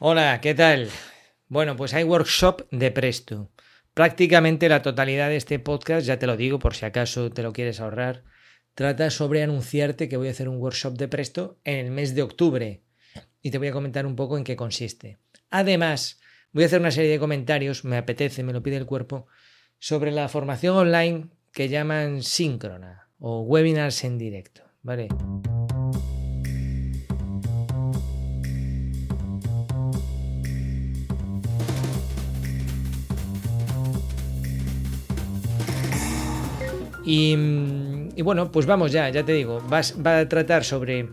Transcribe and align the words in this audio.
Hola, 0.00 0.40
¿qué 0.40 0.56
tal? 0.56 0.88
Bueno, 1.46 1.76
pues 1.76 1.94
hay 1.94 2.02
workshop 2.02 2.68
de 2.72 2.90
Presto. 2.90 3.52
Prácticamente 3.94 4.68
la 4.68 4.82
totalidad 4.82 5.28
de 5.28 5.36
este 5.36 5.60
podcast, 5.60 6.04
ya 6.04 6.18
te 6.18 6.26
lo 6.26 6.36
digo 6.36 6.58
por 6.58 6.74
si 6.74 6.84
acaso 6.84 7.30
te 7.30 7.44
lo 7.44 7.52
quieres 7.52 7.78
ahorrar, 7.78 8.24
trata 8.74 9.08
sobre 9.10 9.44
anunciarte 9.44 10.08
que 10.08 10.16
voy 10.16 10.26
a 10.26 10.32
hacer 10.32 10.48
un 10.48 10.56
workshop 10.56 10.94
de 10.94 11.06
Presto 11.06 11.60
en 11.62 11.78
el 11.78 11.92
mes 11.92 12.16
de 12.16 12.22
octubre 12.22 12.82
y 13.40 13.52
te 13.52 13.58
voy 13.58 13.68
a 13.68 13.72
comentar 13.72 14.04
un 14.04 14.16
poco 14.16 14.36
en 14.36 14.42
qué 14.42 14.56
consiste. 14.56 15.18
Además, 15.50 16.20
voy 16.50 16.64
a 16.64 16.66
hacer 16.66 16.80
una 16.80 16.90
serie 16.90 17.12
de 17.12 17.20
comentarios, 17.20 17.84
me 17.84 17.96
apetece, 17.96 18.42
me 18.42 18.52
lo 18.52 18.64
pide 18.64 18.76
el 18.76 18.86
cuerpo, 18.86 19.28
sobre 19.78 20.10
la 20.10 20.28
formación 20.28 20.76
online 20.76 21.28
que 21.52 21.68
llaman 21.68 22.24
síncrona 22.24 23.10
o 23.20 23.42
webinars 23.42 24.02
en 24.02 24.18
directo, 24.18 24.62
¿vale? 24.82 25.06
Y, 37.06 37.36
bueno, 38.22 38.50
pues 38.50 38.66
vamos 38.66 38.92
ya, 38.92 39.08
ya 39.10 39.24
te 39.24 39.32
digo, 39.32 39.60
vas, 39.68 39.94
va 40.04 40.20
a 40.20 40.28
tratar 40.28 40.64
sobre 40.64 41.10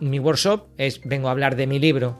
mi 0.00 0.18
workshop, 0.18 0.68
es, 0.78 1.00
vengo 1.04 1.28
a 1.28 1.32
hablar 1.32 1.54
de 1.56 1.66
mi 1.66 1.78
libro, 1.78 2.18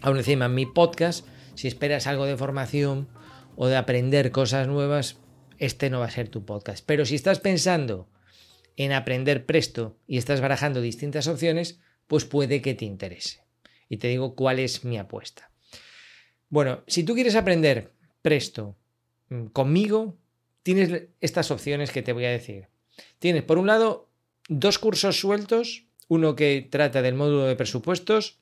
aún 0.00 0.16
encima 0.16 0.46
en 0.46 0.54
mi 0.54 0.66
podcast, 0.66 1.26
si 1.54 1.68
esperas 1.68 2.06
algo 2.06 2.24
de 2.24 2.36
formación 2.36 3.08
o 3.56 3.66
de 3.66 3.76
aprender 3.76 4.30
cosas 4.30 4.68
nuevas, 4.68 5.18
este 5.58 5.90
no 5.90 6.00
va 6.00 6.06
a 6.06 6.10
ser 6.10 6.28
tu 6.28 6.44
podcast. 6.44 6.84
Pero 6.86 7.04
si 7.04 7.14
estás 7.14 7.40
pensando 7.40 8.08
en 8.76 8.92
aprender 8.92 9.44
presto 9.44 9.98
y 10.06 10.18
estás 10.18 10.40
barajando 10.40 10.80
distintas 10.80 11.26
opciones, 11.26 11.80
pues 12.06 12.24
puede 12.24 12.62
que 12.62 12.74
te 12.74 12.84
interese. 12.84 13.44
Y 13.88 13.98
te 13.98 14.08
digo 14.08 14.34
cuál 14.34 14.58
es 14.58 14.84
mi 14.84 14.98
apuesta. 14.98 15.50
Bueno, 16.48 16.82
si 16.86 17.04
tú 17.04 17.14
quieres 17.14 17.34
aprender 17.34 17.92
presto 18.22 18.76
mm, 19.28 19.46
conmigo, 19.46 20.18
tienes 20.62 21.08
estas 21.20 21.50
opciones 21.50 21.90
que 21.90 22.02
te 22.02 22.12
voy 22.12 22.24
a 22.24 22.30
decir. 22.30 22.68
Tienes, 23.18 23.42
por 23.42 23.58
un 23.58 23.66
lado, 23.66 24.08
dos 24.48 24.78
cursos 24.78 25.18
sueltos, 25.18 25.86
uno 26.08 26.36
que 26.36 26.66
trata 26.70 27.02
del 27.02 27.14
módulo 27.14 27.44
de 27.44 27.56
presupuestos, 27.56 28.38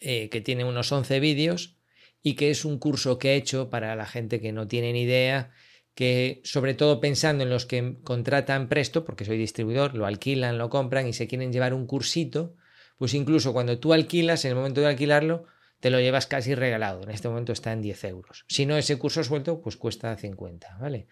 eh, 0.00 0.28
que 0.28 0.40
tiene 0.40 0.64
unos 0.64 0.92
11 0.92 1.20
vídeos, 1.20 1.76
y 2.22 2.34
que 2.34 2.50
es 2.50 2.64
un 2.64 2.78
curso 2.78 3.18
que 3.18 3.32
he 3.32 3.36
hecho 3.36 3.70
para 3.70 3.94
la 3.96 4.06
gente 4.06 4.40
que 4.40 4.52
no 4.52 4.66
tiene 4.66 4.92
ni 4.92 5.02
idea, 5.02 5.50
que 5.94 6.40
sobre 6.44 6.74
todo 6.74 7.00
pensando 7.00 7.42
en 7.44 7.50
los 7.50 7.66
que 7.66 7.96
contratan 8.04 8.68
presto, 8.68 9.04
porque 9.04 9.24
soy 9.24 9.38
distribuidor, 9.38 9.94
lo 9.94 10.06
alquilan, 10.06 10.58
lo 10.58 10.70
compran 10.70 11.06
y 11.08 11.12
se 11.12 11.26
quieren 11.26 11.52
llevar 11.52 11.74
un 11.74 11.86
cursito, 11.86 12.54
pues 12.98 13.14
incluso 13.14 13.52
cuando 13.52 13.78
tú 13.78 13.92
alquilas, 13.92 14.44
en 14.44 14.50
el 14.50 14.56
momento 14.56 14.80
de 14.80 14.88
alquilarlo, 14.88 15.46
te 15.80 15.90
lo 15.90 16.00
llevas 16.00 16.26
casi 16.26 16.54
regalado. 16.54 17.02
En 17.02 17.10
este 17.10 17.28
momento 17.28 17.52
está 17.52 17.72
en 17.72 17.82
10 17.82 18.04
euros. 18.04 18.44
Si 18.48 18.66
no, 18.66 18.76
ese 18.76 18.98
curso 18.98 19.22
suelto, 19.22 19.60
pues 19.60 19.76
cuesta 19.76 20.16
50, 20.16 20.78
¿vale? 20.80 21.06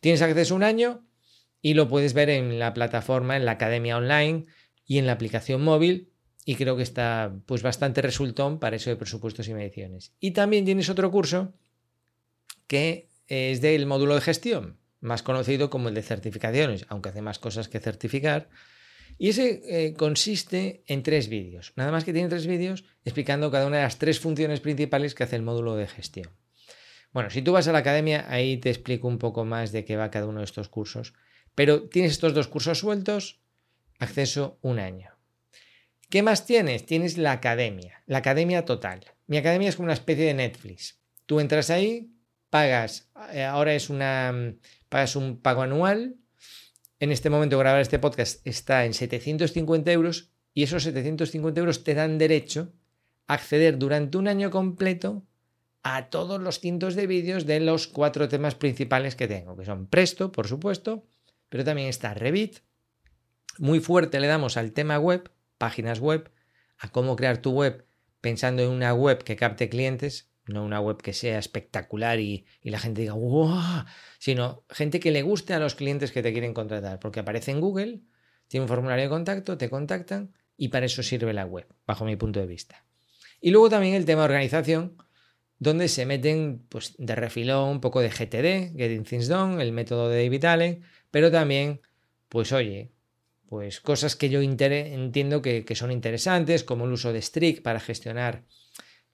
Tienes 0.00 0.22
acceso 0.22 0.54
un 0.54 0.62
año 0.62 1.06
y 1.60 1.74
lo 1.74 1.88
puedes 1.88 2.12
ver 2.12 2.28
en 2.30 2.58
la 2.58 2.74
plataforma, 2.74 3.36
en 3.36 3.44
la 3.44 3.52
academia 3.52 3.96
online 3.96 4.46
y 4.84 4.98
en 4.98 5.06
la 5.06 5.12
aplicación 5.12 5.62
móvil. 5.62 6.10
Y 6.44 6.56
creo 6.56 6.76
que 6.76 6.82
está 6.82 7.36
pues 7.46 7.62
bastante 7.62 8.02
resultón 8.02 8.58
para 8.58 8.76
eso 8.76 8.90
de 8.90 8.96
presupuestos 8.96 9.46
y 9.48 9.54
mediciones. 9.54 10.12
Y 10.18 10.32
también 10.32 10.64
tienes 10.64 10.90
otro 10.90 11.10
curso 11.10 11.54
que 12.66 13.08
es 13.28 13.60
del 13.60 13.86
módulo 13.86 14.16
de 14.16 14.20
gestión, 14.20 14.78
más 15.00 15.22
conocido 15.22 15.70
como 15.70 15.88
el 15.88 15.94
de 15.94 16.02
certificaciones, 16.02 16.84
aunque 16.88 17.10
hace 17.10 17.22
más 17.22 17.38
cosas 17.38 17.68
que 17.68 17.78
certificar 17.78 18.48
y 19.18 19.30
ese 19.30 19.62
eh, 19.66 19.94
consiste 19.94 20.82
en 20.86 21.02
tres 21.02 21.28
vídeos. 21.28 21.72
Nada 21.76 21.92
más 21.92 22.04
que 22.04 22.12
tiene 22.12 22.28
tres 22.28 22.46
vídeos 22.46 22.84
explicando 23.04 23.50
cada 23.50 23.66
una 23.66 23.78
de 23.78 23.82
las 23.84 23.98
tres 23.98 24.20
funciones 24.20 24.60
principales 24.60 25.14
que 25.14 25.24
hace 25.24 25.36
el 25.36 25.42
módulo 25.42 25.76
de 25.76 25.86
gestión. 25.86 26.30
Bueno, 27.12 27.30
si 27.30 27.42
tú 27.42 27.52
vas 27.52 27.68
a 27.68 27.72
la 27.72 27.78
academia, 27.78 28.24
ahí 28.28 28.56
te 28.56 28.70
explico 28.70 29.06
un 29.06 29.18
poco 29.18 29.44
más 29.44 29.70
de 29.70 29.84
qué 29.84 29.96
va 29.96 30.10
cada 30.10 30.26
uno 30.26 30.40
de 30.40 30.44
estos 30.44 30.68
cursos. 30.68 31.14
Pero 31.54 31.88
tienes 31.88 32.12
estos 32.12 32.32
dos 32.32 32.48
cursos 32.48 32.78
sueltos, 32.78 33.40
acceso 33.98 34.58
un 34.62 34.78
año. 34.78 35.10
¿Qué 36.08 36.22
más 36.22 36.46
tienes? 36.46 36.86
Tienes 36.86 37.18
la 37.18 37.32
academia, 37.32 38.02
la 38.06 38.18
academia 38.18 38.64
total. 38.64 39.00
Mi 39.26 39.36
academia 39.36 39.68
es 39.68 39.76
como 39.76 39.86
una 39.86 39.94
especie 39.94 40.26
de 40.26 40.34
Netflix. 40.34 41.00
Tú 41.26 41.40
entras 41.40 41.70
ahí, 41.70 42.12
pagas, 42.50 43.10
eh, 43.32 43.44
ahora 43.44 43.74
es 43.74 43.88
una, 43.88 44.54
pagas 44.88 45.16
un 45.16 45.40
pago 45.40 45.62
anual 45.62 46.16
en 47.02 47.10
este 47.10 47.30
momento 47.30 47.58
grabar 47.58 47.80
este 47.80 47.98
podcast 47.98 48.46
está 48.46 48.84
en 48.84 48.94
750 48.94 49.90
euros 49.90 50.30
y 50.54 50.62
esos 50.62 50.84
750 50.84 51.58
euros 51.58 51.82
te 51.82 51.94
dan 51.94 52.16
derecho 52.16 52.72
a 53.26 53.34
acceder 53.34 53.76
durante 53.76 54.18
un 54.18 54.28
año 54.28 54.52
completo 54.52 55.24
a 55.82 56.10
todos 56.10 56.40
los 56.40 56.60
cientos 56.60 56.94
de 56.94 57.08
vídeos 57.08 57.44
de 57.44 57.58
los 57.58 57.88
cuatro 57.88 58.28
temas 58.28 58.54
principales 58.54 59.16
que 59.16 59.26
tengo, 59.26 59.56
que 59.56 59.64
son 59.64 59.88
Presto, 59.88 60.30
por 60.30 60.46
supuesto, 60.46 61.04
pero 61.48 61.64
también 61.64 61.88
está 61.88 62.14
Revit. 62.14 62.58
Muy 63.58 63.80
fuerte 63.80 64.20
le 64.20 64.28
damos 64.28 64.56
al 64.56 64.70
tema 64.70 65.00
web, 65.00 65.28
páginas 65.58 65.98
web, 65.98 66.30
a 66.78 66.88
cómo 66.92 67.16
crear 67.16 67.38
tu 67.38 67.50
web 67.50 67.84
pensando 68.20 68.62
en 68.62 68.70
una 68.70 68.94
web 68.94 69.24
que 69.24 69.34
capte 69.34 69.68
clientes, 69.68 70.30
no 70.46 70.64
una 70.64 70.80
web 70.80 70.98
que 70.98 71.12
sea 71.12 71.38
espectacular 71.38 72.18
y, 72.20 72.46
la 72.62 72.78
gente 72.78 73.02
diga, 73.02 73.14
¡wow! 73.14 73.84
Sino 74.18 74.64
gente 74.70 75.00
que 75.00 75.10
le 75.10 75.22
guste 75.22 75.54
a 75.54 75.58
los 75.58 75.74
clientes 75.74 76.12
que 76.12 76.22
te 76.22 76.32
quieren 76.32 76.54
contratar, 76.54 76.98
porque 76.98 77.20
aparece 77.20 77.50
en 77.50 77.60
Google, 77.60 78.00
tiene 78.48 78.62
un 78.62 78.68
formulario 78.68 79.04
de 79.04 79.10
contacto, 79.10 79.56
te 79.56 79.70
contactan 79.70 80.32
y 80.56 80.68
para 80.68 80.86
eso 80.86 81.02
sirve 81.02 81.32
la 81.32 81.46
web, 81.46 81.66
bajo 81.86 82.04
mi 82.04 82.16
punto 82.16 82.40
de 82.40 82.46
vista. 82.46 82.84
Y 83.40 83.50
luego 83.50 83.70
también 83.70 83.94
el 83.94 84.04
tema 84.04 84.22
de 84.22 84.26
organización, 84.26 84.96
donde 85.58 85.88
se 85.88 86.06
meten 86.06 86.64
pues, 86.68 86.94
de 86.98 87.14
refilón 87.14 87.68
un 87.68 87.80
poco 87.80 88.00
de 88.00 88.10
GTD, 88.10 88.76
Getting 88.76 89.04
Things 89.04 89.28
Done, 89.28 89.62
el 89.62 89.72
método 89.72 90.08
de 90.08 90.24
David 90.24 90.44
Allen, 90.44 90.82
pero 91.10 91.30
también, 91.30 91.80
pues 92.28 92.52
oye, 92.52 92.92
pues 93.46 93.80
cosas 93.80 94.16
que 94.16 94.28
yo 94.28 94.40
entiendo 94.40 95.42
que, 95.42 95.64
que 95.64 95.74
son 95.74 95.92
interesantes, 95.92 96.64
como 96.64 96.84
el 96.84 96.92
uso 96.92 97.12
de 97.12 97.22
Strict 97.22 97.62
para 97.62 97.80
gestionar 97.80 98.44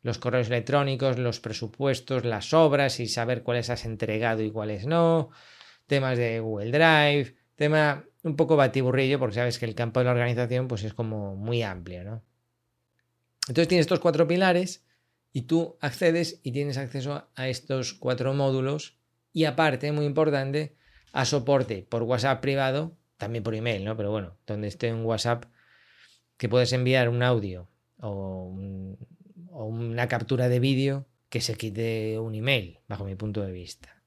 los 0.03 0.19
correos 0.19 0.49
electrónicos, 0.49 1.19
los 1.19 1.41
presupuestos, 1.41 2.25
las 2.25 2.53
obras 2.55 3.01
y 3.01 3.09
saber 3.09 3.43
cuáles 3.43 3.71
has 3.71 3.85
entregado 3.85 4.43
y 4.43 4.51
cuáles 4.51 4.87
no, 4.87 5.31
temas 5.87 6.19
de 6.19 6.41
Google 6.41 6.71
Drive, 6.71 7.37
tema 7.57 8.05
un 8.23 8.37
poco 8.37 8.57
batiburrillo 8.57 9.19
porque 9.19 9.37
sabes 9.37 9.59
que 9.59 9.67
el 9.67 9.75
campo 9.75 10.01
de 10.01 10.05
la 10.05 10.13
organización 10.13 10.69
pues 10.69 10.85
es 10.85 10.95
como 10.95 11.37
muy 11.37 11.63
amplio, 11.63 12.05
¿no? 12.05 12.23
Entonces 13.49 13.69
tienes 13.69 13.85
estos 13.85 14.01
cuatro 14.01 14.29
pilares 14.29 14.85
y 15.33 15.43
tú 15.43 15.77
accedes 15.81 16.41
y 16.43 16.53
tienes 16.53 16.77
acceso 16.77 17.29
a 17.35 17.49
estos 17.49 17.95
cuatro 17.95 18.35
módulos 18.35 18.99
y 19.33 19.45
aparte, 19.45 19.93
muy 19.93 20.05
importante, 20.05 20.77
a 21.13 21.25
soporte 21.25 21.87
por 21.89 22.03
WhatsApp 22.03 22.41
privado, 22.41 22.97
también 23.17 23.43
por 23.43 23.55
email, 23.55 23.85
¿no? 23.85 23.97
Pero 23.97 24.11
bueno, 24.11 24.37
donde 24.47 24.69
esté 24.69 24.93
un 24.93 25.05
WhatsApp 25.05 25.45
que 26.37 26.49
puedes 26.49 26.73
enviar 26.73 27.09
un 27.09 27.23
audio 27.23 27.69
o 28.01 28.45
un, 28.45 28.99
o 29.59 29.65
una 29.65 30.07
captura 30.07 30.49
de 30.49 30.61
vídeo 30.61 31.09
que 31.29 31.41
se 31.41 31.57
quite 31.57 32.17
un 32.21 32.37
email, 32.37 32.79
bajo 32.87 33.05
mi 33.05 33.17
punto 33.17 33.43
de 33.43 33.51
vista. 33.51 34.05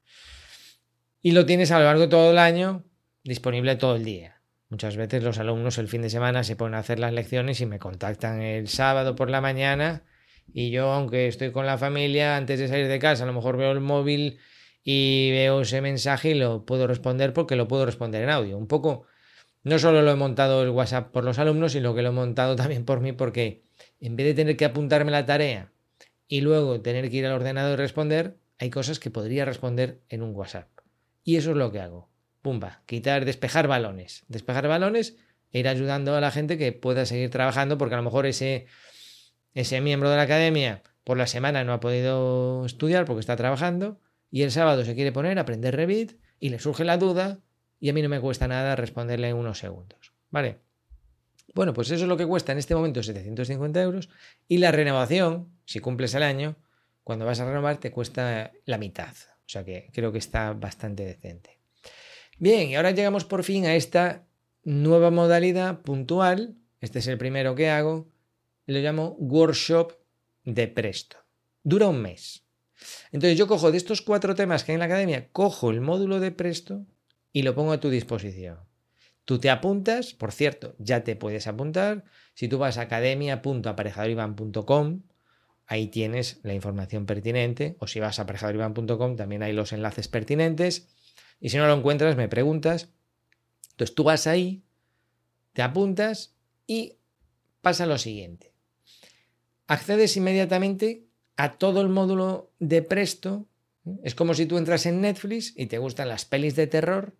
Y 1.20 1.32
lo 1.32 1.44
tienes 1.44 1.70
a 1.70 1.78
lo 1.78 1.84
largo 1.84 2.02
de 2.02 2.08
todo 2.08 2.30
el 2.30 2.38
año 2.38 2.84
disponible 3.22 3.76
todo 3.76 3.96
el 3.96 4.04
día. 4.04 4.40
Muchas 4.70 4.96
veces 4.96 5.22
los 5.22 5.38
alumnos 5.38 5.76
el 5.76 5.88
fin 5.88 6.00
de 6.00 6.08
semana 6.08 6.42
se 6.42 6.56
ponen 6.56 6.76
a 6.76 6.78
hacer 6.78 6.98
las 6.98 7.12
lecciones 7.12 7.60
y 7.60 7.66
me 7.66 7.78
contactan 7.78 8.40
el 8.40 8.66
sábado 8.68 9.14
por 9.14 9.28
la 9.28 9.42
mañana 9.42 10.04
y 10.54 10.70
yo, 10.70 10.90
aunque 10.90 11.28
estoy 11.28 11.52
con 11.52 11.66
la 11.66 11.76
familia, 11.76 12.38
antes 12.38 12.58
de 12.58 12.68
salir 12.68 12.88
de 12.88 12.98
casa, 12.98 13.24
a 13.24 13.26
lo 13.26 13.34
mejor 13.34 13.58
veo 13.58 13.72
el 13.72 13.80
móvil 13.80 14.38
y 14.82 15.30
veo 15.32 15.60
ese 15.60 15.82
mensaje 15.82 16.30
y 16.30 16.34
lo 16.34 16.64
puedo 16.64 16.86
responder 16.86 17.34
porque 17.34 17.56
lo 17.56 17.68
puedo 17.68 17.84
responder 17.84 18.22
en 18.22 18.30
audio. 18.30 18.56
Un 18.56 18.68
poco, 18.68 19.04
no 19.64 19.78
solo 19.78 20.02
lo 20.02 20.10
he 20.10 20.16
montado 20.16 20.62
el 20.62 20.70
WhatsApp 20.70 21.10
por 21.10 21.24
los 21.24 21.38
alumnos, 21.38 21.72
sino 21.72 21.94
que 21.94 22.02
lo 22.02 22.08
he 22.08 22.12
montado 22.12 22.56
también 22.56 22.84
por 22.84 23.00
mí 23.00 23.12
porque 23.12 23.62
en 24.00 24.16
vez 24.16 24.26
de 24.26 24.34
tener 24.34 24.56
que 24.56 24.64
apuntarme 24.64 25.10
la 25.10 25.26
tarea 25.26 25.72
y 26.28 26.40
luego 26.40 26.80
tener 26.80 27.10
que 27.10 27.16
ir 27.18 27.26
al 27.26 27.32
ordenador 27.32 27.78
y 27.78 27.82
responder, 27.82 28.36
hay 28.58 28.70
cosas 28.70 28.98
que 28.98 29.10
podría 29.10 29.44
responder 29.44 30.00
en 30.08 30.22
un 30.22 30.34
WhatsApp. 30.34 30.68
Y 31.24 31.36
eso 31.36 31.50
es 31.50 31.56
lo 31.56 31.70
que 31.70 31.80
hago. 31.80 32.08
Pumba, 32.42 32.82
quitar, 32.86 33.24
despejar 33.24 33.68
balones. 33.68 34.24
Despejar 34.28 34.66
balones 34.66 35.16
e 35.52 35.60
ir 35.60 35.68
ayudando 35.68 36.16
a 36.16 36.20
la 36.20 36.30
gente 36.30 36.58
que 36.58 36.72
pueda 36.72 37.06
seguir 37.06 37.30
trabajando 37.30 37.78
porque 37.78 37.94
a 37.94 37.98
lo 37.98 38.04
mejor 38.04 38.26
ese, 38.26 38.66
ese 39.54 39.80
miembro 39.80 40.10
de 40.10 40.16
la 40.16 40.22
academia 40.22 40.82
por 41.04 41.16
la 41.16 41.26
semana 41.26 41.64
no 41.64 41.72
ha 41.72 41.80
podido 41.80 42.64
estudiar 42.66 43.04
porque 43.04 43.20
está 43.20 43.36
trabajando 43.36 44.00
y 44.30 44.42
el 44.42 44.50
sábado 44.50 44.84
se 44.84 44.94
quiere 44.94 45.12
poner 45.12 45.38
a 45.38 45.42
aprender 45.42 45.76
Revit 45.76 46.18
y 46.40 46.48
le 46.48 46.58
surge 46.58 46.84
la 46.84 46.96
duda 46.96 47.40
y 47.82 47.90
a 47.90 47.92
mí 47.92 48.00
no 48.00 48.08
me 48.08 48.20
cuesta 48.20 48.46
nada 48.46 48.76
responderle 48.76 49.28
en 49.28 49.36
unos 49.36 49.58
segundos. 49.58 50.12
¿Vale? 50.30 50.60
Bueno, 51.52 51.74
pues 51.74 51.90
eso 51.90 52.04
es 52.04 52.08
lo 52.08 52.16
que 52.16 52.24
cuesta 52.24 52.52
en 52.52 52.58
este 52.58 52.76
momento 52.76 53.02
750 53.02 53.82
euros 53.82 54.08
y 54.46 54.58
la 54.58 54.70
renovación, 54.70 55.48
si 55.66 55.80
cumples 55.80 56.14
el 56.14 56.22
año, 56.22 56.54
cuando 57.02 57.26
vas 57.26 57.40
a 57.40 57.44
renovar 57.44 57.78
te 57.78 57.90
cuesta 57.90 58.52
la 58.66 58.78
mitad. 58.78 59.12
O 59.40 59.48
sea 59.48 59.64
que 59.64 59.90
creo 59.92 60.12
que 60.12 60.18
está 60.18 60.52
bastante 60.52 61.04
decente. 61.04 61.58
Bien, 62.38 62.68
y 62.68 62.76
ahora 62.76 62.92
llegamos 62.92 63.24
por 63.24 63.42
fin 63.42 63.66
a 63.66 63.74
esta 63.74 64.28
nueva 64.62 65.10
modalidad 65.10 65.80
puntual. 65.80 66.54
Este 66.80 67.00
es 67.00 67.08
el 67.08 67.18
primero 67.18 67.56
que 67.56 67.68
hago. 67.68 68.08
Lo 68.66 68.78
llamo 68.78 69.16
workshop 69.18 69.94
de 70.44 70.68
Presto. 70.68 71.16
Dura 71.64 71.88
un 71.88 72.00
mes. 72.00 72.44
Entonces 73.10 73.36
yo 73.36 73.48
cojo 73.48 73.72
de 73.72 73.78
estos 73.78 74.02
cuatro 74.02 74.36
temas 74.36 74.62
que 74.62 74.70
hay 74.70 74.74
en 74.74 74.80
la 74.80 74.86
academia, 74.86 75.28
cojo 75.32 75.70
el 75.70 75.80
módulo 75.80 76.20
de 76.20 76.30
Presto 76.30 76.86
y 77.32 77.42
lo 77.42 77.54
pongo 77.54 77.72
a 77.72 77.80
tu 77.80 77.90
disposición. 77.90 78.58
Tú 79.24 79.38
te 79.38 79.50
apuntas, 79.50 80.14
por 80.14 80.32
cierto, 80.32 80.74
ya 80.78 81.04
te 81.04 81.14
puedes 81.16 81.46
apuntar. 81.46 82.04
Si 82.34 82.48
tú 82.48 82.56
vas 82.58 82.78
a 82.78 82.82
academia.aparejadorivan.com, 82.82 85.02
ahí 85.66 85.86
tienes 85.86 86.40
la 86.42 86.54
información 86.54 87.06
pertinente. 87.06 87.76
O 87.78 87.86
si 87.86 88.00
vas 88.00 88.18
a 88.18 88.22
aparejadorivan.com, 88.22 89.14
también 89.16 89.44
hay 89.44 89.52
los 89.52 89.72
enlaces 89.72 90.08
pertinentes. 90.08 90.88
Y 91.40 91.50
si 91.50 91.56
no 91.56 91.68
lo 91.68 91.74
encuentras, 91.74 92.16
me 92.16 92.28
preguntas. 92.28 92.88
Entonces 93.70 93.94
tú 93.94 94.02
vas 94.04 94.26
ahí, 94.26 94.64
te 95.52 95.62
apuntas 95.62 96.34
y 96.66 96.96
pasa 97.60 97.86
lo 97.86 97.98
siguiente. 97.98 98.52
Accedes 99.66 100.16
inmediatamente 100.16 101.06
a 101.36 101.58
todo 101.58 101.80
el 101.80 101.88
módulo 101.88 102.52
de 102.58 102.82
Presto. 102.82 103.46
Es 104.02 104.16
como 104.16 104.34
si 104.34 104.46
tú 104.46 104.58
entras 104.58 104.84
en 104.86 105.00
Netflix 105.00 105.54
y 105.56 105.66
te 105.66 105.78
gustan 105.78 106.08
las 106.08 106.24
pelis 106.24 106.56
de 106.56 106.66
terror 106.66 107.14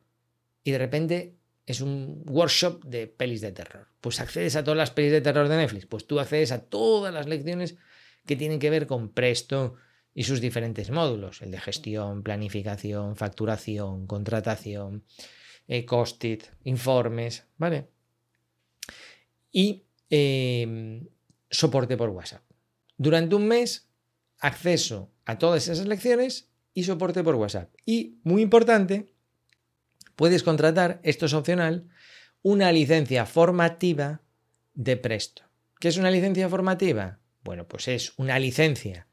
y 0.64 0.70
de 0.70 0.78
repente 0.78 1.36
es 1.66 1.80
un 1.80 2.22
workshop 2.26 2.84
de 2.84 3.06
pelis 3.06 3.40
de 3.40 3.52
terror. 3.52 3.88
Pues 4.00 4.20
accedes 4.20 4.56
a 4.56 4.64
todas 4.64 4.78
las 4.78 4.90
pelis 4.90 5.12
de 5.12 5.20
terror 5.20 5.48
de 5.48 5.56
Netflix. 5.56 5.86
Pues 5.86 6.06
tú 6.06 6.20
accedes 6.20 6.52
a 6.52 6.62
todas 6.62 7.14
las 7.14 7.28
lecciones 7.28 7.76
que 8.26 8.36
tienen 8.36 8.58
que 8.58 8.70
ver 8.70 8.86
con 8.86 9.10
Presto 9.10 9.74
y 10.14 10.24
sus 10.24 10.40
diferentes 10.40 10.90
módulos. 10.90 11.42
El 11.42 11.50
de 11.50 11.60
gestión, 11.60 12.22
planificación, 12.22 13.16
facturación, 13.16 14.06
contratación, 14.06 15.04
eh, 15.68 15.84
cost-it, 15.84 16.44
informes, 16.64 17.46
¿vale? 17.56 17.88
Y 19.50 19.84
em, 20.10 21.06
soporte 21.50 21.96
por 21.96 22.10
WhatsApp. 22.10 22.42
Durante 22.96 23.34
un 23.34 23.46
mes, 23.46 23.88
acceso 24.38 25.10
a 25.24 25.38
todas 25.38 25.68
esas 25.68 25.86
lecciones 25.86 26.50
y 26.74 26.84
soporte 26.84 27.22
por 27.22 27.36
WhatsApp. 27.36 27.72
Y, 27.86 28.18
muy 28.24 28.42
importante, 28.42 29.11
puedes 30.16 30.42
contratar, 30.42 31.00
esto 31.02 31.26
es 31.26 31.34
opcional, 31.34 31.88
una 32.42 32.72
licencia 32.72 33.26
formativa 33.26 34.22
de 34.74 34.96
Presto. 34.96 35.42
¿Qué 35.78 35.88
es 35.88 35.96
una 35.96 36.10
licencia 36.10 36.48
formativa? 36.48 37.18
Bueno, 37.42 37.66
pues 37.66 37.88
es 37.88 38.12
una 38.18 38.38
licencia 38.38 39.08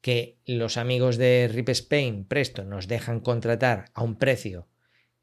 que 0.00 0.38
los 0.46 0.76
amigos 0.76 1.16
de 1.16 1.50
Rip 1.52 1.68
Spain 1.70 2.24
Presto 2.24 2.64
nos 2.64 2.86
dejan 2.86 3.20
contratar 3.20 3.86
a 3.94 4.02
un 4.02 4.16
precio 4.16 4.68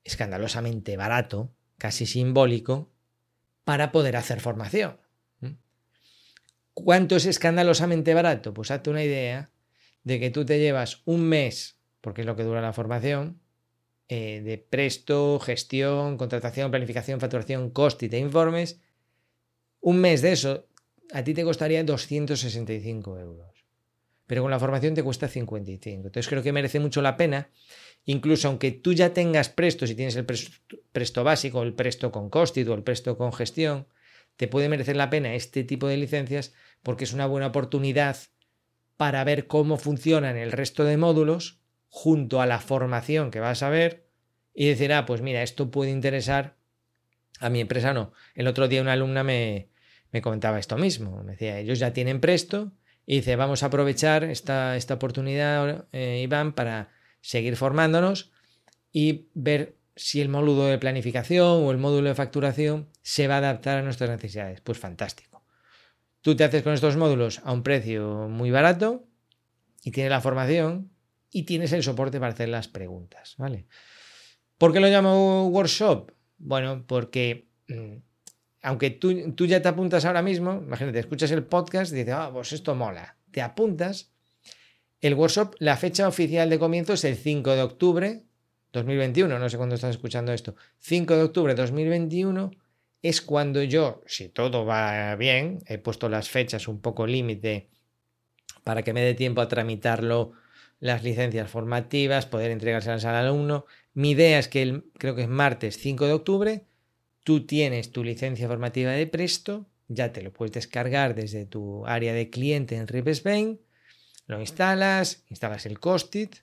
escandalosamente 0.04 0.98
barato, 0.98 1.54
casi 1.77 2.06
simbólico, 2.06 2.92
para 3.63 3.92
poder 3.92 4.18
hacer 4.18 4.42
formación. 4.42 5.00
¿Cuánto 6.74 7.16
es 7.16 7.25
escandalosamente 7.25 8.13
barato? 8.13 8.54
Pues 8.54 8.71
hazte 8.71 8.89
una 8.89 9.04
idea 9.04 9.51
de 10.04 10.19
que 10.19 10.31
tú 10.31 10.44
te 10.44 10.59
llevas 10.59 11.01
un 11.06 11.24
mes, 11.24 11.77
porque 12.01 12.21
es 12.21 12.27
lo 12.27 12.36
que 12.36 12.44
dura 12.44 12.62
la 12.62 12.74
formación, 12.74 13.39
eh, 14.09 14.41
de 14.44 14.57
presto, 14.57 15.39
gestión, 15.39 16.17
contratación, 16.17 16.71
planificación, 16.71 17.19
facturación, 17.19 17.69
coste 17.69 18.09
e 18.11 18.19
informes, 18.19 18.79
un 19.79 20.00
mes 20.00 20.21
de 20.21 20.31
eso 20.31 20.67
a 21.13 21.23
ti 21.23 21.33
te 21.33 21.44
costaría 21.44 21.83
265 21.83 23.19
euros. 23.19 23.65
Pero 24.25 24.41
con 24.41 24.51
la 24.51 24.59
formación 24.59 24.95
te 24.95 25.03
cuesta 25.03 25.27
55. 25.27 26.07
Entonces 26.07 26.27
creo 26.27 26.41
que 26.41 26.51
merece 26.51 26.79
mucho 26.79 27.01
la 27.01 27.17
pena, 27.17 27.50
incluso 28.05 28.47
aunque 28.47 28.71
tú 28.71 28.94
ya 28.94 29.13
tengas 29.13 29.50
presto, 29.50 29.85
si 29.85 29.95
tienes 29.95 30.15
el 30.15 30.25
presto, 30.25 31.23
básico, 31.23 31.61
el 31.61 31.73
presto 31.73 32.11
con 32.11 32.29
coste 32.29 32.67
o 32.67 32.73
el 32.73 32.83
presto 32.83 33.17
con 33.17 33.31
gestión, 33.33 33.88
te 34.38 34.47
puede 34.47 34.69
merecer 34.69 34.95
la 34.95 35.09
pena 35.09 35.35
este 35.35 35.63
tipo 35.63 35.88
de 35.88 35.97
licencias 35.97 36.53
porque 36.81 37.03
es 37.03 37.13
una 37.13 37.27
buena 37.27 37.47
oportunidad 37.47 38.17
para 38.97 39.23
ver 39.23 39.47
cómo 39.47 39.77
funcionan 39.77 40.38
el 40.38 40.51
resto 40.51 40.83
de 40.83 40.97
módulos 40.97 41.59
junto 41.95 42.42
a 42.42 42.48
la 42.48 42.60
formación 42.60 43.30
que 43.30 43.40
vas 43.40 43.62
a 43.62 43.69
ver 43.69 44.07
y 44.51 44.68
decir, 44.68 44.92
ah, 44.94 45.06
pues 45.06 45.22
mira, 45.22 45.44
esto 45.44 45.69
puede 45.69 45.92
interesar 45.92 46.57
a 47.40 47.51
mi 47.51 47.62
empresa 47.62 47.94
no. 47.94 48.13
El 48.34 48.48
otro 48.48 48.68
día 48.68 48.81
una 48.81 48.94
alumna 48.94 49.24
me, 49.24 49.69
comentaba 50.24 50.57
esto 50.57 50.75
mismo, 50.75 51.22
me 51.22 51.34
decía, 51.34 51.60
ellos 51.60 51.78
ya 51.78 51.94
tienen 51.94 52.19
presto 52.19 52.72
y 53.06 53.18
dice, 53.18 53.36
vamos 53.36 53.62
a 53.62 53.68
aprovechar 53.68 54.24
esta, 54.24 54.75
esta 54.75 54.95
oportunidad, 54.95 55.86
eh, 55.92 56.19
Iván, 56.24 56.54
para 56.54 56.90
seguir 57.22 57.56
formándonos 57.57 58.31
y 58.92 59.28
ver 59.36 59.78
si 59.95 60.19
el 60.19 60.30
módulo 60.30 60.66
de 60.66 60.80
planificación 60.80 61.63
o 61.63 61.69
el 61.69 61.78
módulo 61.78 62.10
de 62.10 62.16
facturación 62.16 62.90
se 63.04 63.28
va 63.28 63.36
a 63.36 63.38
adaptar 63.38 63.78
a 63.78 63.84
nuestras 63.84 64.10
necesidades. 64.10 64.62
Pues 64.62 64.80
fantástico. 64.80 65.45
Tú 66.22 66.36
te 66.36 66.44
haces 66.44 66.63
con 66.63 66.74
estos 66.74 66.98
módulos 66.98 67.40
a 67.44 67.51
un 67.51 67.62
precio 67.62 68.30
muy 68.30 68.50
barato 68.50 69.06
y 69.84 69.92
tienes 69.92 70.10
la 70.10 70.22
formación 70.22 70.93
y 71.33 71.44
tienes 71.44 71.74
el 71.74 71.83
soporte 71.83 72.19
para 72.19 72.31
hacer 72.31 72.47
las 72.47 72.68
preguntas, 72.69 73.35
¿vale? 73.38 73.65
¿Por 74.57 74.71
qué 74.71 74.80
lo 74.80 74.88
llamo 74.88 75.47
workshop? 75.50 76.12
Bueno, 76.38 76.85
porque 76.88 77.50
mm, 77.68 77.97
aunque 78.62 78.91
tú, 78.91 79.45
ya 79.45 79.62
te 79.62 79.68
apuntas 79.68 80.06
ahora 80.06 80.21
mismo, 80.21 80.53
imagínate, 80.53 81.00
escuchas 81.00 81.31
el 81.31 81.44
podcast 81.44 81.91
y 81.91 81.97
dices, 81.97 82.13
ah, 82.13 82.30
pues 82.31 82.53
esto 82.53 82.75
mola, 82.75 83.18
te 83.31 83.41
apuntas. 83.41 84.13
El 85.01 85.15
workshop, 85.15 85.56
la 85.59 85.75
fecha 85.75 86.07
oficial 86.07 86.50
de 86.50 86.59
comienzo 86.59 86.94
es 86.94 87.03
el 87.03 87.18
5 87.18 87.51
de 87.51 87.62
octubre 87.62 88.24
2021, 88.71 89.38
no 89.38 89.50
sé 89.50 89.57
cuándo 89.57 89.75
estás 89.75 89.91
escuchando 89.91 90.31
esto, 90.31 90.56
5 90.80 91.18
de 91.18 91.24
octubre 91.24 91.56
2021 91.56 92.51
es 93.01 93.21
cuando 93.21 93.62
yo, 93.62 94.01
si 94.06 94.30
todo 94.30 94.65
va 94.65 95.13
bien, 95.18 95.59
he 95.68 95.77
puesto 95.77 96.07
las 96.07 96.30
fechas 96.30 96.69
un 96.69 96.80
poco 96.80 97.06
límite 97.06 97.68
para 98.63 98.81
que 98.81 98.94
me 98.94 99.01
dé 99.01 99.13
tiempo 99.13 99.41
a 99.41 99.50
tramitarlo 99.50 100.31
las 100.83 101.01
licencias 101.01 101.50
formativas, 101.50 102.25
poder 102.25 102.51
entregárselas 102.51 103.06
al 103.06 103.15
alumno. 103.15 103.65
Mi 103.94 104.12
idea 104.12 104.38
es 104.38 104.50
que 104.50 104.62
el, 104.62 104.83
creo 104.97 105.15
que 105.15 105.21
es 105.21 105.30
martes 105.30 105.77
5 105.77 106.07
de 106.07 106.12
octubre, 106.12 106.65
tú 107.24 107.45
tienes 107.45 107.94
tu 107.94 108.03
licencia 108.03 108.50
formativa 108.50 108.91
de 108.91 109.07
Presto, 109.07 109.65
ya 109.88 110.12
te 110.12 110.21
lo 110.21 110.33
puedes 110.33 110.51
descargar 110.51 111.15
desde 111.15 111.45
tu 111.45 111.85
área 111.88 112.13
de 112.13 112.30
cliente 112.30 112.75
en 112.75 112.89
Rip 112.89 113.07
Spain, 113.07 113.62
lo 114.27 114.41
instalas, 114.41 115.24
instalas 115.30 115.65
el 115.65 115.80
Costit, 115.80 116.35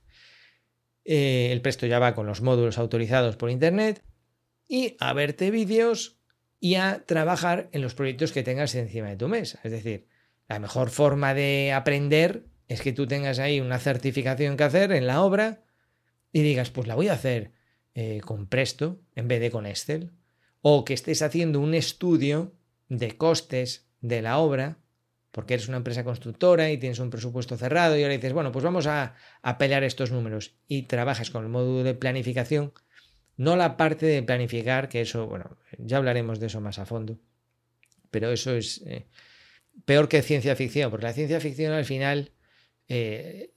eh, 1.04 1.50
el 1.52 1.60
Presto 1.60 1.86
ya 1.86 1.98
va 1.98 2.14
con 2.14 2.26
los 2.26 2.40
módulos 2.40 2.78
autorizados 2.78 3.36
por 3.36 3.50
Internet 3.50 4.02
y 4.66 4.96
a 5.00 5.12
verte 5.12 5.50
vídeos 5.50 6.18
y 6.58 6.76
a 6.76 7.04
trabajar 7.04 7.68
en 7.72 7.82
los 7.82 7.94
proyectos 7.94 8.32
que 8.32 8.42
tengas 8.42 8.74
encima 8.74 9.10
de 9.10 9.16
tu 9.16 9.28
mesa. 9.28 9.60
Es 9.64 9.70
decir, 9.70 10.06
la 10.48 10.58
mejor 10.60 10.88
forma 10.88 11.34
de 11.34 11.72
aprender 11.74 12.46
es 12.70 12.82
que 12.82 12.92
tú 12.92 13.08
tengas 13.08 13.40
ahí 13.40 13.58
una 13.58 13.80
certificación 13.80 14.56
que 14.56 14.62
hacer 14.62 14.92
en 14.92 15.08
la 15.08 15.22
obra 15.22 15.64
y 16.32 16.42
digas, 16.42 16.70
pues 16.70 16.86
la 16.86 16.94
voy 16.94 17.08
a 17.08 17.14
hacer 17.14 17.50
eh, 17.94 18.20
con 18.24 18.46
Presto 18.46 19.00
en 19.16 19.26
vez 19.26 19.40
de 19.40 19.50
con 19.50 19.66
Excel. 19.66 20.12
O 20.62 20.84
que 20.84 20.94
estés 20.94 21.20
haciendo 21.22 21.58
un 21.58 21.74
estudio 21.74 22.54
de 22.88 23.16
costes 23.16 23.88
de 24.00 24.22
la 24.22 24.38
obra, 24.38 24.78
porque 25.32 25.54
eres 25.54 25.66
una 25.66 25.78
empresa 25.78 26.04
constructora 26.04 26.70
y 26.70 26.78
tienes 26.78 27.00
un 27.00 27.10
presupuesto 27.10 27.56
cerrado 27.56 27.98
y 27.98 28.04
ahora 28.04 28.14
dices, 28.14 28.32
bueno, 28.32 28.52
pues 28.52 28.64
vamos 28.64 28.86
a, 28.86 29.16
a 29.42 29.58
pelear 29.58 29.82
estos 29.82 30.12
números 30.12 30.54
y 30.68 30.82
trabajas 30.82 31.30
con 31.30 31.42
el 31.42 31.48
módulo 31.48 31.82
de 31.82 31.94
planificación, 31.94 32.72
no 33.36 33.56
la 33.56 33.76
parte 33.76 34.06
de 34.06 34.22
planificar, 34.22 34.88
que 34.88 35.00
eso, 35.00 35.26
bueno, 35.26 35.58
ya 35.78 35.96
hablaremos 35.96 36.38
de 36.38 36.46
eso 36.46 36.60
más 36.60 36.78
a 36.78 36.86
fondo, 36.86 37.18
pero 38.12 38.30
eso 38.30 38.54
es 38.54 38.80
eh, 38.86 39.08
peor 39.84 40.08
que 40.08 40.22
ciencia 40.22 40.54
ficción, 40.54 40.88
porque 40.92 41.06
la 41.06 41.12
ciencia 41.12 41.40
ficción 41.40 41.72
al 41.72 41.84
final 41.84 42.30
eh, 42.92 43.52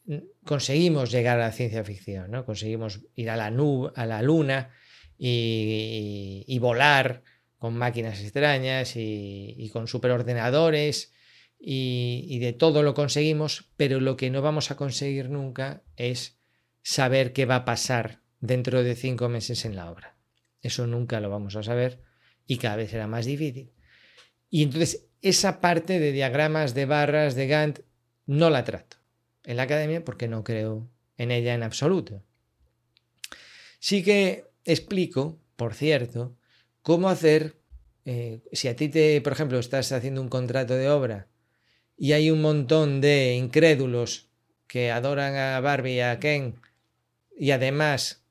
conseguimos 0.45 1.09
llegar 1.09 1.39
a 1.39 1.47
la 1.47 1.51
ciencia 1.51 1.83
ficción, 1.83 2.29
¿no? 2.29 2.45
Conseguimos 2.45 3.01
ir 3.15 3.31
a 3.31 3.35
la, 3.35 3.49
nube, 3.49 3.91
a 3.95 4.05
la 4.05 4.21
luna 4.21 4.69
y, 5.17 6.59
volar 6.59 7.23
con 7.57 7.75
máquinas 7.75 8.21
extrañas 8.21 8.93
y, 8.95 9.71
con 9.73 9.87
superordenadores 9.87 11.13
y, 11.59 12.27
y, 12.29 12.37
de 12.37 12.53
todo 12.53 12.83
lo 12.83 12.93
conseguimos, 12.93 13.71
pero 13.75 13.99
lo 13.99 14.17
que 14.17 14.29
no 14.29 14.43
vamos 14.43 14.69
a 14.69 14.77
conseguir 14.77 15.31
nunca 15.31 15.81
es 15.97 16.37
saber 16.83 17.33
qué 17.33 17.45
va 17.45 17.55
a 17.55 17.65
pasar 17.65 18.21
dentro 18.39 18.83
de 18.83 18.95
cinco 18.95 19.29
meses 19.29 19.65
en 19.65 19.75
la 19.75 19.89
obra. 19.89 20.15
Eso 20.61 20.85
nunca 20.85 21.19
lo 21.19 21.31
vamos 21.31 21.55
a 21.55 21.63
saber 21.63 22.03
y 22.45 22.57
cada 22.57 22.75
vez 22.75 22.91
será 22.91 23.07
más 23.07 23.25
difícil. 23.25 23.71
Y 24.51 24.61
entonces 24.61 25.07
esa 25.21 25.59
parte 25.59 25.99
de 25.99 26.11
diagramas, 26.11 26.75
de 26.75 26.85
barras, 26.85 27.33
de 27.33 27.47
Gantt, 27.47 27.79
no 28.27 28.51
la 28.51 28.63
trato 28.63 29.02
en 29.45 29.57
la 29.57 29.63
academia 29.63 30.03
porque 30.03 30.27
no 30.27 30.43
creo 30.43 30.87
en 31.17 31.31
ella 31.31 31.53
en 31.53 31.63
absoluto. 31.63 32.23
Sí 33.79 34.03
que 34.03 34.45
explico, 34.65 35.39
por 35.55 35.73
cierto, 35.73 36.35
cómo 36.81 37.09
hacer, 37.09 37.57
eh, 38.05 38.41
si 38.51 38.67
a 38.67 38.75
ti 38.75 38.89
te, 38.89 39.19
por 39.21 39.33
ejemplo, 39.33 39.59
estás 39.59 39.91
haciendo 39.91 40.21
un 40.21 40.29
contrato 40.29 40.75
de 40.75 40.89
obra 40.89 41.27
y 41.97 42.13
hay 42.13 42.31
un 42.31 42.41
montón 42.41 43.01
de 43.01 43.35
incrédulos 43.35 44.29
que 44.67 44.91
adoran 44.91 45.35
a 45.35 45.59
Barbie 45.59 45.95
y 45.95 45.99
a 45.99 46.19
Ken 46.19 46.55
y 47.37 47.51
además 47.51 48.23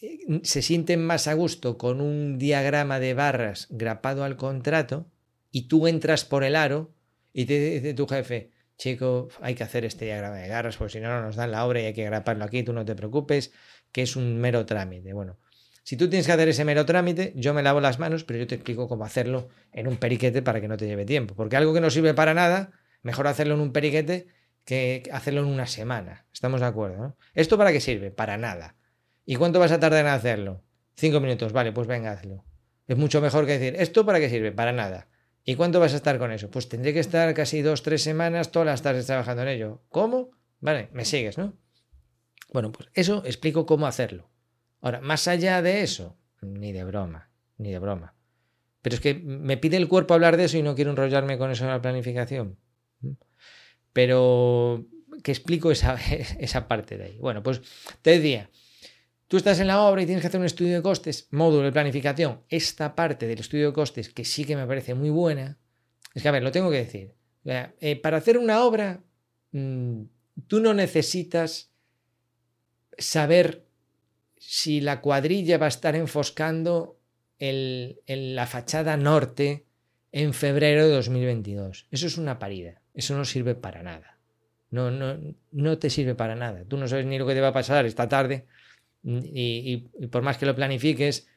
eh, 0.00 0.18
se 0.42 0.62
sienten 0.62 1.04
más 1.04 1.28
a 1.28 1.34
gusto 1.34 1.78
con 1.78 2.00
un 2.00 2.38
diagrama 2.38 3.00
de 3.00 3.14
barras 3.14 3.68
grapado 3.70 4.24
al 4.24 4.36
contrato 4.36 5.06
y 5.50 5.62
tú 5.62 5.86
entras 5.86 6.24
por 6.24 6.44
el 6.44 6.56
aro 6.56 6.92
y 7.32 7.46
te 7.46 7.58
dice 7.58 7.94
tu 7.94 8.06
jefe, 8.06 8.50
chico, 8.76 9.28
hay 9.40 9.54
que 9.54 9.64
hacer 9.64 9.84
este 9.84 10.06
diagrama 10.06 10.36
de 10.36 10.48
garras, 10.48 10.76
porque 10.76 10.94
si 10.94 11.00
no, 11.00 11.08
no 11.08 11.22
nos 11.22 11.36
dan 11.36 11.50
la 11.50 11.64
obra 11.66 11.80
y 11.80 11.86
hay 11.86 11.94
que 11.94 12.04
graparlo 12.04 12.44
aquí, 12.44 12.62
tú 12.62 12.72
no 12.72 12.84
te 12.84 12.94
preocupes, 12.94 13.52
que 13.92 14.02
es 14.02 14.16
un 14.16 14.38
mero 14.38 14.66
trámite. 14.66 15.12
Bueno, 15.12 15.38
si 15.84 15.96
tú 15.96 16.08
tienes 16.08 16.26
que 16.26 16.32
hacer 16.32 16.48
ese 16.48 16.64
mero 16.64 16.86
trámite, 16.86 17.32
yo 17.36 17.52
me 17.52 17.62
lavo 17.62 17.80
las 17.80 17.98
manos, 17.98 18.24
pero 18.24 18.38
yo 18.38 18.46
te 18.46 18.54
explico 18.54 18.88
cómo 18.88 19.04
hacerlo 19.04 19.48
en 19.72 19.86
un 19.86 19.98
periquete 19.98 20.40
para 20.40 20.60
que 20.60 20.66
no 20.66 20.76
te 20.76 20.86
lleve 20.86 21.04
tiempo. 21.04 21.34
Porque 21.34 21.56
algo 21.56 21.74
que 21.74 21.80
no 21.80 21.90
sirve 21.90 22.14
para 22.14 22.32
nada, 22.32 22.72
mejor 23.02 23.26
hacerlo 23.26 23.54
en 23.54 23.60
un 23.60 23.72
periquete 23.72 24.26
que 24.64 25.02
hacerlo 25.12 25.42
en 25.42 25.46
una 25.46 25.66
semana. 25.66 26.26
¿Estamos 26.32 26.60
de 26.60 26.66
acuerdo? 26.66 26.96
¿no? 26.96 27.16
¿Esto 27.34 27.58
para 27.58 27.70
qué 27.70 27.80
sirve? 27.80 28.10
Para 28.10 28.38
nada. 28.38 28.76
¿Y 29.26 29.36
cuánto 29.36 29.60
vas 29.60 29.72
a 29.72 29.78
tardar 29.78 30.00
en 30.00 30.10
hacerlo? 30.10 30.62
Cinco 30.96 31.20
minutos, 31.20 31.52
vale, 31.52 31.72
pues 31.72 31.86
venga, 31.86 32.12
hazlo. 32.12 32.44
Es 32.86 32.96
mucho 32.96 33.20
mejor 33.20 33.46
que 33.46 33.58
decir, 33.58 33.76
¿esto 33.78 34.06
para 34.06 34.20
qué 34.20 34.30
sirve? 34.30 34.52
Para 34.52 34.72
nada. 34.72 35.08
¿Y 35.44 35.56
cuánto 35.56 35.78
vas 35.78 35.92
a 35.92 35.96
estar 35.96 36.18
con 36.18 36.32
eso? 36.32 36.50
Pues 36.50 36.68
tendré 36.68 36.94
que 36.94 37.00
estar 37.00 37.32
casi 37.34 37.60
dos, 37.60 37.82
tres 37.82 38.02
semanas, 38.02 38.50
todas 38.50 38.66
las 38.66 38.82
tardes 38.82 39.06
trabajando 39.06 39.42
en 39.42 39.48
ello. 39.48 39.82
¿Cómo? 39.90 40.30
Vale, 40.60 40.88
me 40.92 41.04
sigues, 41.04 41.36
¿no? 41.36 41.52
Bueno, 42.52 42.72
pues 42.72 42.88
eso 42.94 43.22
explico 43.26 43.66
cómo 43.66 43.86
hacerlo. 43.86 44.30
Ahora, 44.80 45.00
más 45.00 45.28
allá 45.28 45.60
de 45.60 45.82
eso, 45.82 46.16
ni 46.40 46.72
de 46.72 46.84
broma, 46.84 47.30
ni 47.58 47.70
de 47.70 47.78
broma. 47.78 48.14
Pero 48.80 48.94
es 48.94 49.00
que 49.00 49.14
me 49.14 49.56
pide 49.56 49.76
el 49.76 49.88
cuerpo 49.88 50.14
hablar 50.14 50.36
de 50.36 50.44
eso 50.44 50.56
y 50.56 50.62
no 50.62 50.74
quiero 50.74 50.90
enrollarme 50.90 51.36
con 51.36 51.50
eso 51.50 51.64
de 51.64 51.70
la 51.70 51.82
planificación. 51.82 52.58
Pero 53.92 54.86
que 55.22 55.32
explico 55.32 55.70
esa, 55.70 55.94
esa 56.38 56.68
parte 56.68 56.96
de 56.96 57.04
ahí. 57.04 57.18
Bueno, 57.18 57.42
pues 57.42 57.60
te 58.02 58.10
decía, 58.10 58.50
Tú 59.28 59.38
estás 59.38 59.58
en 59.60 59.66
la 59.66 59.82
obra 59.82 60.02
y 60.02 60.06
tienes 60.06 60.22
que 60.22 60.28
hacer 60.28 60.40
un 60.40 60.46
estudio 60.46 60.74
de 60.74 60.82
costes, 60.82 61.28
módulo 61.30 61.64
de 61.64 61.72
planificación. 61.72 62.42
Esta 62.48 62.94
parte 62.94 63.26
del 63.26 63.40
estudio 63.40 63.68
de 63.68 63.72
costes, 63.72 64.10
que 64.10 64.24
sí 64.24 64.44
que 64.44 64.56
me 64.56 64.66
parece 64.66 64.94
muy 64.94 65.10
buena, 65.10 65.58
es 66.14 66.22
que, 66.22 66.28
a 66.28 66.32
ver, 66.32 66.42
lo 66.42 66.52
tengo 66.52 66.70
que 66.70 66.78
decir. 66.78 67.14
Eh, 67.44 67.96
para 67.96 68.18
hacer 68.18 68.38
una 68.38 68.64
obra, 68.64 69.02
mm, 69.52 70.02
tú 70.46 70.60
no 70.60 70.74
necesitas 70.74 71.72
saber 72.98 73.66
si 74.36 74.80
la 74.80 75.00
cuadrilla 75.00 75.58
va 75.58 75.66
a 75.66 75.70
estar 75.70 75.96
enfoscando 75.96 77.00
en 77.38 78.34
la 78.36 78.46
fachada 78.46 78.96
norte 78.96 79.66
en 80.12 80.32
febrero 80.32 80.86
de 80.86 80.94
2022. 80.94 81.88
Eso 81.90 82.06
es 82.06 82.18
una 82.18 82.38
parida. 82.38 82.80
Eso 82.94 83.16
no 83.16 83.24
sirve 83.24 83.54
para 83.54 83.82
nada. 83.82 84.18
No, 84.70 84.90
no, 84.90 85.18
no 85.50 85.78
te 85.78 85.90
sirve 85.90 86.14
para 86.14 86.36
nada. 86.36 86.64
Tú 86.66 86.76
no 86.76 86.86
sabes 86.86 87.06
ni 87.06 87.18
lo 87.18 87.26
que 87.26 87.34
te 87.34 87.40
va 87.40 87.48
a 87.48 87.52
pasar 87.52 87.84
esta 87.84 88.08
tarde 88.08 88.46
y, 89.04 89.88
por 90.10 90.22
más 90.22 90.38
que 90.38 90.46
lo 90.46 90.54
planifiques, 90.54 91.28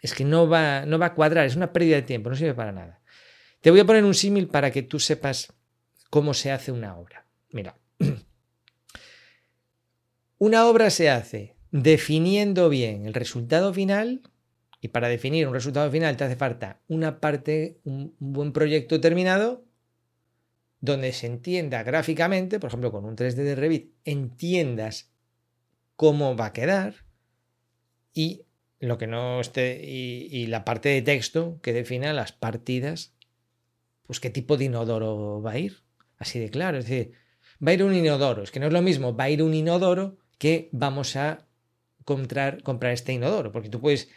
es 0.00 0.14
que 0.14 0.24
no 0.24 0.48
va, 0.48 0.86
no 0.86 0.98
va 0.98 1.06
a 1.06 1.14
cuadrar, 1.14 1.46
es 1.46 1.56
una 1.56 1.72
pérdida 1.72 1.96
de 1.96 2.02
tiempo, 2.02 2.30
no 2.30 2.36
sirve 2.36 2.54
para 2.54 2.72
nada. 2.72 3.00
Te 3.60 3.70
voy 3.70 3.80
a 3.80 3.84
poner 3.84 4.04
un 4.04 4.14
símil 4.14 4.48
para 4.48 4.70
que 4.70 4.82
tú 4.82 4.98
sepas 4.98 5.52
cómo 6.10 6.34
se 6.34 6.52
hace 6.52 6.72
una 6.72 6.96
obra. 6.96 7.26
Mira, 7.50 7.76
una 10.38 10.66
obra 10.66 10.90
se 10.90 11.10
hace 11.10 11.56
definiendo 11.70 12.68
bien 12.68 13.06
el 13.06 13.14
resultado 13.14 13.74
final 13.74 14.22
y 14.80 14.88
para 14.88 15.08
definir 15.08 15.46
un 15.46 15.54
resultado 15.54 15.90
final 15.90 16.16
te 16.16 16.24
hace 16.24 16.36
falta 16.36 16.80
una 16.86 17.20
parte, 17.20 17.80
un 17.84 18.14
buen 18.18 18.52
proyecto 18.52 19.00
terminado 19.00 19.64
donde 20.80 21.12
se 21.12 21.26
entienda 21.26 21.82
gráficamente, 21.82 22.60
por 22.60 22.68
ejemplo 22.68 22.92
con 22.92 23.04
un 23.04 23.16
3D 23.16 23.34
de 23.34 23.54
Revit, 23.56 23.94
entiendas 24.04 25.10
cómo 25.96 26.36
va 26.36 26.46
a 26.46 26.52
quedar 26.52 27.06
y 28.12 28.46
lo 28.78 28.98
que 28.98 29.06
no 29.06 29.40
esté 29.40 29.82
y, 29.84 30.46
la 30.46 30.64
parte 30.64 30.90
de 30.90 31.02
texto 31.02 31.58
que 31.62 31.72
defina 31.72 32.12
las 32.12 32.32
partidas, 32.32 33.14
pues 34.02 34.20
qué 34.20 34.30
tipo 34.30 34.56
de 34.56 34.66
inodoro 34.66 35.42
va 35.42 35.52
a 35.52 35.58
ir, 35.58 35.82
así 36.18 36.38
de 36.38 36.50
claro, 36.50 36.78
es 36.78 36.84
decir, 36.84 37.12
va 37.66 37.70
a 37.70 37.74
ir 37.74 37.82
un 37.82 37.94
inodoro, 37.94 38.42
es 38.42 38.50
que 38.50 38.60
no 38.60 38.66
es 38.66 38.72
lo 38.72 38.82
mismo, 38.82 39.16
va 39.16 39.24
a 39.24 39.30
ir 39.30 39.42
un 39.42 39.54
inodoro 39.54 40.18
que 40.38 40.68
vamos 40.72 41.16
a 41.16 41.46
comprar, 42.04 42.62
comprar 42.62 42.92
este 42.92 43.12
inodoro, 43.12 43.50
porque 43.50 43.70
tú 43.70 43.80
puedes 43.80 44.08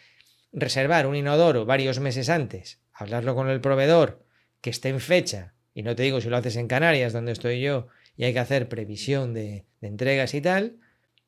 reservar 0.52 1.08
un 1.08 1.16
inodoro 1.16 1.66
varios 1.66 2.00
meses 2.00 2.30
antes, 2.30 2.82
hablarlo 2.92 3.36
con 3.36 3.50
el 3.50 3.62
proveedor, 3.62 4.26
que 4.62 4.70
esté 4.70 4.90
en 4.90 5.00
fecha, 5.00 5.56
y 5.74 5.84
no 5.84 5.96
te 5.96 6.04
digo 6.04 6.20
si 6.20 6.30
lo 6.30 6.38
haces 6.38 6.58
en 6.58 6.68
Canarias, 6.68 7.14
donde 7.14 7.32
estoy 7.32 7.62
yo, 7.62 7.88
y 8.18 8.26
hay 8.26 8.34
que 8.34 8.40
hacer 8.40 8.68
previsión 8.68 9.34
de 9.34 9.66
entregas 9.82 10.34
y 10.34 10.42
tal, 10.42 10.80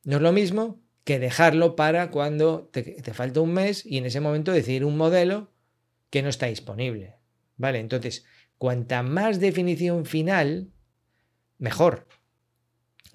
no 0.04 0.18
es 0.18 0.22
lo 0.22 0.32
mismo 0.32 0.80
que 1.04 1.20
dejarlo 1.20 1.76
para 1.76 2.12
cuando 2.12 2.70
te, 2.72 3.02
falta 3.14 3.42
un 3.42 3.54
mes 3.54 3.86
y 3.86 3.98
en 3.98 4.06
ese 4.06 4.20
momento 4.20 4.52
decidir 4.52 4.86
un 4.86 4.98
modelo 4.98 5.52
que 6.10 6.22
no 6.22 6.30
está 6.30 6.48
disponible. 6.48 7.16
¿Vale? 7.58 7.80
Entonces, 7.80 8.26
cuanta 8.58 9.04
más 9.04 9.40
definición 9.40 10.06
final, 10.06 10.70
mejor. 11.58 12.08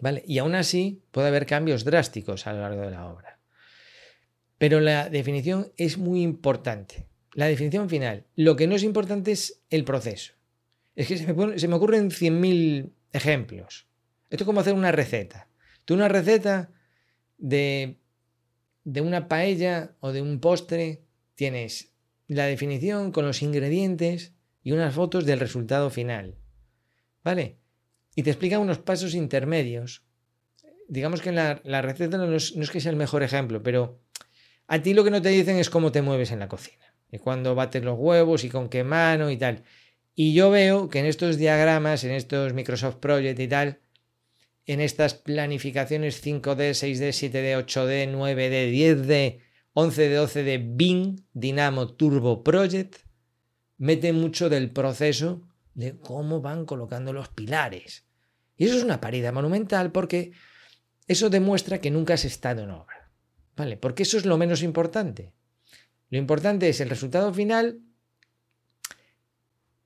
¿Vale? 0.00 0.22
Y 0.26 0.38
aún 0.38 0.54
así 0.54 1.02
puede 1.10 1.28
haber 1.28 1.46
cambios 1.46 1.84
drásticos 1.84 2.46
a 2.46 2.52
lo 2.52 2.60
largo 2.60 2.82
de 2.82 2.90
la 2.90 3.06
obra. 3.06 3.38
Pero 4.58 4.80
la 4.80 5.08
definición 5.08 5.72
es 5.76 5.98
muy 5.98 6.22
importante. 6.22 7.06
La 7.32 7.46
definición 7.46 7.88
final. 7.88 8.24
Lo 8.34 8.56
que 8.56 8.66
no 8.66 8.74
es 8.74 8.82
importante 8.82 9.32
es 9.32 9.62
el 9.70 9.84
proceso. 9.84 10.32
Es 10.94 11.08
que 11.08 11.18
se 11.18 11.32
me, 11.32 11.58
se 11.58 11.68
me 11.68 11.74
ocurren 11.74 12.10
100.000 12.10 12.90
ejemplos. 13.12 13.86
Esto 14.30 14.44
es 14.44 14.46
como 14.46 14.60
hacer 14.60 14.74
una 14.74 14.92
receta. 14.92 15.48
Tú 15.84 15.94
una 15.94 16.08
receta 16.08 16.70
de, 17.38 17.98
de 18.84 19.00
una 19.00 19.28
paella 19.28 19.96
o 20.00 20.12
de 20.12 20.22
un 20.22 20.40
postre 20.40 21.02
tienes 21.34 21.92
la 22.28 22.46
definición 22.46 23.12
con 23.12 23.26
los 23.26 23.42
ingredientes 23.42 24.34
y 24.62 24.72
unas 24.72 24.94
fotos 24.94 25.24
del 25.26 25.40
resultado 25.40 25.90
final. 25.90 26.34
¿Vale? 27.22 27.58
Y 28.14 28.22
te 28.22 28.30
explica 28.30 28.58
unos 28.58 28.78
pasos 28.78 29.14
intermedios. 29.14 30.02
Digamos 30.88 31.20
que 31.20 31.32
la, 31.32 31.60
la 31.64 31.82
receta 31.82 32.16
no 32.18 32.34
es, 32.34 32.56
no 32.56 32.62
es, 32.62 32.70
que 32.70 32.80
sea 32.80 32.90
el 32.90 32.96
mejor 32.96 33.22
ejemplo, 33.22 33.62
pero 33.62 34.00
a 34.66 34.80
ti 34.80 34.94
lo 34.94 35.04
que 35.04 35.10
no 35.10 35.22
te 35.22 35.28
dicen 35.28 35.56
es 35.56 35.70
cómo 35.70 35.92
te 35.92 36.02
mueves 36.02 36.30
en 36.30 36.38
la 36.38 36.48
cocina. 36.48 36.84
Y 37.10 37.18
cuándo 37.18 37.54
bates 37.54 37.84
los 37.84 37.98
huevos 37.98 38.42
y 38.44 38.48
con 38.48 38.68
qué 38.68 38.82
mano 38.82 39.30
y 39.30 39.36
tal. 39.36 39.62
Y 40.14 40.32
yo 40.32 40.50
veo 40.50 40.88
que 40.88 40.98
en 40.98 41.06
estos 41.06 41.36
diagramas, 41.36 42.02
en 42.04 42.12
estos 42.12 42.52
Microsoft 42.54 42.96
Project 42.96 43.38
y 43.38 43.48
tal, 43.48 43.80
en 44.66 44.80
estas 44.80 45.14
planificaciones 45.14 46.24
5D, 46.24 46.74
6D, 46.74 47.10
7D, 47.10 47.64
8D, 47.64 48.10
9D, 48.12 48.72
10D, 48.72 49.40
11D, 49.74 50.16
12D, 50.16 50.76
Bing, 50.76 51.24
Dynamo 51.32 51.94
Turbo 51.94 52.42
Project, 52.42 52.96
mete 53.78 54.12
mucho 54.12 54.48
del 54.48 54.72
proceso 54.72 55.42
de 55.74 55.98
cómo 55.98 56.40
van 56.40 56.66
colocando 56.66 57.12
los 57.12 57.28
pilares. 57.28 58.06
Y 58.56 58.64
eso 58.64 58.76
es 58.76 58.82
una 58.82 59.00
parida 59.00 59.30
monumental 59.30 59.92
porque 59.92 60.32
eso 61.06 61.30
demuestra 61.30 61.80
que 61.80 61.90
nunca 61.90 62.14
has 62.14 62.24
estado 62.24 62.64
en 62.64 62.70
obra. 62.70 63.12
¿Vale? 63.54 63.76
Porque 63.76 64.02
eso 64.02 64.18
es 64.18 64.26
lo 64.26 64.36
menos 64.36 64.62
importante. 64.62 65.32
Lo 66.10 66.18
importante 66.18 66.68
es 66.68 66.80
el 66.80 66.90
resultado 66.90 67.32
final 67.32 67.80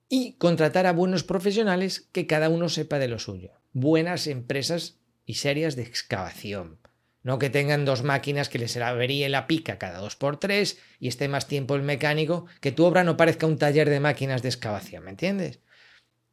y 0.09 0.33
contratar 0.33 0.87
a 0.87 0.93
buenos 0.93 1.23
profesionales 1.23 2.09
que 2.11 2.27
cada 2.27 2.49
uno 2.49 2.67
sepa 2.67 2.99
de 2.99 3.07
lo 3.07 3.19
suyo 3.19 3.60
buenas 3.73 4.27
empresas 4.27 4.99
y 5.25 5.35
serias 5.35 5.75
de 5.75 5.83
excavación. 5.83 6.79
No 7.23 7.37
que 7.37 7.49
tengan 7.51 7.85
dos 7.85 8.03
máquinas 8.03 8.49
que 8.49 8.57
les 8.57 8.75
averíe 8.77 9.29
la 9.29 9.45
pica 9.45 9.77
cada 9.77 9.99
dos 9.99 10.15
por 10.15 10.37
tres 10.37 10.79
y 10.99 11.07
esté 11.07 11.27
más 11.27 11.47
tiempo 11.47 11.75
el 11.75 11.83
mecánico, 11.83 12.47
que 12.61 12.71
tu 12.71 12.83
obra 12.83 13.03
no 13.03 13.15
parezca 13.15 13.45
un 13.45 13.57
taller 13.57 13.89
de 13.89 13.99
máquinas 13.99 14.41
de 14.41 14.49
excavación, 14.49 15.03
¿me 15.03 15.11
entiendes? 15.11 15.59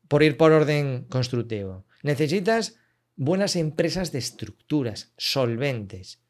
Por 0.09 0.23
ir 0.23 0.39
por 0.39 0.53
orden 0.53 1.05
constructivo. 1.11 1.85
Necesitas 2.03 2.77
buenas 3.17 3.57
empresas 3.57 4.13
de 4.13 4.19
estructuras, 4.19 5.13
solventes. 5.19 6.21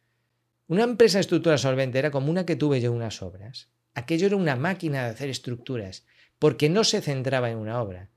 Una 0.67 0.83
empresa 0.83 1.19
de 1.19 1.23
estructuras 1.23 1.61
solvente 1.61 1.99
era 1.99 2.11
como 2.11 2.31
una 2.31 2.45
que 2.45 2.57
tuve 2.57 2.81
yo 2.81 2.93
unas 2.93 3.23
obras. 3.23 3.71
Aquello 3.95 4.27
era 4.27 4.37
una 4.37 4.57
máquina 4.57 5.05
de 5.05 5.11
hacer 5.11 5.29
estructuras, 5.29 6.05
porque 6.39 6.69
no 6.69 6.83
se 6.85 7.01
centraba 7.01 7.51
en 7.51 7.59
una 7.59 7.81
obra, 7.81 8.11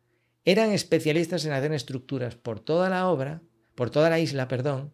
eran 0.46 0.72
especialistas 0.72 1.46
en 1.46 1.54
hacer 1.54 1.72
estructuras 1.74 2.36
por 2.36 2.60
toda 2.60 2.90
la 2.90 3.08
obra, 3.08 3.42
por 3.76 3.90
toda 3.90 4.10
la 4.10 4.20
isla, 4.20 4.48
perdón, 4.48 4.94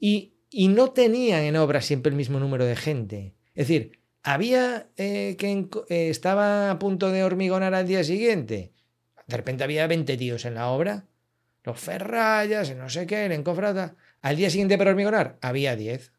y, 0.00 0.34
y 0.50 0.68
no 0.68 0.90
tenían 0.90 1.42
en 1.42 1.56
obra 1.56 1.80
siempre 1.80 2.10
el 2.10 2.16
mismo 2.16 2.38
número 2.38 2.64
de 2.64 2.76
gente. 2.76 3.34
Es 3.54 3.68
decir, 3.68 4.00
había 4.22 4.88
eh, 4.96 5.36
que 5.38 5.68
eh, 5.88 6.08
estaba 6.10 6.70
a 6.70 6.78
punto 6.78 7.10
de 7.10 7.24
hormigonar 7.24 7.74
al 7.74 7.86
día 7.86 8.04
siguiente. 8.04 8.72
De 9.26 9.36
repente 9.36 9.64
había 9.64 9.86
20 9.86 10.16
tíos 10.16 10.44
en 10.44 10.54
la 10.54 10.68
obra. 10.68 11.06
Los 11.64 11.80
ferrayas, 11.80 12.74
no 12.76 12.88
sé 12.88 13.06
qué, 13.06 13.26
el 13.26 13.32
encofrada. 13.32 13.96
Al 14.20 14.36
día 14.36 14.50
siguiente 14.50 14.78
para 14.78 14.90
hormigonar, 14.90 15.38
había 15.40 15.74
10. 15.74 16.12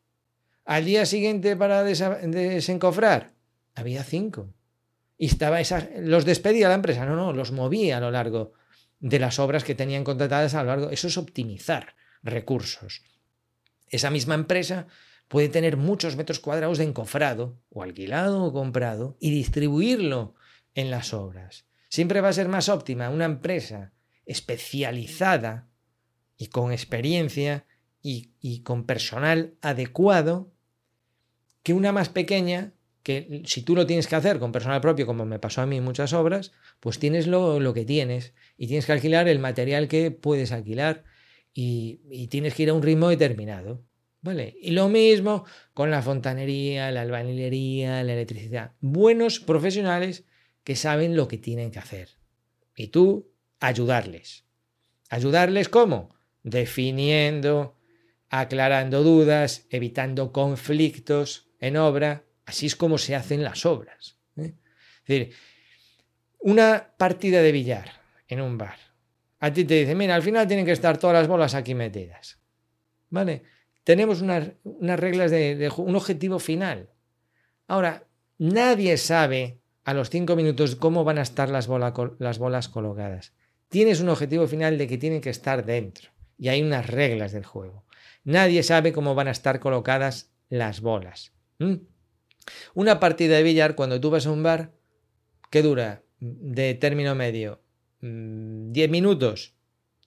Al 0.65 0.85
día 0.85 1.05
siguiente 1.05 1.55
para 1.55 1.83
desencofrar, 1.83 3.31
había 3.75 4.03
5 4.03 4.53
y 5.17 5.25
estaba 5.25 5.59
esa, 5.59 5.89
los 5.99 6.25
despedía 6.25 6.69
la 6.69 6.75
empresa, 6.75 7.05
no, 7.05 7.15
no, 7.15 7.33
los 7.33 7.51
movía 7.51 7.97
a 7.97 8.01
lo 8.01 8.11
largo 8.11 8.53
de 8.99 9.19
las 9.19 9.39
obras 9.39 9.63
que 9.63 9.75
tenían 9.75 10.03
contratadas 10.03 10.53
a 10.53 10.63
lo 10.63 10.69
largo. 10.69 10.89
Eso 10.89 11.07
es 11.07 11.17
optimizar 11.17 11.95
recursos. 12.23 13.03
Esa 13.89 14.11
misma 14.11 14.35
empresa 14.35 14.87
puede 15.27 15.49
tener 15.49 15.77
muchos 15.77 16.15
metros 16.15 16.39
cuadrados 16.39 16.77
de 16.77 16.85
encofrado, 16.85 17.59
o 17.69 17.83
alquilado 17.83 18.43
o 18.43 18.53
comprado, 18.53 19.17
y 19.19 19.31
distribuirlo 19.31 20.35
en 20.75 20.91
las 20.91 21.13
obras. 21.13 21.65
Siempre 21.89 22.21
va 22.21 22.29
a 22.29 22.33
ser 22.33 22.47
más 22.47 22.69
óptima 22.69 23.09
una 23.09 23.25
empresa 23.25 23.93
especializada 24.25 25.67
y 26.37 26.47
con 26.47 26.71
experiencia 26.71 27.65
y, 28.01 28.33
y 28.39 28.61
con 28.61 28.85
personal 28.85 29.55
adecuado 29.61 30.51
que 31.63 31.73
una 31.73 31.91
más 31.91 32.09
pequeña 32.09 32.73
que 33.07 33.41
si 33.45 33.61
tú 33.61 33.73
lo 33.73 33.87
tienes 33.87 34.05
que 34.05 34.17
hacer 34.17 34.37
con 34.37 34.51
personal 34.51 34.81
propio, 34.81 35.05
como 35.05 35.23
me 35.23 35.39
pasó 35.39 35.61
a 35.61 35.65
mí 35.65 35.77
en 35.77 35.83
muchas 35.85 36.11
obras, 36.11 36.51
pues 36.81 36.99
tienes 36.99 37.25
lo, 37.25 37.57
lo 37.61 37.73
que 37.73 37.85
tienes 37.85 38.33
y 38.57 38.67
tienes 38.67 38.85
que 38.85 38.91
alquilar 38.91 39.29
el 39.29 39.39
material 39.39 39.87
que 39.87 40.11
puedes 40.11 40.51
alquilar 40.51 41.05
y, 41.53 42.01
y, 42.11 42.27
tienes 42.27 42.53
que 42.53 42.63
ir 42.63 42.69
a 42.69 42.73
un 42.73 42.83
ritmo 42.83 43.07
determinado. 43.07 43.81
¿Vale? 44.19 44.57
Y 44.61 44.71
lo 44.71 44.89
mismo 44.89 45.45
con 45.73 45.89
la 45.89 46.01
fontanería, 46.01 46.91
la 46.91 47.03
albañilería, 47.03 48.03
la 48.03 48.11
electricidad. 48.11 48.73
Buenos 48.81 49.39
profesionales 49.39 50.25
que 50.65 50.75
saben 50.75 51.15
lo 51.15 51.29
que 51.29 51.37
tienen 51.37 51.71
que 51.71 51.79
hacer. 51.79 52.09
Y 52.75 52.87
tú 52.87 53.31
ayudarles. 53.61 54.43
¿Ayudarles 55.09 55.69
cómo? 55.69 56.13
Definiendo, 56.43 57.77
aclarando 58.27 59.01
dudas, 59.01 59.65
evitando 59.69 60.33
conflictos 60.33 61.47
en 61.61 61.77
obra. 61.77 62.26
Así 62.47 62.65
es 62.65 62.77
como 62.77 62.97
se 62.97 63.13
hacen 63.13 63.43
las 63.43 63.65
obras. 63.65 64.17
¿eh? 64.37 64.53
Es 65.03 65.05
decir, 65.05 65.35
una 66.39 66.93
partida 66.97 67.41
de 67.41 67.51
billar 67.51 67.91
en 68.29 68.39
un 68.39 68.57
bar. 68.57 68.77
A 69.39 69.51
ti 69.51 69.65
te 69.65 69.73
dice, 69.73 69.95
mira, 69.95 70.15
al 70.15 70.23
final 70.23 70.47
tienen 70.47 70.65
que 70.65 70.71
estar 70.71 70.97
todas 70.97 71.13
las 71.13 71.27
bolas 71.27 71.53
aquí 71.55 71.75
metidas. 71.75 72.39
¿Vale? 73.09 73.43
Tenemos 73.83 74.21
unas, 74.21 74.51
unas 74.63 74.97
reglas 74.97 75.29
de, 75.29 75.71
un 75.75 75.95
objetivo 75.97 76.39
final. 76.39 76.89
Ahora, 77.67 78.07
nadie 78.37 78.95
sabe 78.95 79.59
a 79.83 79.93
los 79.93 80.09
cinco 80.09 80.37
minutos 80.37 80.77
cómo 80.77 81.03
van 81.03 81.17
a 81.17 81.23
estar 81.23 81.49
las, 81.49 81.67
las 82.19 82.39
bolas 82.39 82.69
colocadas. 82.69 83.33
Tienes 83.67 83.99
un 83.99 84.07
objetivo 84.07 84.47
final 84.47 84.77
de 84.77 84.87
que 84.87 84.97
tienen 84.97 85.19
que 85.19 85.31
estar 85.31 85.65
dentro. 85.65 86.11
Y 86.37 86.47
hay 86.47 86.61
unas 86.61 86.87
reglas 86.87 87.33
del 87.33 87.43
juego. 87.45 87.83
Nadie 88.23 88.63
sabe 88.63 88.93
cómo 88.93 89.15
van 89.15 89.27
a 89.27 89.31
estar 89.31 89.59
colocadas 89.59 90.31
las 90.47 90.79
bolas. 90.79 91.33
Una 92.73 92.99
partida 92.99 93.37
de 93.37 93.43
billar, 93.43 93.75
cuando 93.75 93.99
tú 93.99 94.09
vas 94.09 94.25
a 94.25 94.31
un 94.31 94.43
bar, 94.43 94.73
¿qué 95.49 95.61
dura? 95.61 96.03
De 96.19 96.73
término 96.73 97.15
medio. 97.15 97.61
¿10 98.01 98.87
mm, 98.87 98.91
minutos? 98.91 99.55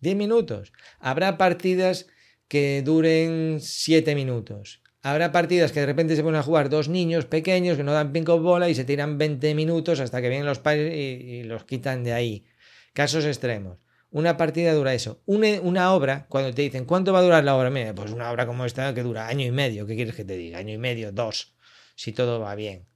10 0.01 0.17
minutos. 0.17 0.73
Habrá 0.99 1.39
partidas 1.39 2.07
que 2.49 2.83
duren 2.83 3.59
7 3.61 4.15
minutos. 4.15 4.83
Habrá 5.03 5.33
partidas 5.33 5.73
que 5.73 5.81
de 5.81 5.87
repente 5.87 6.17
se 6.17 6.23
ponen 6.23 6.41
a 6.41 6.43
jugar 6.43 6.69
dos 6.69 6.89
niños 6.89 7.25
pequeños 7.25 7.77
que 7.77 7.85
no 7.85 7.93
dan 7.93 8.13
pinco 8.13 8.39
bola 8.39 8.69
y 8.69 8.75
se 8.75 8.85
tiran 8.85 9.17
20 9.17 9.55
minutos 9.55 10.01
hasta 10.01 10.21
que 10.21 10.29
vienen 10.29 10.47
los 10.47 10.59
padres 10.59 10.93
y, 10.95 10.99
y 10.99 11.43
los 11.45 11.65
quitan 11.65 12.05
de 12.05 12.13
ahí. 12.13 12.45
Casos 12.93 13.25
extremos. 13.25 13.79
Una 14.11 14.37
partida 14.37 14.75
dura 14.75 14.93
eso. 14.93 15.23
Una, 15.25 15.61
una, 15.63 15.95
obra, 15.95 16.27
cuando 16.29 16.53
te 16.53 16.63
dicen, 16.63 16.85
¿cuánto 16.85 17.13
va 17.13 17.21
a 17.21 17.23
durar 17.23 17.45
la 17.45 17.57
obra? 17.57 17.71
Mira, 17.71 17.95
pues 17.95 18.11
una 18.11 18.31
obra 18.31 18.45
como 18.45 18.65
esta 18.65 18.93
que 18.93 19.05
dura 19.05 19.29
año 19.29 19.47
y 19.47 19.53
medio. 19.53 19.87
¿Qué 19.87 19.95
quieres 19.95 20.17
que 20.17 20.25
te 20.25 20.37
diga? 20.37 20.59
Año 20.59 20.75
y 20.75 20.79
medio, 20.79 21.13
dos, 21.13 21.55
si 22.01 22.13
todo 22.13 22.41
va 22.41 22.55
bien. 22.55 22.87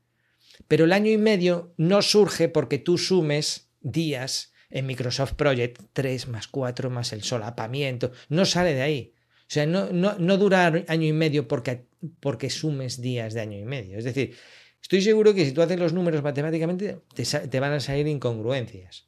Pero 0.67 0.87
el 0.87 0.93
año 0.93 1.11
y 1.11 1.19
medio 1.19 1.75
no 1.77 2.01
surge 2.01 2.49
porque 2.49 2.79
tú 2.79 2.97
sumes 2.97 3.69
días 3.83 4.55
en 4.71 4.87
Microsoft 4.87 5.35
Project, 5.35 5.79
3 5.93 6.29
más 6.29 6.49
4 6.49 6.89
más 6.89 7.13
el 7.13 7.23
solapamiento. 7.23 8.13
No 8.31 8.47
sale 8.47 8.73
de 8.73 8.81
ahí. 8.81 9.13
O 9.41 9.47
sea, 9.49 9.67
no, 9.67 9.91
no, 9.93 10.17
no 10.19 10.39
dura 10.39 10.73
año 10.89 11.07
y 11.07 11.13
medio 11.13 11.47
porque, 11.47 11.85
porque 12.21 12.49
sumes 12.49 13.03
días 13.03 13.35
de 13.35 13.43
año 13.43 13.59
y 13.59 13.67
medio. 13.67 13.99
Es 13.99 14.05
decir, 14.05 14.35
estoy 14.81 15.03
seguro 15.03 15.35
que 15.35 15.45
si 15.45 15.53
tú 15.53 15.61
haces 15.61 15.79
los 15.79 15.93
números 15.93 16.23
matemáticamente, 16.23 17.01
te, 17.15 17.25
te 17.25 17.61
van 17.61 17.75
a 17.75 17.81
salir 17.81 18.07
incongruencias. 18.07 19.07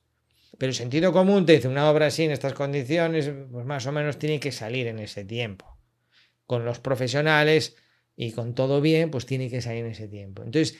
Pero 0.59 0.69
el 0.69 0.76
sentido 0.76 1.11
común 1.11 1.47
te 1.47 1.55
dice 1.55 1.69
una 1.69 1.91
obra 1.91 2.09
así 2.09 2.25
en 2.25 2.33
estas 2.33 2.53
condiciones, 2.53 3.31
pues 3.50 3.65
más 3.65 3.87
o 3.87 3.93
menos 3.93 4.19
tiene 4.19 4.41
que 4.41 4.53
salir 4.53 4.88
en 4.88 4.99
ese 4.99 5.25
tiempo. 5.25 5.79
Con 6.45 6.67
los 6.67 6.81
profesionales 6.81 7.76
y 8.16 8.33
con 8.33 8.55
todo 8.55 8.81
bien, 8.81 9.11
pues 9.11 9.26
tiene 9.26 9.50
que 9.50 9.61
salir 9.61 9.85
en 9.85 9.92
ese 9.92 10.09
tiempo. 10.09 10.42
Entonces, 10.42 10.79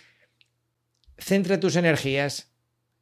centra 1.18 1.61
tus 1.61 1.77
energías 1.77 2.53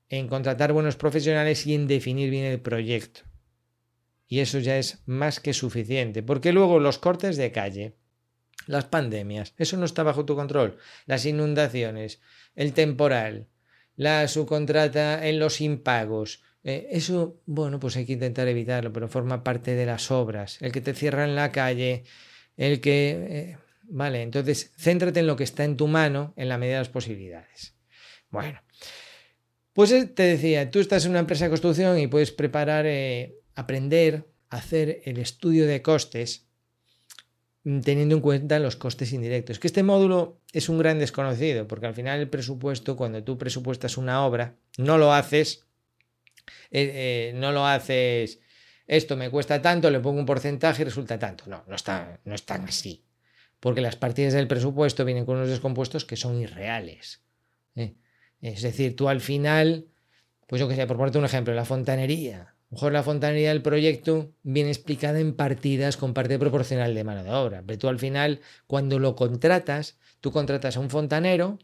en 0.08 0.28
contratar 0.28 0.72
buenos 0.72 0.96
profesionales 0.96 1.66
y 1.66 1.74
en 1.74 1.86
definir 1.86 2.30
bien 2.30 2.44
el 2.44 2.60
proyecto. 2.60 3.22
Y 4.26 4.40
eso 4.40 4.58
ya 4.58 4.78
es 4.78 5.02
más 5.06 5.40
que 5.40 5.52
suficiente, 5.52 6.22
porque 6.22 6.52
luego 6.52 6.80
los 6.80 6.98
cortes 6.98 7.36
de 7.36 7.52
calle, 7.52 7.96
las 8.66 8.86
pandemias, 8.86 9.54
eso 9.58 9.76
no 9.76 9.84
está 9.84 10.02
bajo 10.02 10.24
tu 10.24 10.34
control, 10.34 10.78
las 11.06 11.26
inundaciones, 11.26 12.20
el 12.54 12.72
temporal, 12.72 13.48
la 13.96 14.26
subcontrata 14.26 15.26
en 15.28 15.38
los 15.38 15.60
impagos, 15.60 16.42
eh, 16.64 16.88
eso, 16.90 17.42
bueno, 17.44 17.78
pues 17.78 17.96
hay 17.96 18.06
que 18.06 18.14
intentar 18.14 18.48
evitarlo, 18.48 18.92
pero 18.92 19.06
forma 19.06 19.44
parte 19.44 19.74
de 19.74 19.84
las 19.84 20.10
obras. 20.10 20.60
El 20.62 20.72
que 20.72 20.80
te 20.80 20.94
cierra 20.94 21.24
en 21.24 21.36
la 21.36 21.52
calle, 21.52 22.04
el 22.56 22.80
que... 22.80 23.26
Eh, 23.28 23.56
vale, 23.88 24.22
entonces 24.22 24.72
céntrate 24.76 25.20
en 25.20 25.26
lo 25.26 25.36
que 25.36 25.44
está 25.44 25.64
en 25.64 25.76
tu 25.76 25.86
mano 25.86 26.34
en 26.36 26.48
la 26.48 26.58
medida 26.58 26.74
de 26.74 26.80
las 26.80 26.88
posibilidades. 26.88 27.74
Bueno, 28.30 28.60
pues 29.72 29.92
eh, 29.92 30.06
te 30.06 30.22
decía, 30.24 30.70
tú 30.70 30.80
estás 30.80 31.04
en 31.04 31.12
una 31.12 31.20
empresa 31.20 31.44
de 31.44 31.50
construcción 31.50 31.98
y 31.98 32.06
puedes 32.06 32.32
preparar, 32.32 32.86
eh, 32.86 33.36
aprender 33.54 34.26
hacer 34.50 35.02
el 35.04 35.18
estudio 35.18 35.66
de 35.66 35.82
costes 35.82 36.46
mm, 37.64 37.80
teniendo 37.80 38.14
en 38.14 38.20
cuenta 38.20 38.58
los 38.58 38.76
costes 38.76 39.12
indirectos. 39.12 39.58
Que 39.58 39.66
este 39.66 39.82
módulo 39.82 40.40
es 40.52 40.68
un 40.68 40.78
gran 40.78 40.98
desconocido, 40.98 41.66
porque 41.66 41.86
al 41.86 41.94
final 41.94 42.20
el 42.20 42.28
presupuesto, 42.28 42.96
cuando 42.96 43.24
tú 43.24 43.36
presupuestas 43.36 43.96
una 43.96 44.24
obra, 44.24 44.56
no 44.78 44.98
lo 44.98 45.12
haces 45.12 45.64
eh, 46.70 47.30
eh, 47.30 47.32
no 47.34 47.52
lo 47.52 47.66
haces, 47.66 48.40
esto 48.86 49.16
me 49.16 49.30
cuesta 49.30 49.62
tanto, 49.62 49.90
le 49.90 50.00
pongo 50.00 50.20
un 50.20 50.26
porcentaje 50.26 50.82
y 50.82 50.84
resulta 50.84 51.18
tanto. 51.18 51.44
No, 51.46 51.64
no 51.66 51.74
está, 51.74 52.20
no 52.24 52.34
es 52.34 52.44
tan 52.44 52.64
así. 52.64 53.03
Porque 53.64 53.80
las 53.80 53.96
partidas 53.96 54.34
del 54.34 54.46
presupuesto 54.46 55.06
vienen 55.06 55.24
con 55.24 55.36
unos 55.36 55.48
descompuestos 55.48 56.04
que 56.04 56.16
son 56.16 56.38
irreales. 56.38 57.22
¿eh? 57.74 57.94
Es 58.42 58.60
decir, 58.60 58.94
tú 58.94 59.08
al 59.08 59.22
final, 59.22 59.86
pues 60.46 60.60
yo 60.60 60.68
que 60.68 60.76
sé, 60.76 60.86
por 60.86 60.98
ponerte 60.98 61.16
un 61.16 61.24
ejemplo, 61.24 61.54
la 61.54 61.64
fontanería. 61.64 62.40
A 62.42 62.42
lo 62.42 62.74
mejor 62.74 62.92
la 62.92 63.02
fontanería 63.02 63.48
del 63.48 63.62
proyecto 63.62 64.34
viene 64.42 64.68
explicada 64.68 65.18
en 65.18 65.34
partidas 65.34 65.96
con 65.96 66.12
parte 66.12 66.38
proporcional 66.38 66.94
de 66.94 67.04
mano 67.04 67.24
de 67.24 67.30
obra. 67.30 67.62
Pero 67.66 67.78
tú 67.78 67.88
al 67.88 67.98
final, 67.98 68.42
cuando 68.66 68.98
lo 68.98 69.16
contratas, 69.16 69.96
tú 70.20 70.30
contratas 70.30 70.76
a 70.76 70.80
un 70.80 70.90
fontanero 70.90 71.58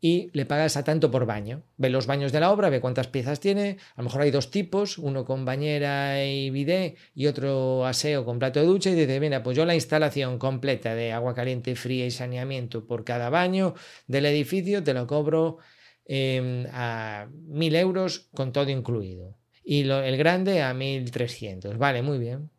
y 0.00 0.30
le 0.32 0.46
pagas 0.46 0.76
a 0.76 0.84
tanto 0.84 1.10
por 1.10 1.26
baño. 1.26 1.62
Ve 1.76 1.90
los 1.90 2.06
baños 2.06 2.30
de 2.30 2.40
la 2.40 2.52
obra, 2.52 2.70
ve 2.70 2.80
cuántas 2.80 3.08
piezas 3.08 3.40
tiene. 3.40 3.78
A 3.96 4.02
lo 4.02 4.04
mejor 4.04 4.22
hay 4.22 4.30
dos 4.30 4.50
tipos, 4.50 4.96
uno 4.98 5.24
con 5.24 5.44
bañera 5.44 6.24
y 6.24 6.50
bidé 6.50 6.96
y 7.14 7.26
otro 7.26 7.84
aseo 7.84 8.24
con 8.24 8.38
plato 8.38 8.60
de 8.60 8.66
ducha. 8.66 8.90
Y 8.90 8.94
dice, 8.94 9.18
mira, 9.18 9.42
pues 9.42 9.56
yo 9.56 9.64
la 9.64 9.74
instalación 9.74 10.38
completa 10.38 10.94
de 10.94 11.12
agua 11.12 11.34
caliente, 11.34 11.74
fría 11.74 12.06
y 12.06 12.10
saneamiento 12.10 12.86
por 12.86 13.04
cada 13.04 13.28
baño 13.28 13.74
del 14.06 14.26
edificio 14.26 14.84
te 14.84 14.94
lo 14.94 15.06
cobro 15.06 15.58
eh, 16.06 16.66
a 16.72 17.28
mil 17.48 17.74
euros 17.74 18.28
con 18.34 18.52
todo 18.52 18.70
incluido. 18.70 19.36
Y 19.64 19.84
lo, 19.84 20.00
el 20.00 20.16
grande 20.16 20.62
a 20.62 20.72
1300. 20.74 21.76
Vale, 21.76 22.02
muy 22.02 22.18
bien. 22.18 22.50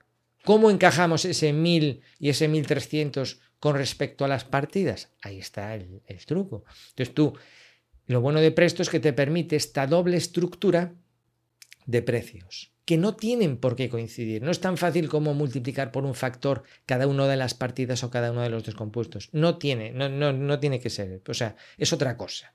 ¿Cómo 0.44 0.72
encajamos 0.72 1.26
ese 1.26 1.54
1000 1.54 2.02
y 2.20 2.30
ese 2.30 2.48
1300 2.48 3.42
con 3.60 3.76
respecto 3.76 4.26
a 4.26 4.28
las 4.28 4.46
partidas. 4.46 5.12
Ahí 5.22 5.40
está 5.40 5.76
el, 5.76 6.02
truco. 6.26 6.64
Entonces 6.90 7.14
tú, 7.14 7.34
lo 8.08 8.22
bueno 8.22 8.40
de 8.40 8.52
Presto 8.52 8.82
es 8.82 8.90
que 8.90 9.00
te 9.00 9.14
permite 9.14 9.56
esta 9.56 9.88
doble 9.88 10.18
estructura 10.18 10.94
de 11.86 12.02
precios, 12.02 12.72
que 12.86 12.98
no 12.98 13.16
tienen 13.16 13.58
por 13.58 13.76
qué 13.76 13.90
coincidir. 13.90 14.42
No 14.42 14.52
es 14.52 14.62
tan 14.62 14.78
fácil 14.78 15.10
como 15.10 15.34
multiplicar 15.34 15.92
por 15.92 16.06
un 16.06 16.16
factor 16.16 16.64
cada 16.86 17.08
una 17.08 17.28
de 17.28 17.38
las 17.38 17.54
partidas 17.54 18.04
o 18.04 18.10
cada 18.10 18.32
uno 18.32 18.42
de 18.42 18.50
los 18.50 18.64
descompuestos. 18.64 19.30
No 19.34 19.58
tiene, 19.58 19.92
no, 19.92 20.08
no, 20.08 20.32
no 20.32 20.60
tiene 20.60 20.80
que 20.80 20.90
ser. 20.90 21.22
O 21.28 21.34
sea, 21.34 21.56
es 21.78 21.92
otra 21.92 22.16
cosa. 22.16 22.54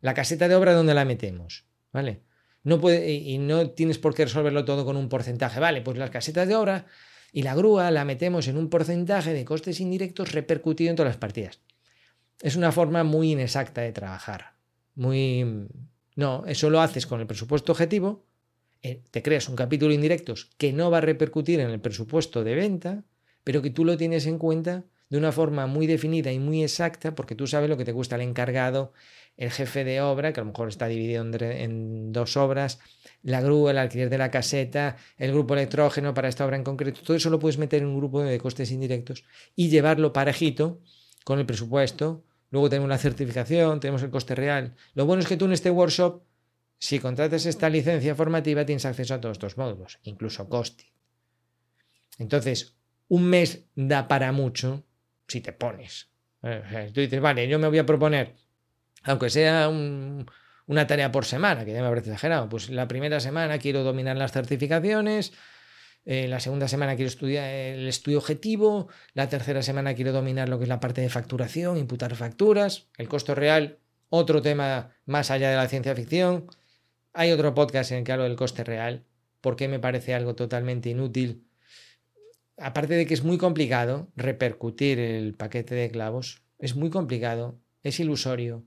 La 0.00 0.14
caseta 0.14 0.48
de 0.48 0.54
obra, 0.54 0.72
¿dónde 0.72 0.94
la 0.94 1.04
metemos? 1.04 1.66
¿Vale? 1.92 2.22
No 2.62 2.80
puede, 2.80 3.10
y 3.10 3.38
no 3.38 3.70
tienes 3.70 3.98
por 3.98 4.14
qué 4.14 4.24
resolverlo 4.24 4.64
todo 4.64 4.84
con 4.84 4.96
un 4.96 5.08
porcentaje. 5.08 5.60
Vale, 5.60 5.82
pues 5.82 5.96
las 5.96 6.10
casetas 6.10 6.48
de 6.48 6.56
obra 6.56 6.86
y 7.32 7.42
la 7.42 7.54
grúa 7.54 7.90
la 7.90 8.04
metemos 8.04 8.48
en 8.48 8.56
un 8.56 8.68
porcentaje 8.68 9.32
de 9.32 9.44
costes 9.44 9.80
indirectos 9.80 10.32
repercutido 10.32 10.90
en 10.90 10.96
todas 10.96 11.10
las 11.10 11.18
partidas. 11.18 11.60
Es 12.40 12.56
una 12.56 12.72
forma 12.72 13.04
muy 13.04 13.32
inexacta 13.32 13.82
de 13.82 13.92
trabajar. 13.92 14.54
Muy. 14.94 15.68
No, 16.16 16.44
eso 16.46 16.70
lo 16.70 16.80
haces 16.80 17.06
con 17.06 17.20
el 17.20 17.26
presupuesto 17.26 17.72
objetivo, 17.72 18.24
eh, 18.82 19.02
te 19.10 19.22
creas 19.22 19.48
un 19.48 19.56
capítulo 19.56 19.92
indirectos 19.92 20.50
que 20.56 20.72
no 20.72 20.90
va 20.90 20.98
a 20.98 21.02
repercutir 21.02 21.60
en 21.60 21.70
el 21.70 21.80
presupuesto 21.80 22.42
de 22.44 22.54
venta, 22.54 23.04
pero 23.44 23.60
que 23.60 23.70
tú 23.70 23.84
lo 23.84 23.96
tienes 23.96 24.26
en 24.26 24.38
cuenta 24.38 24.84
de 25.10 25.18
una 25.18 25.32
forma 25.32 25.66
muy 25.66 25.86
definida 25.86 26.32
y 26.32 26.38
muy 26.38 26.62
exacta, 26.62 27.14
porque 27.14 27.34
tú 27.34 27.46
sabes 27.46 27.68
lo 27.68 27.76
que 27.76 27.84
te 27.84 27.92
cuesta 27.92 28.16
el 28.16 28.22
encargado, 28.22 28.92
el 29.36 29.50
jefe 29.50 29.84
de 29.84 30.00
obra, 30.00 30.32
que 30.32 30.40
a 30.40 30.44
lo 30.44 30.50
mejor 30.50 30.68
está 30.68 30.86
dividido 30.86 31.22
en 31.22 32.12
dos 32.12 32.36
obras, 32.36 32.78
la 33.22 33.40
grúa, 33.40 33.72
el 33.72 33.78
alquiler 33.78 34.08
de 34.08 34.18
la 34.18 34.30
caseta, 34.30 34.96
el 35.18 35.32
grupo 35.32 35.54
electrógeno 35.54 36.14
para 36.14 36.28
esta 36.28 36.46
obra 36.46 36.56
en 36.56 36.64
concreto, 36.64 37.02
todo 37.02 37.16
eso 37.16 37.28
lo 37.28 37.38
puedes 37.38 37.58
meter 37.58 37.82
en 37.82 37.88
un 37.88 37.98
grupo 37.98 38.22
de 38.22 38.38
costes 38.38 38.70
indirectos 38.70 39.24
y 39.54 39.68
llevarlo 39.68 40.12
parejito 40.12 40.80
con 41.24 41.38
el 41.38 41.46
presupuesto. 41.46 42.24
Luego 42.50 42.68
tenemos 42.68 42.88
la 42.88 42.98
certificación, 42.98 43.80
tenemos 43.80 44.02
el 44.02 44.10
coste 44.10 44.34
real. 44.34 44.74
Lo 44.94 45.06
bueno 45.06 45.22
es 45.22 45.28
que 45.28 45.36
tú 45.36 45.44
en 45.44 45.52
este 45.52 45.70
workshop 45.70 46.22
si 46.80 46.98
contratas 46.98 47.44
esta 47.44 47.68
licencia 47.68 48.14
formativa 48.14 48.64
tienes 48.64 48.86
acceso 48.86 49.12
a 49.12 49.20
todos 49.20 49.34
estos 49.34 49.58
módulos, 49.58 49.98
incluso 50.02 50.48
Costi. 50.48 50.86
Entonces, 52.18 52.74
un 53.08 53.24
mes 53.24 53.66
da 53.74 54.08
para 54.08 54.32
mucho 54.32 54.86
si 55.30 55.40
te 55.40 55.52
pones. 55.52 56.10
Tú 56.40 57.00
dices, 57.00 57.20
vale, 57.20 57.48
yo 57.48 57.58
me 57.58 57.68
voy 57.68 57.78
a 57.78 57.86
proponer, 57.86 58.34
aunque 59.02 59.30
sea 59.30 59.68
una 59.68 60.86
tarea 60.86 61.12
por 61.12 61.24
semana, 61.24 61.64
que 61.64 61.72
ya 61.72 61.82
me 61.82 61.88
parece 61.88 62.10
exagerado, 62.10 62.48
pues 62.48 62.70
la 62.70 62.88
primera 62.88 63.20
semana 63.20 63.58
quiero 63.58 63.82
dominar 63.82 64.16
las 64.16 64.32
certificaciones, 64.32 65.32
eh, 66.06 66.28
la 66.28 66.40
segunda 66.40 66.66
semana 66.66 66.96
quiero 66.96 67.08
estudiar 67.08 67.50
el 67.50 67.86
estudio 67.86 68.18
objetivo, 68.18 68.88
la 69.12 69.28
tercera 69.28 69.62
semana 69.62 69.94
quiero 69.94 70.12
dominar 70.12 70.48
lo 70.48 70.58
que 70.58 70.64
es 70.64 70.68
la 70.68 70.80
parte 70.80 71.02
de 71.02 71.10
facturación, 71.10 71.76
imputar 71.76 72.14
facturas, 72.16 72.88
el 72.96 73.08
costo 73.08 73.34
real, 73.34 73.78
otro 74.08 74.40
tema 74.40 74.96
más 75.04 75.30
allá 75.30 75.50
de 75.50 75.56
la 75.56 75.68
ciencia 75.68 75.94
ficción. 75.94 76.46
Hay 77.12 77.32
otro 77.32 77.54
podcast 77.54 77.92
en 77.92 77.98
el 77.98 78.04
que 78.04 78.12
hablo 78.12 78.24
del 78.24 78.36
coste 78.36 78.64
real, 78.64 79.04
porque 79.40 79.68
me 79.68 79.78
parece 79.78 80.14
algo 80.14 80.34
totalmente 80.34 80.88
inútil. 80.88 81.49
Aparte 82.60 82.94
de 82.94 83.06
que 83.06 83.14
es 83.14 83.24
muy 83.24 83.38
complicado 83.38 84.08
repercutir 84.16 84.98
el 84.98 85.34
paquete 85.34 85.74
de 85.74 85.90
clavos, 85.90 86.42
es 86.58 86.76
muy 86.76 86.90
complicado, 86.90 87.58
es 87.82 87.98
ilusorio. 88.00 88.64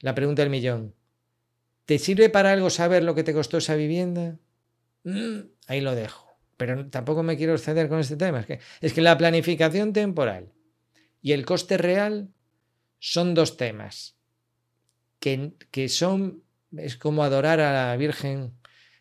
La 0.00 0.14
pregunta 0.14 0.42
del 0.42 0.50
millón, 0.50 0.94
¿te 1.84 1.98
sirve 1.98 2.28
para 2.28 2.52
algo 2.52 2.70
saber 2.70 3.04
lo 3.04 3.14
que 3.14 3.24
te 3.24 3.32
costó 3.32 3.58
esa 3.58 3.76
vivienda? 3.76 4.38
Mm, 5.04 5.40
ahí 5.66 5.80
lo 5.80 5.94
dejo 5.94 6.30
pero 6.60 6.90
tampoco 6.90 7.22
me 7.22 7.38
quiero 7.38 7.54
exceder 7.54 7.88
con 7.88 8.00
este 8.00 8.18
tema. 8.18 8.40
Es 8.40 8.46
que, 8.46 8.60
es 8.82 8.92
que 8.92 9.00
la 9.00 9.16
planificación 9.16 9.94
temporal 9.94 10.52
y 11.22 11.32
el 11.32 11.46
coste 11.46 11.78
real 11.78 12.28
son 12.98 13.32
dos 13.32 13.56
temas 13.56 14.14
que, 15.20 15.54
que 15.70 15.88
son, 15.88 16.42
es 16.76 16.98
como 16.98 17.24
adorar 17.24 17.60
a 17.60 17.72
la 17.72 17.96
Virgen 17.96 18.52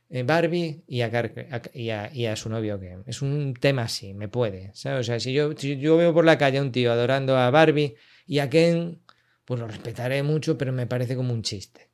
Barbie 0.10 0.84
y 0.88 1.02
a, 1.02 2.36
su 2.36 2.50
novio 2.50 2.80
Ken. 2.80 3.04
Es 3.06 3.22
un 3.22 3.54
tema 3.54 3.84
así, 3.84 4.13
me 4.13 4.28
puede. 4.28 4.72
O 4.72 5.04
sea, 5.04 5.19
si 5.19 5.34
yo, 5.34 5.54
yo 5.54 5.98
veo 5.98 6.13
por 6.13 6.26
la 6.26 6.38
calle 6.38 6.58
a 6.58 6.62
un 6.62 6.72
tío 6.72 6.91
adorando 6.91 7.38
a 7.38 7.52
Barbie 7.52 7.95
y 8.26 8.39
a 8.39 8.50
Ken, 8.50 9.00
pues 9.45 9.60
lo 9.60 9.67
respetaré 9.67 10.24
mucho, 10.24 10.58
pero 10.58 10.72
me 10.74 10.88
parece 10.88 11.15
como 11.15 11.34
un 11.34 11.43
chiste. 11.43 11.89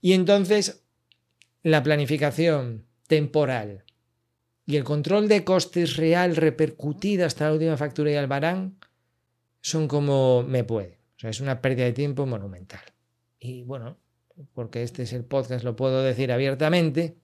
Y 0.00 0.14
entonces, 0.14 0.84
la 1.62 1.82
planificación 1.82 2.86
temporal 3.06 3.84
y 4.66 4.76
el 4.76 4.84
control 4.84 5.28
de 5.28 5.44
costes 5.44 5.96
real 5.96 6.36
repercutida 6.36 7.26
hasta 7.26 7.46
la 7.46 7.52
última 7.52 7.76
factura 7.76 8.10
y 8.10 8.14
albarán 8.14 8.78
son 9.60 9.88
como 9.88 10.42
me 10.42 10.64
puede. 10.64 10.98
O 11.16 11.18
sea, 11.18 11.30
es 11.30 11.40
una 11.40 11.60
pérdida 11.60 11.84
de 11.84 11.92
tiempo 11.92 12.24
monumental. 12.26 12.82
Y 13.38 13.62
bueno, 13.62 13.98
porque 14.54 14.82
este 14.82 15.02
es 15.02 15.12
el 15.12 15.24
podcast, 15.24 15.64
lo 15.64 15.76
puedo 15.76 16.02
decir 16.02 16.32
abiertamente. 16.32 17.16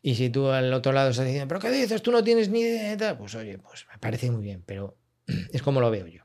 Y 0.00 0.14
si 0.14 0.30
tú 0.30 0.48
al 0.48 0.72
otro 0.72 0.92
lado 0.92 1.10
estás 1.10 1.26
diciendo, 1.26 1.48
¿pero 1.48 1.60
qué 1.60 1.70
dices? 1.70 2.02
Tú 2.02 2.12
no 2.12 2.22
tienes 2.22 2.48
ni 2.48 2.60
idea. 2.60 3.18
Pues 3.18 3.34
oye, 3.34 3.58
pues 3.58 3.86
me 3.90 3.98
parece 3.98 4.30
muy 4.30 4.42
bien, 4.42 4.62
pero 4.64 4.96
es 5.52 5.62
como 5.62 5.80
lo 5.80 5.90
veo 5.90 6.06
yo. 6.06 6.22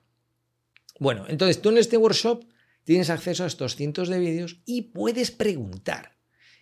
Bueno, 1.00 1.26
entonces 1.28 1.62
tú 1.62 1.70
en 1.70 1.80
este 1.80 1.98
workshop 1.98 2.46
tienes 2.84 3.10
acceso 3.10 3.44
a 3.44 3.48
estos 3.48 3.76
cientos 3.76 4.10
de 4.10 4.20
vídeos 4.20 4.62
y 4.66 4.84
puedes 4.84 5.32
preguntar. 5.32 6.18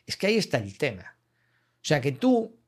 Es 0.06 0.18
que 0.18 0.28
ahí 0.28 0.38
está 0.38 0.58
el 0.58 0.78
tema. 0.78 1.18
O 1.76 1.84
sea 1.84 2.00
que 2.00 2.12
tú 2.12 2.62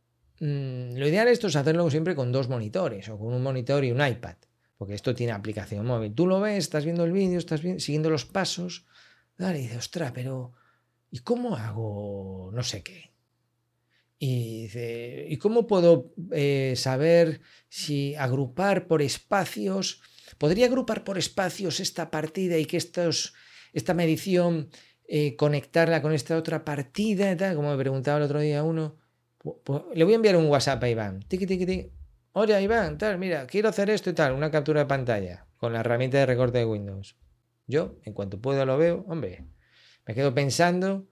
Mm, 0.45 0.97
lo 0.97 1.07
ideal 1.07 1.29
esto 1.29 1.47
es 1.47 1.55
hacerlo 1.55 1.89
siempre 1.89 2.15
con 2.15 2.33
dos 2.33 2.49
monitores 2.49 3.07
o 3.07 3.17
con 3.17 3.33
un 3.33 3.41
monitor 3.41 3.85
y 3.85 3.91
un 3.91 4.05
iPad, 4.05 4.35
porque 4.77 4.93
esto 4.93 5.15
tiene 5.15 5.31
aplicación 5.31 5.85
móvil. 5.85 6.13
Tú 6.13 6.27
lo 6.27 6.41
ves, 6.41 6.57
estás 6.57 6.83
viendo 6.83 7.05
el 7.05 7.13
vídeo, 7.13 7.39
estás 7.39 7.61
siguiendo 7.61 8.09
los 8.09 8.25
pasos, 8.25 8.85
dale, 9.37 9.59
y 9.59 9.61
dices, 9.63 9.77
ostras, 9.77 10.11
pero 10.13 10.51
¿y 11.09 11.19
cómo 11.19 11.55
hago 11.55 12.51
no 12.51 12.61
sé 12.61 12.83
qué? 12.83 13.12
Y 14.25 14.61
dice, 14.61 15.25
¿y 15.27 15.35
cómo 15.35 15.67
puedo 15.67 16.13
eh, 16.31 16.75
saber 16.77 17.41
si 17.67 18.15
agrupar 18.15 18.87
por 18.87 19.01
espacios? 19.01 20.01
¿Podría 20.37 20.67
agrupar 20.67 21.03
por 21.03 21.17
espacios 21.17 21.81
esta 21.81 22.09
partida 22.09 22.57
y 22.57 22.63
que 22.63 22.77
estos, 22.77 23.33
esta 23.73 23.93
medición 23.93 24.69
eh, 25.09 25.35
conectarla 25.35 26.01
con 26.01 26.13
esta 26.13 26.37
otra 26.37 26.63
partida? 26.63 27.35
Tal? 27.35 27.57
Como 27.57 27.71
me 27.71 27.77
preguntaba 27.77 28.19
el 28.19 28.23
otro 28.23 28.39
día 28.39 28.63
uno. 28.63 28.95
Le 29.93 30.05
voy 30.05 30.13
a 30.13 30.15
enviar 30.15 30.37
un 30.37 30.45
WhatsApp 30.45 30.81
a 30.81 30.87
Iván. 30.87 31.19
Tiki, 31.27 31.45
tiki, 31.45 31.65
tiki. 31.65 31.91
Oye, 32.31 32.61
Iván, 32.61 32.97
tal, 32.97 33.17
mira, 33.17 33.45
quiero 33.45 33.67
hacer 33.67 33.89
esto 33.89 34.09
y 34.09 34.13
tal, 34.13 34.31
una 34.31 34.49
captura 34.49 34.79
de 34.79 34.85
pantalla 34.85 35.47
con 35.57 35.73
la 35.73 35.81
herramienta 35.81 36.19
de 36.19 36.27
recorte 36.27 36.59
de 36.59 36.65
Windows. 36.65 37.17
Yo, 37.67 37.99
en 38.03 38.13
cuanto 38.13 38.39
puedo, 38.39 38.65
lo 38.65 38.77
veo, 38.77 39.03
hombre, 39.09 39.47
me 40.07 40.15
quedo 40.15 40.33
pensando 40.33 41.09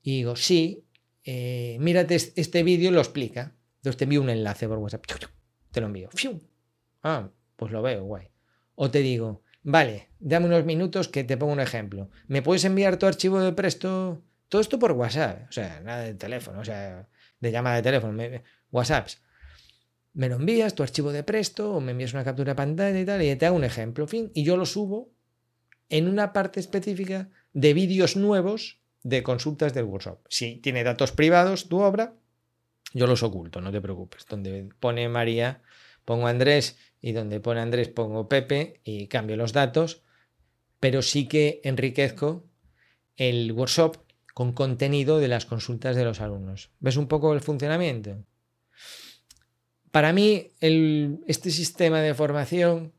y 0.00 0.16
digo, 0.16 0.34
sí, 0.34 0.83
eh, 1.24 1.76
mírate 1.80 2.14
este 2.14 2.62
vídeo 2.62 2.90
lo 2.90 3.00
explica. 3.00 3.54
Entonces 3.76 3.96
te 3.96 4.04
envío 4.04 4.22
un 4.22 4.30
enlace 4.30 4.68
por 4.68 4.78
WhatsApp. 4.78 5.04
Te 5.70 5.80
lo 5.80 5.86
envío. 5.86 6.08
Ah, 7.02 7.30
pues 7.56 7.72
lo 7.72 7.82
veo, 7.82 8.04
guay. 8.04 8.28
O 8.74 8.90
te 8.90 9.00
digo, 9.00 9.42
vale, 9.62 10.08
dame 10.18 10.46
unos 10.46 10.64
minutos 10.64 11.08
que 11.08 11.24
te 11.24 11.36
pongo 11.36 11.52
un 11.52 11.60
ejemplo. 11.60 12.10
¿Me 12.28 12.42
puedes 12.42 12.64
enviar 12.64 12.98
tu 12.98 13.06
archivo 13.06 13.40
de 13.40 13.52
presto? 13.52 14.22
Todo 14.48 14.60
esto 14.60 14.78
por 14.78 14.92
WhatsApp, 14.92 15.48
o 15.48 15.52
sea, 15.52 15.80
nada 15.80 16.04
de 16.04 16.14
teléfono, 16.14 16.60
o 16.60 16.64
sea, 16.64 17.08
de 17.40 17.50
llamada 17.50 17.76
de 17.76 17.82
teléfono, 17.82 18.22
WhatsApps. 18.70 19.20
Me 20.12 20.28
lo 20.28 20.36
envías, 20.36 20.74
tu 20.74 20.82
archivo 20.82 21.12
de 21.12 21.24
presto, 21.24 21.74
o 21.74 21.80
me 21.80 21.92
envías 21.92 22.12
una 22.12 22.24
captura 22.24 22.52
de 22.52 22.56
pantalla 22.56 23.00
y 23.00 23.04
tal, 23.04 23.22
y 23.22 23.34
te 23.34 23.46
hago 23.46 23.56
un 23.56 23.64
ejemplo, 23.64 24.06
fin, 24.06 24.30
y 24.32 24.44
yo 24.44 24.56
lo 24.56 24.64
subo 24.64 25.12
en 25.88 26.08
una 26.08 26.32
parte 26.32 26.60
específica 26.60 27.30
de 27.52 27.74
vídeos 27.74 28.16
nuevos 28.16 28.83
de 29.04 29.22
consultas 29.22 29.72
del 29.72 29.84
workshop. 29.84 30.18
Si 30.28 30.56
tiene 30.56 30.82
datos 30.82 31.12
privados 31.12 31.68
tu 31.68 31.80
obra, 31.80 32.14
yo 32.92 33.06
los 33.06 33.22
oculto, 33.22 33.60
no 33.60 33.70
te 33.70 33.80
preocupes. 33.80 34.26
Donde 34.26 34.68
pone 34.80 35.08
María, 35.08 35.62
pongo 36.04 36.26
Andrés, 36.26 36.76
y 37.00 37.12
donde 37.12 37.38
pone 37.38 37.60
Andrés 37.60 37.88
pongo 37.88 38.30
Pepe 38.30 38.80
y 38.82 39.08
cambio 39.08 39.36
los 39.36 39.52
datos, 39.52 40.02
pero 40.80 41.02
sí 41.02 41.28
que 41.28 41.60
enriquezco 41.62 42.48
el 43.16 43.52
workshop 43.52 43.98
con 44.32 44.54
contenido 44.54 45.18
de 45.18 45.28
las 45.28 45.44
consultas 45.44 45.96
de 45.96 46.04
los 46.04 46.22
alumnos. 46.22 46.70
¿Ves 46.80 46.96
un 46.96 47.06
poco 47.06 47.34
el 47.34 47.42
funcionamiento? 47.42 48.24
Para 49.90 50.14
mí, 50.14 50.48
este 50.60 51.50
sistema 51.50 52.00
de 52.00 52.14
formación 52.14 52.94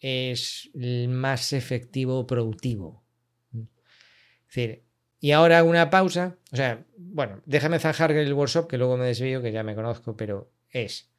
es 0.00 0.70
el 0.74 1.08
más 1.08 1.52
efectivo 1.52 2.26
productivo. 2.26 3.04
Es 3.52 4.54
decir, 4.54 4.87
y 5.20 5.32
ahora 5.32 5.64
una 5.64 5.90
pausa. 5.90 6.36
O 6.52 6.56
sea, 6.56 6.84
bueno, 6.96 7.42
déjame 7.46 7.78
zanjar 7.78 8.12
el 8.12 8.32
workshop, 8.32 8.68
que 8.68 8.78
luego 8.78 8.96
me 8.96 9.06
desvío, 9.06 9.42
que 9.42 9.52
ya 9.52 9.62
me 9.62 9.74
conozco, 9.74 10.16
pero 10.16 10.50
es. 10.70 11.10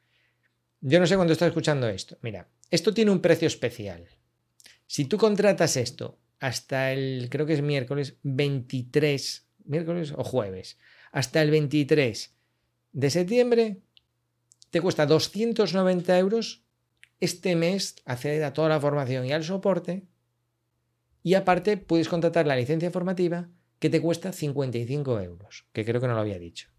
Yo 0.82 1.00
no 1.00 1.08
sé 1.08 1.16
cuándo 1.16 1.34
estás 1.34 1.48
escuchando 1.48 1.88
esto. 1.90 2.18
Mira, 2.22 2.48
esto 2.72 2.94
tiene 2.94 3.12
un 3.12 3.22
precio 3.22 3.48
especial. 3.48 4.08
Si 4.88 5.06
tú 5.06 5.18
contratas 5.18 5.76
esto 5.78 6.20
hasta 6.40 6.94
el, 6.94 7.28
creo 7.30 7.46
que 7.46 7.54
es 7.54 7.62
miércoles 7.62 8.16
23, 8.24 9.48
miércoles 9.66 10.14
o 10.16 10.24
jueves, 10.24 10.78
hasta 11.12 11.42
el 11.42 11.52
23 11.52 12.34
de 12.94 13.10
septiembre, 13.10 13.82
te 14.70 14.82
cuesta 14.82 15.06
290 15.06 16.18
euros 16.18 16.64
este 17.20 17.56
mes 17.56 17.96
acceder 18.06 18.44
a 18.46 18.54
toda 18.54 18.70
la 18.70 18.80
formación 18.80 19.26
y 19.26 19.34
al 19.34 19.44
soporte. 19.44 20.04
Y 21.22 21.34
aparte 21.34 21.76
puedes 21.76 22.08
contratar 22.08 22.48
la 22.48 22.56
licencia 22.56 22.92
formativa 22.92 23.50
que 23.80 23.90
te 23.90 24.02
cuesta 24.02 24.32
55 24.32 25.22
euros, 25.22 25.66
que 25.74 25.86
creo 25.86 26.02
que 26.02 26.08
no 26.08 26.14
lo 26.14 26.22
había 26.22 26.38
dicho. 26.38 26.70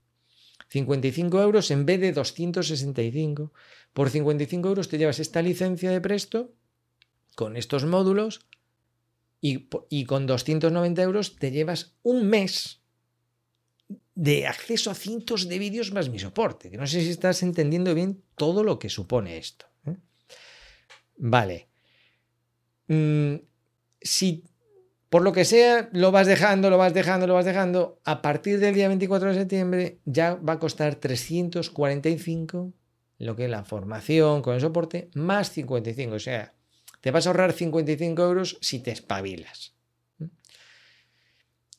55 0.69 1.43
euros 1.43 1.71
en 1.71 1.85
vez 1.85 2.01
de 2.01 2.13
265. 2.13 3.53
Por 3.93 4.09
55 4.09 4.69
euros 4.69 4.89
te 4.89 4.99
llevas 4.99 5.19
esta 5.19 5.43
licencia 5.43 5.91
de 5.91 6.01
presto 6.01 6.53
con 7.35 7.57
estos 7.57 7.87
módulos 7.87 8.47
y, 9.41 10.05
con 10.05 10.27
290 10.27 11.03
euros 11.03 11.37
te 11.37 11.51
llevas 11.51 11.97
un 12.03 12.29
mes 12.29 12.83
de 14.15 14.47
acceso 14.47 14.91
a 14.91 14.95
cientos 14.95 15.49
de 15.49 15.59
vídeos 15.59 15.93
más 15.93 16.09
mi 16.11 16.19
soporte. 16.19 16.71
Que 16.71 16.77
no 16.77 16.87
sé 16.87 17.01
si 17.01 17.11
estás 17.11 17.43
entendiendo 17.43 17.95
bien 17.95 18.23
todo 18.37 18.63
lo 18.63 18.79
que 18.79 18.91
supone 18.91 19.39
esto. 19.39 19.67
¿eh? 19.87 19.97
Vale. 21.17 21.69
Mm, 22.87 23.37
si 24.01 24.45
por 25.11 25.23
lo 25.23 25.33
que 25.33 25.45
sea 25.45 25.91
lo 25.93 26.11
vas 26.11 26.27
dejando, 26.27 26.71
lo 26.71 26.79
vas 26.79 26.95
dejando, 26.95 27.27
lo 27.27 27.35
vas 27.35 27.45
dejando, 27.45 28.01
a 28.05 28.23
partir 28.23 28.59
del 28.59 28.75
día 28.75 28.89
24 28.89 29.29
de 29.29 29.35
septiembre 29.35 29.99
ya 30.07 30.35
va 30.37 30.55
a 30.55 30.59
costar 30.59 30.95
345 30.95 32.73
lo 33.21 33.37
que 33.37 33.45
es 33.45 33.51
la 33.51 33.65
formación 33.65 34.43
con 34.43 34.55
el 34.55 34.61
soporte 34.61 35.11
más 35.15 35.51
55. 35.51 36.15
O 36.15 36.19
sea, 36.19 36.55
te 37.01 37.11
vas 37.11 37.27
a 37.27 37.31
ahorrar 37.31 37.53
55 37.53 38.23
euros 38.23 38.59
si 38.61 38.81
te 38.81 38.91
espabilas. 38.91 39.75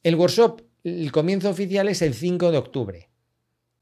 El 0.03 0.15
workshop, 0.15 0.61
el 0.83 1.11
comienzo 1.11 1.49
oficial 1.49 1.89
es 1.89 2.01
el 2.01 2.13
5 2.13 2.51
de 2.51 2.57
octubre 2.57 3.09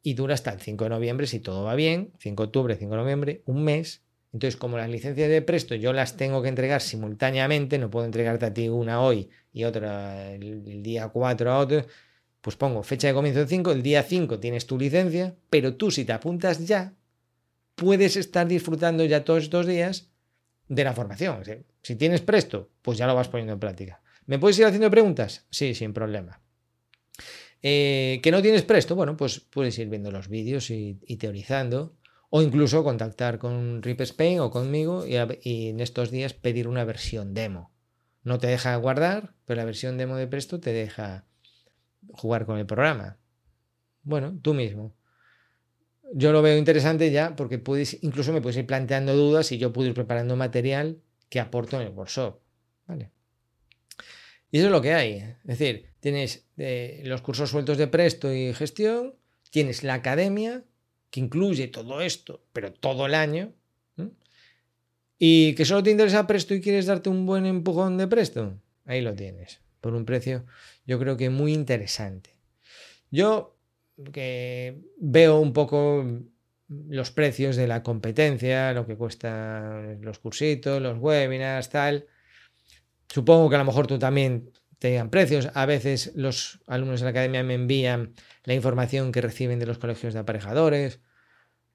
y 0.02 0.14
dura 0.14 0.34
hasta 0.34 0.52
el 0.52 0.62
5 0.62 0.86
de 0.86 0.90
noviembre 0.90 1.28
si 1.28 1.40
todo 1.40 1.66
va 1.66 1.76
bien. 1.76 2.14
5 2.20 2.44
de 2.44 2.48
octubre, 2.48 2.76
5 2.78 2.92
de 2.92 2.98
noviembre, 2.98 3.44
un 3.46 3.64
mes. 3.64 4.04
Entonces, 4.32 4.58
como 4.58 4.78
las 4.78 4.89
licencias 4.89 5.30
de 5.30 5.42
presto 5.42 5.76
yo 5.76 5.92
las 5.92 6.15
tengo 6.15 6.42
que 6.42 6.50
entregar 6.50 6.82
simultáneamente, 6.82 7.80
no 7.80 7.89
puedo 7.89 8.06
entregarte 8.06 8.46
a 8.46 8.54
ti 8.54 8.70
una 8.70 9.02
hoy 9.02 9.30
y 9.52 9.63
otra 9.63 10.32
el, 10.34 10.84
día 10.84 11.10
4 11.10 11.52
a 11.52 11.60
otro, 11.60 11.86
Pues 12.42 12.56
pongo 12.56 12.84
fecha 12.84 13.08
de 13.08 13.13
comienzo 13.13 13.42
de 13.42 13.48
5, 13.48 13.72
el 13.72 13.82
día 13.84 14.04
5 14.04 14.39
tienes 14.39 14.65
tu 14.65 14.78
licencia, 14.78 15.36
pero 15.50 15.76
tú 15.76 15.92
si 15.92 16.06
te 16.06 16.13
apuntas 16.13 16.65
ya, 16.65 16.94
puedes 17.76 18.15
estar 18.18 18.48
disfrutando 18.48 19.04
ya 19.06 19.24
todos 19.24 19.44
estos 19.44 19.65
días 19.65 20.10
de 20.68 20.84
la 20.84 20.94
formación. 20.94 21.44
Si 21.82 21.96
tienes 21.96 22.22
presto, 22.22 22.70
pues 22.82 22.98
ya 22.98 23.08
lo 23.08 23.15
vas 23.15 23.28
poniendo 23.28 23.54
en 23.54 23.60
práctica. 23.60 24.02
¿Me 24.26 24.38
puedes 24.38 24.60
ir 24.60 24.65
haciendo 24.65 24.92
preguntas? 24.92 25.48
Sí, 25.50 25.74
sin 25.74 25.94
problema. 25.94 26.39
Eh, 27.62 28.20
¿Que 28.24 28.32
no 28.32 28.42
tienes 28.42 28.63
presto? 28.63 28.96
Bueno, 28.96 29.18
pues 29.18 29.39
puedes 29.39 29.78
ir 29.80 29.89
viendo 29.89 30.12
los 30.12 30.30
vídeos 30.30 30.70
y, 30.70 30.96
teorizando. 31.18 31.96
O 32.30 32.42
incluso 32.42 32.84
contactar 32.84 33.39
con 33.39 33.82
Rip 33.82 34.02
Spain 34.02 34.39
o 34.39 34.52
conmigo 34.52 35.06
y, 35.06 35.15
en 35.70 35.80
estos 35.80 36.12
días 36.12 36.34
pedir 36.34 36.68
una 36.68 36.84
versión 36.84 37.34
demo. 37.34 37.72
No 38.24 38.38
te 38.38 38.48
deja 38.48 38.76
guardar, 38.76 39.34
pero 39.46 39.58
la 39.58 39.65
versión 39.65 39.98
demo 39.98 40.15
de 40.15 40.28
Presto 40.28 40.60
te 40.60 40.72
deja 40.72 41.26
jugar 42.12 42.46
con 42.46 42.60
el 42.60 42.65
programa. 42.65 43.18
Bueno, 44.04 44.38
tú 44.42 44.54
mismo. 44.54 44.96
Yo 46.13 46.32
lo 46.32 46.42
veo 46.42 46.58
interesante 46.58 47.12
ya 47.12 47.36
porque 47.36 47.58
puedes, 47.58 48.04
incluso 48.04 48.34
me 48.34 48.42
puedes 48.42 48.58
ir 48.58 48.65
planteando 48.65 49.15
dudas 49.15 49.52
y 49.52 49.58
yo 49.58 49.74
puedo 49.74 49.88
ir 49.88 49.94
preparando 49.94 50.36
material 50.36 51.02
que 51.30 51.39
aporto 51.39 51.80
en 51.80 51.88
el 51.88 51.94
workshop. 51.94 52.39
¿Vale? 52.88 53.12
Y 54.52 54.58
eso 54.58 54.68
es 54.68 54.72
lo 54.72 54.82
que 54.82 54.94
hay. 54.94 55.13
Es 55.44 55.60
decir, 55.60 55.89
tienes 56.00 56.48
eh, 56.58 57.02
los 57.06 57.22
cursos 57.22 57.50
sueltos 57.50 57.78
de 57.78 57.88
presto 57.88 58.34
y 58.34 58.54
gestión, 58.54 59.15
tienes 59.52 59.84
la 59.84 59.96
academia, 59.96 60.63
que 61.10 61.19
incluye 61.19 61.67
todo 61.67 62.02
esto, 62.02 62.43
pero 62.54 62.72
todo 62.72 63.06
el 63.06 63.15
año, 63.15 63.54
y 65.17 65.54
que 65.56 65.65
solo 65.65 65.84
te 65.84 65.91
interesa 65.91 66.28
presto 66.28 66.54
y 66.54 66.62
quieres 66.62 66.86
darte 66.86 67.10
un 67.10 67.26
buen 67.26 67.45
empujón 67.45 67.98
de 67.98 68.08
presto, 68.08 68.58
ahí 68.86 69.02
lo 69.02 69.13
tienes, 69.13 69.60
por 69.82 69.93
un 69.93 70.06
precio 70.06 70.45
yo 70.86 70.98
creo 70.98 71.17
que 71.17 71.30
muy 71.30 71.54
interesante. 71.54 72.36
Yo 73.12 73.56
que 74.12 74.82
veo 74.98 75.39
un 75.39 75.54
poco 75.54 76.06
los 76.67 77.12
precios 77.12 77.56
de 77.56 77.67
la 77.67 77.84
competencia, 77.84 78.74
lo 78.74 78.86
que 78.86 78.95
cuestan 78.95 80.02
los 80.02 80.19
cursitos, 80.19 80.82
los 80.82 80.98
webinars, 80.98 81.69
tal. 81.69 82.08
Supongo 83.08 83.50
que 83.50 83.56
a 83.56 83.60
lo 83.60 83.65
mejor 83.65 83.88
tú 83.88 84.00
también 84.00 84.52
te 84.80 84.88
digan 84.89 85.10
precios. 85.10 85.50
A 85.54 85.65
veces 85.65 86.13
los 86.15 86.62
alumnos 86.65 87.02
de 87.02 87.06
la 87.06 87.12
academia 87.12 87.44
me 87.44 87.54
envían 87.54 88.13
la 88.46 88.54
información 88.54 89.12
que 89.12 89.22
reciben 89.22 89.60
de 89.60 89.65
los 89.65 89.78
colegios 89.78 90.13
de 90.13 90.22
aparejadores. 90.22 91.02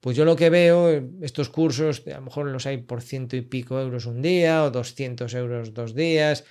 Pues 0.01 0.17
yo 0.17 0.25
lo 0.25 0.35
que 0.35 0.49
veo, 0.49 0.89
estos 1.21 1.49
cursos, 1.49 2.03
a 2.07 2.15
lo 2.15 2.21
mejor 2.23 2.47
los 2.47 2.65
hay 2.65 2.77
por 2.77 3.01
ciento 3.01 3.35
y 3.35 3.41
pico 3.41 3.79
euros 3.79 4.05
un 4.05 4.21
día 4.21 4.63
o 4.63 4.71
200 4.71 5.33
euros 5.35 5.73
dos 5.73 5.95
días. 5.95 6.43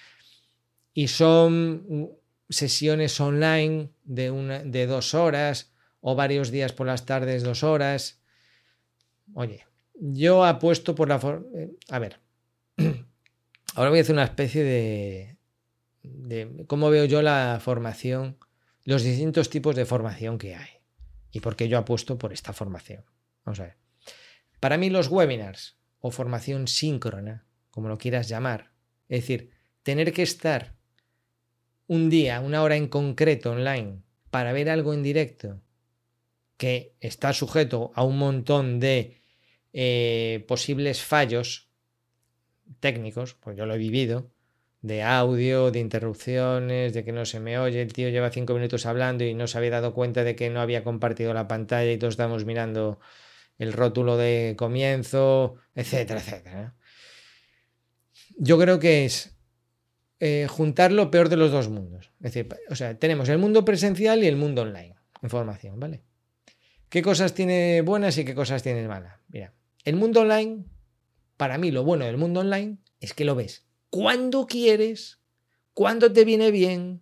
Y 0.93 1.09
son 1.09 2.11
sesiones 2.49 3.21
online 3.21 3.91
de, 4.05 4.31
una, 4.31 4.61
de 4.61 4.87
dos 4.87 5.15
horas 5.15 5.73
o 6.01 6.15
varios 6.15 6.51
días 6.51 6.73
por 6.73 6.87
las 6.87 7.05
tardes 7.05 7.43
dos 7.43 7.65
horas. 7.65 8.21
Oye, 9.35 9.67
yo 9.95 10.45
apuesto 10.45 10.95
por 10.95 11.09
la... 11.09 11.17
Eh, 11.57 11.71
a 11.89 11.99
ver, 11.99 12.21
ahora 13.75 13.91
voy 13.91 13.99
a 13.99 14.03
hacer 14.03 14.15
una 14.15 14.25
especie 14.25 14.63
de, 14.63 15.34
de 16.05 16.65
cómo 16.67 16.91
veo 16.91 17.07
yo 17.07 17.23
la 17.23 17.59
formación, 17.61 18.39
los 18.85 19.03
distintos 19.03 19.51
tipos 19.51 19.75
de 19.75 19.87
formación 19.87 20.39
que 20.39 20.55
hay 20.55 20.69
y 21.33 21.41
por 21.41 21.57
qué 21.57 21.69
yo 21.69 21.79
apuesto 21.79 22.19
por 22.19 22.33
esta 22.33 22.53
formación. 22.53 23.05
Vamos 23.45 23.61
a 23.61 23.65
ver. 23.65 23.77
Para 24.61 24.77
mí 24.77 24.91
los 24.91 25.09
webinars 25.09 25.77
o 25.99 26.11
formación 26.11 26.69
síncrona, 26.69 27.47
como 27.71 27.89
lo 27.89 27.99
quieras 27.99 28.29
llamar, 28.29 28.73
es 29.09 29.23
decir, 29.23 29.51
tener 29.83 30.13
que 30.13 30.23
estar 30.23 30.77
un 31.87 32.11
día, 32.11 32.41
una 32.41 32.63
hora 32.63 32.77
en 32.77 32.89
concreto 32.89 33.53
online 33.53 34.03
para 34.31 34.53
ver 34.53 34.71
algo 34.71 34.95
en 34.95 35.03
directo 35.03 35.61
que 36.57 36.95
está 37.01 37.33
sujeto 37.33 37.93
a 37.95 38.05
un 38.05 38.19
montón 38.19 38.81
de 38.81 39.21
eh, 39.73 40.45
posibles 40.47 41.03
fallos 41.03 41.69
técnicos, 42.81 43.35
pues 43.35 43.57
yo 43.57 43.67
lo 43.67 43.75
he 43.75 43.79
vivido, 43.79 44.34
de 44.85 45.03
audio, 45.03 45.71
de 45.71 45.79
interrupciones, 45.79 46.93
de 46.93 47.05
que 47.05 47.13
no 47.13 47.25
se 47.25 47.41
me 47.41 47.59
oye, 47.59 47.81
el 47.81 47.95
tío 47.95 48.11
lleva 48.11 48.29
cinco 48.29 48.53
minutos 48.53 48.85
hablando 48.85 49.25
y 49.25 49.33
no 49.33 49.47
se 49.47 49.57
había 49.57 49.71
dado 49.71 49.95
cuenta 49.95 50.25
de 50.25 50.37
que 50.37 50.51
no 50.51 50.61
había 50.61 50.85
compartido 50.85 51.33
la 51.33 51.49
pantalla 51.49 51.91
y 51.91 51.97
todos 51.97 52.13
estamos 52.13 52.45
mirando 52.45 53.01
el 53.57 53.73
rótulo 53.73 54.19
de 54.19 54.57
comienzo, 54.59 55.55
etcétera, 55.75 56.21
etcétera. 56.21 56.75
Yo 58.37 58.59
creo 58.59 58.79
que 58.79 59.07
es 59.07 59.35
eh, 60.21 60.49
juntar 60.51 60.93
lo 60.93 61.11
peor 61.11 61.31
de 61.31 61.39
los 61.39 61.51
dos 61.51 61.71
mundos. 61.71 62.13
Es 62.19 62.35
decir, 62.35 62.49
o 62.69 62.75
sea, 62.75 62.99
tenemos 62.99 63.31
el 63.31 63.39
mundo 63.39 63.65
presencial 63.65 64.23
y 64.23 64.27
el 64.27 64.37
mundo 64.37 64.63
online 64.63 64.97
en 65.23 65.31
formación, 65.31 65.81
¿vale? 65.81 66.03
¿Qué 66.91 67.01
cosas 67.01 67.33
tiene 67.33 67.81
buenas 67.81 68.19
y 68.19 68.27
qué 68.27 68.35
cosas 68.35 68.63
tiene 68.63 68.87
malas? 68.87 69.19
Mira, 69.29 69.55
el 69.83 69.97
mundo 69.97 70.21
online, 70.21 70.67
para 71.39 71.57
mí 71.57 71.71
lo 71.71 71.85
bueno 71.85 72.05
del 72.05 72.19
mundo 72.19 72.41
online 72.41 72.77
es 73.01 73.15
que 73.15 73.25
lo 73.25 73.35
ves 73.35 73.65
cuando 73.95 74.49
quieres, 74.49 75.21
cuando 75.73 76.13
te 76.13 76.25
viene 76.25 76.51
bien, 76.51 77.01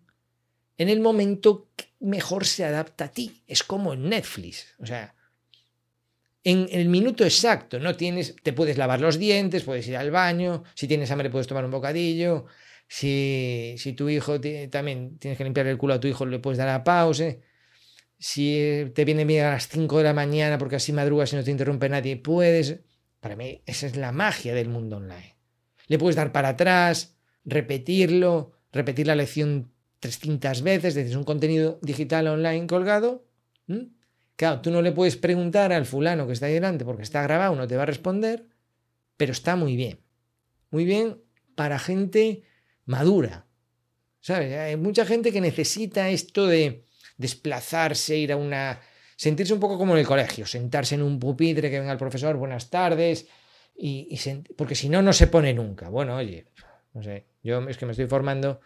en 0.76 0.90
el 0.90 1.00
momento 1.00 1.70
que 1.74 1.86
mejor 2.00 2.44
se 2.44 2.66
adapta 2.66 3.06
a 3.06 3.10
ti. 3.10 3.42
Es 3.46 3.62
como 3.62 3.94
en 3.94 4.10
Netflix. 4.10 4.74
O 4.78 4.84
sea, 4.84 5.14
en 6.44 6.68
el 6.70 6.90
minuto 6.90 7.24
exacto, 7.24 7.80
no 7.80 7.96
tienes, 7.96 8.36
te 8.42 8.52
puedes 8.52 8.76
lavar 8.76 9.00
los 9.00 9.18
dientes, 9.18 9.62
puedes 9.62 9.88
ir 9.88 9.96
al 9.96 10.10
baño, 10.10 10.64
si 10.74 10.86
tienes 10.86 11.10
hambre 11.10 11.30
puedes 11.30 11.46
tomar 11.46 11.64
un 11.64 11.70
bocadillo, 11.70 12.44
si, 12.86 13.74
si 13.78 13.94
tu 13.94 14.10
hijo 14.10 14.38
también 14.70 15.16
tienes 15.18 15.38
que 15.38 15.44
limpiar 15.44 15.68
el 15.68 15.78
culo 15.78 15.94
a 15.94 16.00
tu 16.00 16.08
hijo, 16.08 16.26
le 16.26 16.40
puedes 16.40 16.58
dar 16.58 16.68
a 16.68 16.84
pausa. 16.84 17.36
Si 18.18 18.92
te 18.94 19.06
viene 19.06 19.24
bien 19.24 19.46
a 19.46 19.52
las 19.52 19.66
5 19.66 19.96
de 19.96 20.04
la 20.04 20.12
mañana 20.12 20.58
porque 20.58 20.76
así 20.76 20.92
madrugas 20.92 21.32
y 21.32 21.36
no 21.36 21.42
te 21.42 21.52
interrumpe 21.52 21.88
nadie, 21.88 22.18
puedes. 22.18 22.80
Para 23.18 23.34
mí, 23.34 23.62
esa 23.64 23.86
es 23.86 23.96
la 23.96 24.12
magia 24.12 24.52
del 24.52 24.68
mundo 24.68 24.98
online. 24.98 25.41
Le 25.88 25.98
puedes 25.98 26.16
dar 26.16 26.32
para 26.32 26.50
atrás, 26.50 27.16
repetirlo, 27.44 28.52
repetir 28.72 29.06
la 29.06 29.16
lección 29.16 29.72
300 30.00 30.62
veces, 30.62 30.94
desde 30.94 31.16
un 31.16 31.24
contenido 31.24 31.78
digital 31.82 32.26
online 32.26 32.66
colgado. 32.66 33.24
Claro, 34.36 34.60
tú 34.60 34.70
no 34.70 34.82
le 34.82 34.92
puedes 34.92 35.16
preguntar 35.16 35.72
al 35.72 35.86
fulano 35.86 36.26
que 36.26 36.32
está 36.32 36.46
ahí 36.46 36.54
delante 36.54 36.84
porque 36.84 37.02
está 37.02 37.22
grabado, 37.22 37.54
no 37.54 37.68
te 37.68 37.76
va 37.76 37.84
a 37.84 37.86
responder, 37.86 38.46
pero 39.16 39.32
está 39.32 39.54
muy 39.56 39.76
bien. 39.76 40.00
Muy 40.70 40.84
bien 40.84 41.22
para 41.54 41.78
gente 41.78 42.42
madura. 42.84 43.46
¿Sabes? 44.20 44.52
Hay 44.56 44.76
mucha 44.76 45.04
gente 45.04 45.32
que 45.32 45.40
necesita 45.40 46.08
esto 46.08 46.46
de 46.46 46.86
desplazarse, 47.16 48.16
ir 48.16 48.32
a 48.32 48.36
una... 48.36 48.80
sentirse 49.16 49.52
un 49.52 49.60
poco 49.60 49.78
como 49.78 49.94
en 49.94 50.00
el 50.00 50.06
colegio, 50.06 50.46
sentarse 50.46 50.94
en 50.94 51.02
un 51.02 51.18
pupitre, 51.18 51.70
que 51.70 51.78
venga 51.78 51.92
el 51.92 51.98
profesor, 51.98 52.36
buenas 52.36 52.70
tardes, 52.70 53.26
y, 53.74 54.18
porque 54.56 54.74
si 54.74 54.88
no, 54.88 55.02
no 55.02 55.12
se 55.12 55.26
pone 55.26 55.54
nunca. 55.54 55.88
Bueno, 55.88 56.16
oye, 56.16 56.46
no 56.94 57.02
sé, 57.02 57.26
yo 57.42 57.60
es 57.68 57.78
que 57.78 57.86
me 57.86 57.92
estoy 57.92 58.06
formando, 58.06 58.60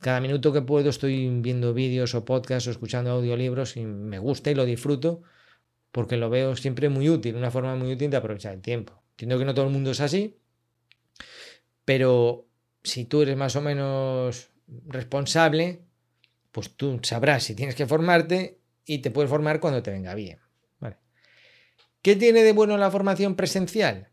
cada 0.00 0.20
minuto 0.20 0.52
que 0.52 0.62
puedo 0.62 0.90
estoy 0.90 1.28
viendo 1.40 1.74
vídeos 1.74 2.14
o 2.14 2.24
podcasts 2.24 2.68
o 2.68 2.70
escuchando 2.70 3.10
audiolibros 3.10 3.76
y 3.76 3.84
me 3.84 4.18
gusta 4.18 4.50
y 4.50 4.54
lo 4.54 4.64
disfruto 4.64 5.22
porque 5.92 6.16
lo 6.16 6.28
veo 6.28 6.56
siempre 6.56 6.88
muy 6.88 7.08
útil, 7.08 7.36
una 7.36 7.50
forma 7.50 7.74
muy 7.74 7.92
útil 7.92 8.10
de 8.10 8.18
aprovechar 8.18 8.52
el 8.52 8.60
tiempo. 8.60 9.02
Entiendo 9.12 9.38
que 9.38 9.44
no 9.46 9.54
todo 9.54 9.66
el 9.66 9.72
mundo 9.72 9.90
es 9.90 10.00
así, 10.00 10.36
pero 11.84 12.46
si 12.82 13.06
tú 13.06 13.22
eres 13.22 13.36
más 13.36 13.56
o 13.56 13.62
menos 13.62 14.50
responsable, 14.86 15.80
pues 16.52 16.76
tú 16.76 17.00
sabrás 17.02 17.44
si 17.44 17.54
tienes 17.54 17.74
que 17.74 17.86
formarte 17.86 18.58
y 18.84 18.98
te 18.98 19.10
puedes 19.10 19.30
formar 19.30 19.60
cuando 19.60 19.82
te 19.82 19.90
venga 19.90 20.14
bien. 20.14 20.38
¿Qué 22.02 22.14
tiene 22.14 22.44
de 22.44 22.52
bueno 22.52 22.78
la 22.78 22.88
formación 22.88 23.34
presencial? 23.34 24.10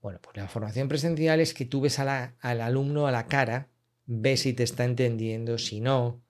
Bueno, 0.00 0.18
pues 0.22 0.36
la 0.36 0.48
formación 0.48 0.88
presencial 0.88 1.40
es 1.40 1.54
que 1.54 1.64
tú 1.64 1.82
ves 1.82 1.98
al 1.98 2.34
alumno 2.42 3.06
a 3.06 3.12
la 3.12 3.26
cara, 3.26 3.68
ves 4.06 4.40
si 4.40 4.52
te 4.52 4.62
está 4.62 4.84
entendiendo, 4.84 5.58
si 5.58 5.80
no. 5.80 6.22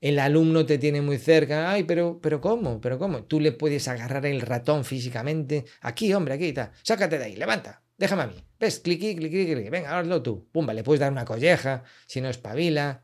El 0.00 0.18
alumno 0.18 0.66
te 0.66 0.76
tiene 0.76 1.00
muy 1.00 1.16
cerca, 1.16 1.70
ay, 1.70 1.84
pero, 1.84 2.20
pero 2.20 2.40
¿cómo? 2.40 2.80
¿Pero 2.80 2.98
cómo? 2.98 3.24
Tú 3.24 3.40
le 3.40 3.52
puedes 3.52 3.88
agarrar 3.88 4.26
el 4.26 4.42
ratón 4.42 4.84
físicamente. 4.84 5.64
Aquí, 5.80 6.12
hombre, 6.12 6.34
aquí 6.34 6.48
está. 6.48 6.72
Sácate 6.82 7.18
de 7.18 7.24
ahí, 7.24 7.36
levanta 7.36 7.84
déjame 7.96 8.22
a 8.22 8.26
mí. 8.26 8.34
¿Ves? 8.58 8.80
Cliqui, 8.80 9.16
cliqui, 9.16 9.46
cliqui. 9.46 9.70
Venga, 9.70 9.98
hazlo 9.98 10.22
tú. 10.22 10.48
Pumba, 10.50 10.74
le 10.74 10.82
puedes 10.82 11.00
dar 11.00 11.12
una 11.12 11.24
colleja, 11.24 11.84
si 12.06 12.20
no 12.20 12.28
espabila. 12.28 13.02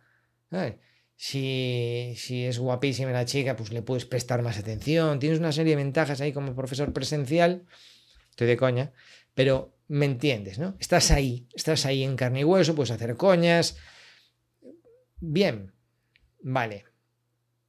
Si, 1.16 2.14
si 2.16 2.44
es 2.46 2.58
guapísima 2.58 3.10
la 3.12 3.24
chica, 3.24 3.56
pues 3.56 3.72
le 3.72 3.82
puedes 3.82 4.06
prestar 4.06 4.42
más 4.42 4.58
atención. 4.58 5.18
Tienes 5.18 5.38
una 5.38 5.52
serie 5.52 5.76
de 5.76 5.82
ventajas 5.82 6.20
ahí 6.20 6.32
como 6.32 6.54
profesor 6.54 6.92
presencial. 6.92 7.64
Estoy 8.30 8.46
de 8.46 8.56
coña, 8.56 8.92
pero 9.34 9.74
me 9.90 10.06
entiendes, 10.06 10.58
¿no? 10.58 10.76
Estás 10.78 11.10
ahí, 11.10 11.46
estás 11.54 11.86
ahí 11.86 12.02
en 12.02 12.16
carne 12.16 12.40
y 12.40 12.44
hueso, 12.44 12.74
puedes 12.74 12.90
hacer 12.90 13.16
coñas. 13.16 13.76
Bien, 15.20 15.72
vale. 16.40 16.84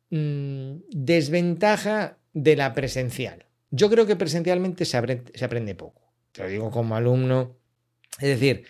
Mm, 0.09 0.81
desventaja 0.89 2.17
de 2.33 2.55
la 2.55 2.73
presencial. 2.73 3.47
Yo 3.69 3.89
creo 3.89 4.05
que 4.05 4.15
presencialmente 4.15 4.85
se 4.85 4.97
aprende 4.97 5.75
poco 5.75 6.01
te 6.31 6.43
lo 6.43 6.49
digo 6.49 6.71
como 6.71 6.95
alumno. 6.95 7.57
Es 8.19 8.27
decir, 8.27 8.65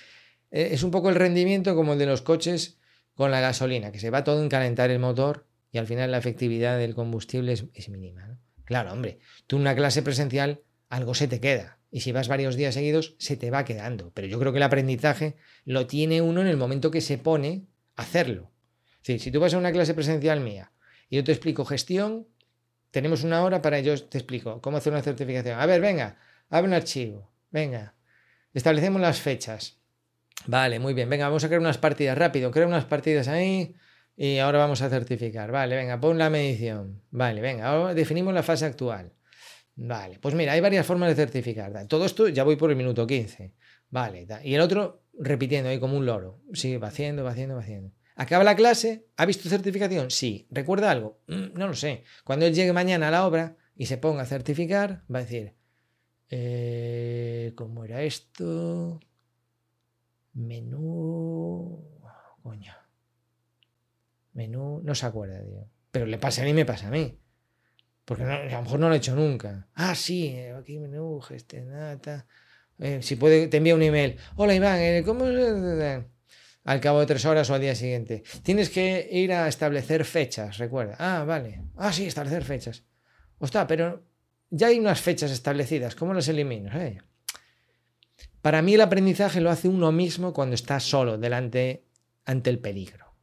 e, 0.51 0.73
es 0.73 0.83
un 0.83 0.91
poco 0.91 1.09
el 1.09 1.15
rendimiento 1.15 1.75
como 1.75 1.93
el 1.93 1.99
de 1.99 2.05
los 2.05 2.21
coches 2.21 2.79
con 3.15 3.31
la 3.31 3.41
gasolina, 3.41 3.91
que 3.91 3.99
se 3.99 4.09
va 4.09 4.23
todo 4.23 4.41
en 4.41 4.49
calentar 4.49 4.89
el 4.89 4.99
motor 4.99 5.47
y 5.71 5.77
al 5.77 5.87
final 5.87 6.11
la 6.11 6.17
efectividad 6.17 6.77
del 6.77 6.95
combustible 6.95 7.53
es, 7.53 7.89
mínima. 7.89 8.39
Claro, 8.65 8.91
hombre, 8.91 9.19
tú 9.47 9.57
en 9.57 9.63
una 9.63 9.75
clase 9.75 10.01
presencial 10.01 10.61
algo 10.89 11.13
se 11.13 11.27
te 11.27 11.39
queda. 11.39 11.77
Y 11.91 11.99
si 11.99 12.13
vas 12.13 12.29
varios 12.29 12.55
días 12.55 12.73
seguidos, 12.73 13.15
se 13.19 13.35
te 13.35 13.51
va 13.51 13.65
quedando. 13.65 14.11
Pero 14.13 14.27
yo 14.27 14.39
creo 14.39 14.53
que 14.53 14.59
el 14.59 14.63
aprendizaje 14.63 15.35
lo 15.65 15.87
tiene 15.87 16.21
uno 16.21 16.41
en 16.41 16.47
el 16.47 16.57
momento 16.57 16.89
que 16.89 17.01
se 17.01 17.17
pone 17.17 17.67
a 17.97 18.03
hacerlo. 18.03 18.51
Es 19.03 19.21
si 19.21 19.31
tú 19.31 19.39
vas 19.39 19.53
a 19.53 19.57
una 19.57 19.71
clase 19.71 19.93
presencial 19.93 20.39
mía 20.39 20.71
y 21.09 21.17
yo 21.17 21.23
te 21.23 21.31
explico 21.31 21.65
gestión, 21.65 22.27
tenemos 22.91 23.23
una 23.23 23.43
hora 23.43 23.61
para 23.61 23.77
ello, 23.77 24.01
te 24.07 24.17
explico 24.17 24.61
cómo 24.61 24.77
hacer 24.77 24.93
una 24.93 25.01
certificación. 25.01 25.59
A 25.59 25.65
ver, 25.65 25.81
venga, 25.81 26.17
abre 26.49 26.67
un 26.67 26.73
archivo. 26.73 27.31
Venga, 27.49 27.95
establecemos 28.53 29.01
las 29.01 29.19
fechas. 29.19 29.81
Vale, 30.45 30.79
muy 30.79 30.93
bien. 30.93 31.09
Venga, 31.09 31.27
vamos 31.27 31.43
a 31.43 31.47
crear 31.47 31.61
unas 31.61 31.77
partidas 31.77 32.17
rápido. 32.17 32.51
Crea 32.51 32.67
unas 32.67 32.85
partidas 32.85 33.27
ahí 33.27 33.75
y 34.15 34.37
ahora 34.37 34.59
vamos 34.59 34.81
a 34.81 34.89
certificar. 34.89 35.51
Vale, 35.51 35.75
venga, 35.75 35.99
pon 35.99 36.17
la 36.17 36.29
medición. 36.29 37.01
Vale, 37.11 37.41
venga, 37.41 37.67
ahora 37.67 37.93
definimos 37.93 38.33
la 38.33 38.43
fase 38.43 38.65
actual. 38.65 39.13
Vale, 39.75 40.19
pues 40.19 40.35
mira, 40.35 40.53
hay 40.53 40.61
varias 40.61 40.85
formas 40.85 41.09
de 41.09 41.15
certificar. 41.15 41.87
Todo 41.87 42.05
esto 42.05 42.27
ya 42.27 42.43
voy 42.43 42.55
por 42.55 42.69
el 42.69 42.75
minuto 42.75 43.07
15. 43.07 43.53
Vale, 43.89 44.27
y 44.43 44.53
el 44.53 44.61
otro 44.61 45.03
repitiendo 45.17 45.69
ahí 45.69 45.79
como 45.79 45.97
un 45.97 46.05
loro. 46.05 46.41
Sí, 46.53 46.77
va 46.77 46.89
haciendo, 46.89 47.23
va 47.23 47.31
haciendo, 47.31 47.55
va 47.55 47.61
haciendo. 47.61 47.91
Acaba 48.15 48.43
la 48.43 48.55
clase, 48.55 49.07
¿ha 49.17 49.25
visto 49.25 49.49
certificación? 49.49 50.11
Sí. 50.11 50.47
¿Recuerda 50.51 50.91
algo? 50.91 51.21
Mm, 51.27 51.57
no 51.57 51.67
lo 51.67 51.73
sé. 51.73 52.03
Cuando 52.23 52.45
él 52.45 52.53
llegue 52.53 52.73
mañana 52.73 53.07
a 53.07 53.11
la 53.11 53.25
obra 53.25 53.57
y 53.75 53.85
se 53.85 53.97
ponga 53.97 54.23
a 54.23 54.25
certificar, 54.25 55.03
va 55.13 55.19
a 55.19 55.23
decir, 55.23 55.55
eh, 56.29 57.53
¿cómo 57.55 57.83
era 57.83 58.03
esto? 58.03 58.99
Menú... 60.33 61.83
Coño. 62.43 62.73
Menú... 64.33 64.81
No 64.83 64.95
se 64.95 65.05
acuerda, 65.05 65.43
tío. 65.43 65.67
Pero 65.91 66.05
le 66.05 66.17
pasa 66.17 66.41
a 66.41 66.45
mí, 66.45 66.53
me 66.53 66.65
pasa 66.65 66.87
a 66.87 66.91
mí. 66.91 67.17
Porque 68.11 68.25
a 68.25 68.43
lo 68.43 68.63
mejor 68.63 68.77
no 68.77 68.89
lo 68.89 68.93
he 68.93 68.97
hecho 68.97 69.15
nunca. 69.15 69.69
Ah, 69.73 69.95
sí, 69.95 70.25
eh, 70.35 70.51
aquí 70.51 70.77
menú, 70.79 71.21
este, 71.29 71.61
nada. 71.61 72.27
Eh, 72.77 72.99
si 73.01 73.15
puede, 73.15 73.47
te 73.47 73.55
envía 73.55 73.73
un 73.73 73.83
email. 73.83 74.17
Hola 74.35 74.53
Iván, 74.53 74.81
eh, 74.81 75.01
¿cómo 75.05 75.23
al 75.23 76.81
cabo 76.81 76.99
de 76.99 77.05
tres 77.05 77.23
horas 77.23 77.49
o 77.49 77.53
al 77.53 77.61
día 77.61 77.73
siguiente. 77.73 78.23
Tienes 78.43 78.69
que 78.69 79.07
ir 79.13 79.31
a 79.31 79.47
establecer 79.47 80.03
fechas, 80.03 80.57
recuerda. 80.57 80.97
Ah, 80.99 81.23
vale. 81.23 81.63
Ah, 81.77 81.93
sí, 81.93 82.05
establecer 82.05 82.43
fechas. 82.43 82.83
Ostras, 83.39 83.65
pero 83.69 84.03
ya 84.49 84.67
hay 84.67 84.77
unas 84.77 84.99
fechas 84.99 85.31
establecidas. 85.31 85.95
¿Cómo 85.95 86.13
las 86.13 86.27
elimino? 86.27 86.69
Para 88.41 88.61
mí 88.61 88.73
el 88.73 88.81
aprendizaje 88.81 89.39
lo 89.39 89.49
hace 89.49 89.69
uno 89.69 89.93
mismo 89.93 90.33
cuando 90.33 90.55
está 90.55 90.81
solo 90.81 91.17
delante 91.17 91.85
ante 92.25 92.49
el 92.49 92.59
peligro. 92.59 93.15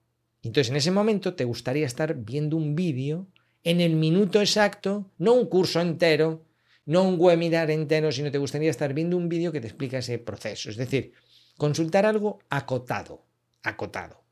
Entonces 0.42 0.70
en 0.70 0.76
ese 0.76 0.92
momento 0.92 1.34
te 1.34 1.44
gustaría 1.44 1.84
estar 1.84 2.14
viendo 2.14 2.56
un 2.56 2.74
vídeo 2.74 3.28
en 3.68 3.82
el 3.82 3.96
minuto 3.96 4.40
exacto, 4.40 5.12
no 5.18 5.34
un 5.34 5.46
curso 5.46 5.82
entero, 5.82 6.46
no 6.86 7.02
un 7.02 7.16
webinar 7.18 7.70
entero, 7.70 8.10
sino 8.10 8.30
te 8.30 8.38
gustaría 8.38 8.70
estar 8.70 8.94
viendo 8.94 9.14
un 9.18 9.28
vídeo 9.28 9.52
que 9.52 9.60
te 9.60 9.66
explica 9.66 9.98
ese 9.98 10.18
proceso. 10.18 10.70
Es 10.70 10.78
decir, 10.78 11.12
consultar 11.58 12.06
algo 12.06 12.38
acotado, 12.48 13.26
acotado. 13.62 14.24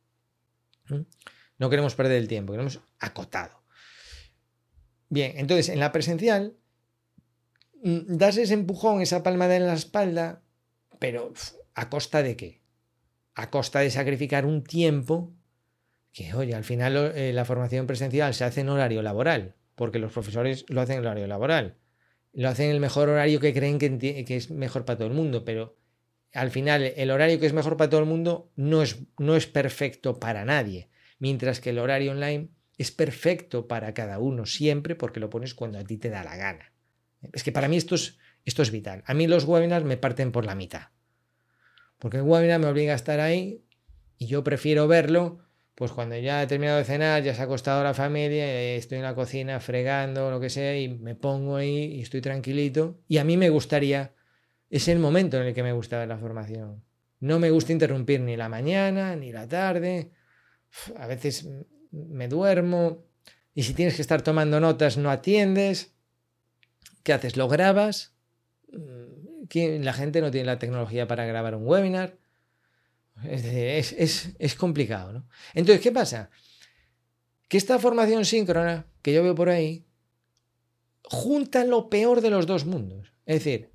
¿Mm? 0.89 1.03
No 1.59 1.69
queremos 1.69 1.95
perder 1.95 2.17
el 2.17 2.29
tiempo, 2.29 2.55
queremos 2.55 2.81
acotado. 2.99 3.63
Bien, 5.11 5.35
entonces 5.37 5.69
en 5.69 5.81
la 5.81 5.93
presencial 5.93 6.57
mm, 7.83 8.17
das 8.17 8.39
ese 8.39 8.55
empujón, 8.55 9.03
esa 9.03 9.23
palmada 9.23 9.55
en 9.55 9.67
la 9.67 9.75
espalda, 9.75 10.41
pero 10.99 11.35
¿a 11.75 11.91
costa 11.91 12.23
de 12.23 12.37
qué? 12.37 12.63
A 13.35 13.51
costa 13.51 13.81
de 13.81 13.91
sacrificar 13.91 14.47
un 14.47 14.65
tiempo 14.65 15.35
que, 16.17 16.33
oye, 16.33 16.55
al 16.55 16.65
final 16.65 17.13
eh, 17.15 17.35
la 17.35 17.45
formación 17.45 17.87
presencial 17.87 18.33
se 18.33 18.45
hace 18.45 18.63
en 18.63 18.71
horario 18.71 19.03
laboral, 19.03 19.55
porque 19.75 19.99
los 19.99 20.11
profesores 20.11 20.65
lo 20.69 20.81
hacen 20.81 20.97
en 20.97 21.05
horario 21.05 21.27
laboral. 21.27 21.77
Lo 22.33 22.49
hacen 22.49 22.71
en 22.71 22.73
el 22.73 22.81
mejor 22.81 23.11
horario 23.11 23.39
que 23.39 23.53
creen 23.53 23.79
que, 23.79 24.25
es 24.27 24.51
mejor 24.51 24.87
para 24.87 24.97
todo 24.97 25.09
el 25.09 25.15
mundo, 25.15 25.45
pero 25.45 25.77
al 26.33 26.51
final 26.51 26.85
el 26.97 27.11
horario 27.11 27.39
que 27.39 27.45
es 27.45 27.53
mejor 27.53 27.77
para 27.77 27.91
todo 27.91 28.01
el 28.01 28.07
mundo 28.07 28.51
no 28.57 28.81
es, 28.81 28.97
no 29.19 29.37
es 29.37 29.47
perfecto 29.47 30.19
para 30.19 30.47
nadie, 30.47 30.89
mientras 31.19 31.61
que 31.61 31.69
el 31.69 31.79
horario 31.79 32.13
online 32.13 32.49
es 32.79 32.93
perfecto 32.93 33.69
para 33.69 33.93
cada 33.93 34.19
uno 34.19 34.47
siempre 34.47 34.95
porque 34.95 35.21
lo 35.21 35.29
pones 35.29 35.53
cuando 35.53 35.79
a 35.79 35.85
ti 35.85 35.99
te 35.99 36.09
da 36.09 36.25
la 36.25 36.37
gana. 36.37 36.73
Es 37.35 37.43
que 37.43 37.53
para 37.53 37.69
mí 37.69 37.77
esto 37.77 37.95
es, 37.95 38.17
esto 38.47 38.63
es 38.63 38.71
vital. 38.71 39.03
A 39.05 39.13
mí 39.13 39.27
los 39.27 39.45
webinars 39.45 39.85
me 39.85 39.99
parten 39.99 40.33
por 40.33 40.47
la 40.47 40.55
mitad. 40.55 40.89
Porque 41.99 42.17
el 42.17 42.23
webinar 42.23 42.59
me 42.59 42.69
obliga 42.69 42.95
a 42.95 42.97
estar 42.97 43.21
ahí 43.21 43.67
y 44.17 44.29
yo 44.29 44.43
prefiero 44.43 44.89
verlo 44.89 45.46
pues 45.77 45.93
cuando 45.93 46.17
ya 46.17 46.43
he 46.43 46.47
terminado 46.47 46.79
de 46.79 46.85
cenar, 46.85 47.23
ya 47.23 47.35
se 47.35 47.43
ha 47.43 47.45
acostado 47.45 47.85
la 47.85 47.93
familia, 47.93 48.75
estoy 48.77 48.97
en 48.97 49.05
la 49.05 49.15
cocina 49.15 49.61
fregando, 49.61 50.31
lo 50.31 50.41
que 50.41 50.49
sea, 50.49 50.77
y 50.81 50.89
me 50.89 51.15
pongo 51.15 51.57
ahí 51.57 51.97
y 51.97 52.01
estoy 52.01 52.23
tranquilito. 52.23 52.99
Y 53.09 53.19
a 53.19 53.25
mí 53.25 53.37
me 53.37 53.51
gustaría, 53.51 54.15
es 54.71 54.89
el 54.89 54.99
momento 54.99 55.37
en 55.37 55.49
el 55.49 55.55
que 55.55 55.63
me 55.63 55.75
gusta 55.75 56.07
la 56.07 56.17
formación. 56.17 56.83
No 57.21 57.39
me 57.39 57.51
gusta 57.51 57.73
interrumpir 57.73 58.21
ni 58.21 58.39
la 58.39 58.49
mañana, 58.49 59.17
ni 59.17 59.33
la 59.33 59.47
tarde. 59.49 60.13
A 60.97 61.07
veces 61.07 61.47
me 61.91 62.27
duermo. 62.27 63.05
Y 63.53 63.65
si 63.65 63.75
tienes 63.75 63.97
que 63.97 64.03
estar 64.03 64.23
tomando 64.23 64.61
notas, 64.61 64.97
no 64.97 65.11
atiendes. 65.11 65.95
¿Qué 67.03 67.13
haces? 67.13 67.37
¿Lo 67.37 67.49
grabas? 67.49 68.15
Mm, 68.73 69.83
la 69.83 69.93
gente 69.93 70.23
no 70.23 70.31
tiene 70.31 70.47
la 70.47 70.59
tecnología 70.59 71.07
para 71.07 71.27
grabar 71.27 71.55
un 71.55 71.67
webinar. 71.67 72.17
Es, 73.25 74.35
es, 74.39 74.55
complicado, 74.55 75.13
¿no? 75.13 75.29
Entonces, 75.55 75.83
¿qué 75.83 75.91
pasa? 75.91 76.31
Que 77.49 77.57
esta 77.57 77.79
formación 77.79 78.25
síncrona 78.25 78.87
que 79.03 79.13
yo 79.13 79.23
veo 79.23 79.35
por 79.35 79.49
ahí 79.49 79.87
junta 81.03 81.65
lo 81.65 81.89
peor 81.89 82.21
de 82.21 82.31
los 82.31 82.47
dos 82.47 82.67
mundos. 82.67 83.13
Es 83.25 83.45
decir, 83.45 83.71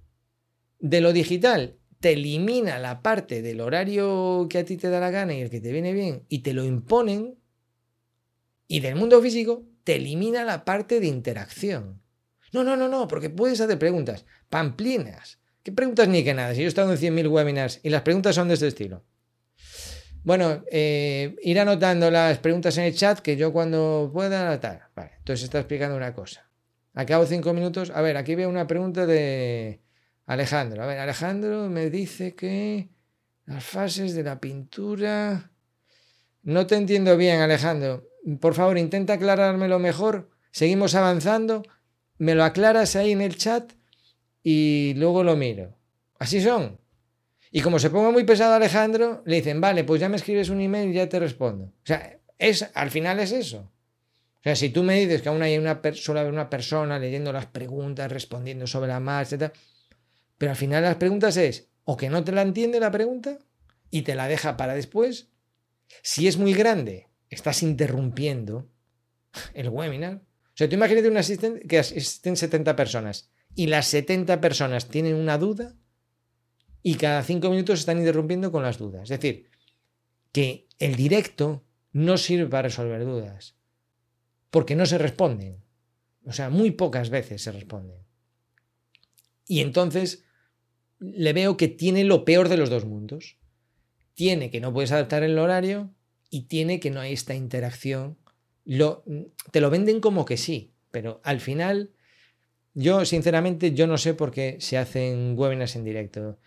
de 0.80 1.02
lo 1.02 1.14
digital 1.14 1.78
te 2.00 2.14
elimina 2.14 2.80
la 2.80 3.02
parte 3.02 3.42
del 3.42 3.62
horario 3.62 4.48
que 4.50 4.60
a 4.60 4.66
ti 4.66 4.78
te 4.78 4.90
da 4.90 5.00
la 5.00 5.12
gana 5.12 5.34
y 5.34 5.42
el 5.42 5.50
que 5.50 5.62
te 5.62 5.72
viene 5.72 5.94
bien 5.94 6.26
y 6.30 6.40
te 6.40 6.54
lo 6.54 6.64
imponen. 6.64 7.38
Y 8.68 8.80
del 8.80 8.96
mundo 8.96 9.22
físico 9.22 9.64
te 9.84 9.96
elimina 9.96 10.44
la 10.44 10.66
parte 10.66 11.00
de 11.00 11.08
interacción. 11.08 12.02
No, 12.52 12.64
no, 12.64 12.76
no, 12.76 12.88
no, 12.88 13.08
porque 13.08 13.30
puedes 13.30 13.62
hacer 13.62 13.80
preguntas, 13.80 14.26
pamplinas. 14.50 15.40
¿Qué 15.64 15.72
preguntas 15.72 16.08
ni 16.08 16.24
que 16.24 16.34
nada? 16.34 16.54
Si 16.54 16.62
yo 16.62 16.66
he 16.66 16.68
estado 16.68 16.92
en 16.92 16.98
100.000 16.98 17.30
webinars 17.30 17.80
y 17.84 17.90
las 17.90 18.02
preguntas 18.02 18.36
son 18.36 18.48
de 18.48 18.56
este 18.56 18.68
estilo. 18.68 19.04
Bueno, 20.24 20.64
eh, 20.72 21.36
ir 21.42 21.60
anotando 21.60 22.12
las 22.12 22.38
preguntas 22.38 22.78
en 22.78 22.84
el 22.86 22.96
chat 22.96 23.20
que 23.20 23.38
yo 23.38 23.52
cuando 23.52 24.12
pueda 24.14 24.48
anotar. 24.48 24.90
Vale, 24.96 25.14
entonces 25.18 25.46
está 25.46 25.60
explicando 25.60 25.96
una 25.98 26.14
cosa. 26.14 26.48
Acabo 26.94 27.26
cinco 27.26 27.54
minutos. 27.54 27.92
A 27.92 28.02
ver, 28.02 28.18
aquí 28.18 28.36
veo 28.36 28.50
una 28.50 28.68
pregunta 28.68 29.06
de 29.06 29.82
Alejandro. 30.26 30.84
A 30.84 30.86
ver, 30.86 31.00
Alejandro 31.00 31.70
me 31.70 31.90
dice 31.90 32.36
que 32.36 32.90
las 33.46 33.64
fases 33.64 34.14
de 34.14 34.24
la 34.24 34.40
pintura. 34.40 35.52
No 36.44 36.68
te 36.68 36.76
entiendo 36.76 37.18
bien, 37.18 37.40
Alejandro. 37.40 38.08
Por 38.40 38.54
favor, 38.54 38.78
intenta 38.78 39.14
aclarármelo 39.14 39.80
mejor. 39.80 40.30
Seguimos 40.52 40.96
avanzando. 40.96 41.64
Me 42.18 42.36
lo 42.36 42.44
aclaras 42.44 42.96
ahí 42.96 43.12
en 43.12 43.22
el 43.22 43.38
chat 43.38 43.72
y 44.44 44.94
luego 44.98 45.24
lo 45.24 45.36
miro. 45.36 45.76
Así 46.20 46.42
son. 46.42 46.81
Y 47.52 47.62
como 47.62 47.80
se 47.80 47.90
ponga 47.90 48.12
muy 48.12 48.24
pesado 48.24 48.56
Alejandro, 48.56 49.22
le 49.26 49.36
dicen, 49.36 49.60
vale, 49.60 49.84
pues 49.84 50.00
ya 50.00 50.08
me 50.08 50.16
escribes 50.16 50.50
un 50.50 50.62
email 50.62 50.90
y 50.90 50.94
ya 50.94 51.10
te 51.10 51.20
respondo. 51.20 51.66
O 51.66 51.86
sea, 51.86 52.18
es, 52.38 52.70
al 52.74 52.90
final 52.90 53.20
es 53.20 53.34
eso. 53.34 53.70
O 54.40 54.44
sea, 54.44 54.56
si 54.56 54.70
tú 54.70 54.84
me 54.84 55.00
dices 55.00 55.22
que 55.22 55.30
aún 55.30 55.44
hay 55.44 55.58
una, 55.58 55.82
solo 55.94 56.28
una 56.28 56.50
persona 56.50 56.98
leyendo 56.98 57.34
las 57.34 57.46
preguntas, 57.48 58.12
respondiendo 58.12 58.66
sobre 58.66 58.88
la 58.88 59.00
marcha, 59.00 59.36
etc. 59.36 59.54
Pero 60.38 60.52
al 60.52 60.58
final 60.58 60.82
las 60.82 60.96
preguntas 60.96 61.36
es, 61.38 61.68
o 61.84 61.98
que 61.98 62.10
no 62.10 62.24
te 62.24 62.32
la 62.32 62.42
entiende 62.42 62.80
la 62.80 62.90
pregunta 62.90 63.38
y 63.92 64.04
te 64.04 64.16
la 64.16 64.28
deja 64.28 64.56
para 64.56 64.74
después. 64.74 65.28
Si 66.02 66.28
es 66.28 66.38
muy 66.38 66.54
grande, 66.54 67.10
estás 67.30 67.62
interrumpiendo 67.64 68.70
el 69.54 69.70
webinar. 69.70 70.16
O 70.16 70.54
sea, 70.56 70.70
tú 70.70 70.76
imagínate 70.76 71.10
un 71.10 71.18
asistente 71.18 71.68
que 71.68 71.80
asisten 71.80 72.38
70 72.38 72.76
personas 72.76 73.30
y 73.56 73.68
las 73.68 73.88
70 73.88 74.40
personas 74.42 74.88
tienen 74.88 75.16
una 75.16 75.38
duda 75.38 75.76
y 76.84 76.96
cada 76.96 77.24
cinco 77.24 77.50
minutos 77.50 77.80
están 77.80 78.00
interrumpiendo 78.00 78.52
con 78.52 78.64
las 78.64 78.78
dudas. 78.78 79.04
Es 79.04 79.20
decir, 79.20 79.50
que 80.32 80.68
el 80.80 80.96
directo 80.96 81.64
no 81.92 82.18
sirve 82.18 82.48
para 82.48 82.64
resolver 82.64 83.04
dudas, 83.06 83.56
porque 84.50 84.76
no 84.76 84.86
se 84.86 84.98
responden. 84.98 85.64
O 86.26 86.34
sea, 86.34 86.50
muy 86.50 86.72
pocas 86.72 87.10
veces 87.10 87.42
se 87.42 87.52
responden. 87.52 88.00
Y 89.48 89.60
entonces 89.62 90.24
le 91.00 91.34
veo 91.34 91.58
que 91.58 91.68
tiene 91.68 92.04
lo 92.04 92.24
peor 92.26 92.48
de 92.48 92.58
los 92.58 92.70
dos 92.70 92.86
mundos. 92.86 93.38
Tiene 94.14 94.52
que 94.52 94.62
no 94.62 94.72
puedes 94.72 94.92
adaptar 94.92 95.24
el 95.24 95.38
horario 95.40 95.94
y 96.30 96.44
tiene 96.44 96.80
que 96.80 96.92
no 96.92 97.02
hay 97.02 97.14
esta 97.14 97.34
interacción. 97.34 98.18
Lo, 98.64 99.04
te 99.52 99.62
lo 99.62 99.70
venden 99.70 100.00
como 100.00 100.26
que 100.26 100.38
sí, 100.38 100.74
pero 100.92 101.20
al 101.24 101.40
final 101.40 101.92
yo 102.74 103.04
sinceramente 103.06 103.74
yo 103.74 103.88
no 103.88 103.98
sé 103.98 104.14
por 104.14 104.32
qué 104.32 104.58
se 104.60 104.78
hacen 104.78 105.38
webinars 105.38 105.76
en 105.76 105.84
directo. 105.84 106.40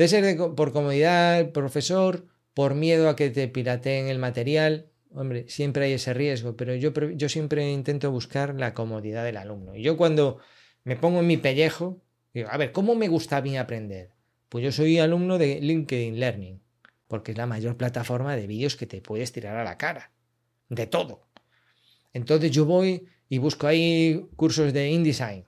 De 0.00 0.08
ser 0.08 0.38
por 0.56 0.72
comodidad, 0.72 1.52
profesor, 1.52 2.26
por 2.54 2.74
miedo 2.74 3.10
a 3.10 3.16
que 3.16 3.28
te 3.28 3.46
pirateen 3.48 4.06
el 4.06 4.18
material. 4.18 4.90
hombre, 5.12 5.46
siempre 5.50 5.84
hay 5.84 5.92
ese 5.92 6.14
riesgo, 6.14 6.56
pero 6.56 6.74
yo, 6.74 6.94
yo 6.94 7.28
siempre 7.28 7.70
intento 7.70 8.10
buscar 8.10 8.54
la 8.54 8.72
comodidad 8.72 9.24
del 9.24 9.36
alumno. 9.36 9.76
Y 9.76 9.82
yo 9.82 9.98
cuando 9.98 10.38
me 10.84 10.96
pongo 10.96 11.20
en 11.20 11.26
mi 11.26 11.36
pellejo, 11.36 12.00
digo, 12.32 12.48
a 12.50 12.56
ver, 12.56 12.72
¿cómo 12.72 12.94
me 12.94 13.08
gusta 13.08 13.36
a 13.36 13.42
mí 13.42 13.58
aprender? 13.58 14.14
Pues 14.48 14.64
yo 14.64 14.72
soy 14.72 14.98
alumno 14.98 15.36
de 15.36 15.60
LinkedIn 15.60 16.18
Learning, 16.18 16.62
porque 17.06 17.32
es 17.32 17.36
la 17.36 17.44
mayor 17.44 17.76
plataforma 17.76 18.34
de 18.36 18.46
vídeos 18.46 18.76
que 18.76 18.86
te 18.86 19.02
puedes 19.02 19.32
tirar 19.32 19.58
a 19.58 19.64
la 19.64 19.76
cara. 19.76 20.12
De 20.70 20.86
todo. 20.86 21.28
Entonces 22.14 22.50
yo 22.50 22.64
voy 22.64 23.06
y 23.28 23.36
busco 23.36 23.66
ahí 23.66 24.30
cursos 24.34 24.72
de 24.72 24.88
InDesign 24.92 25.44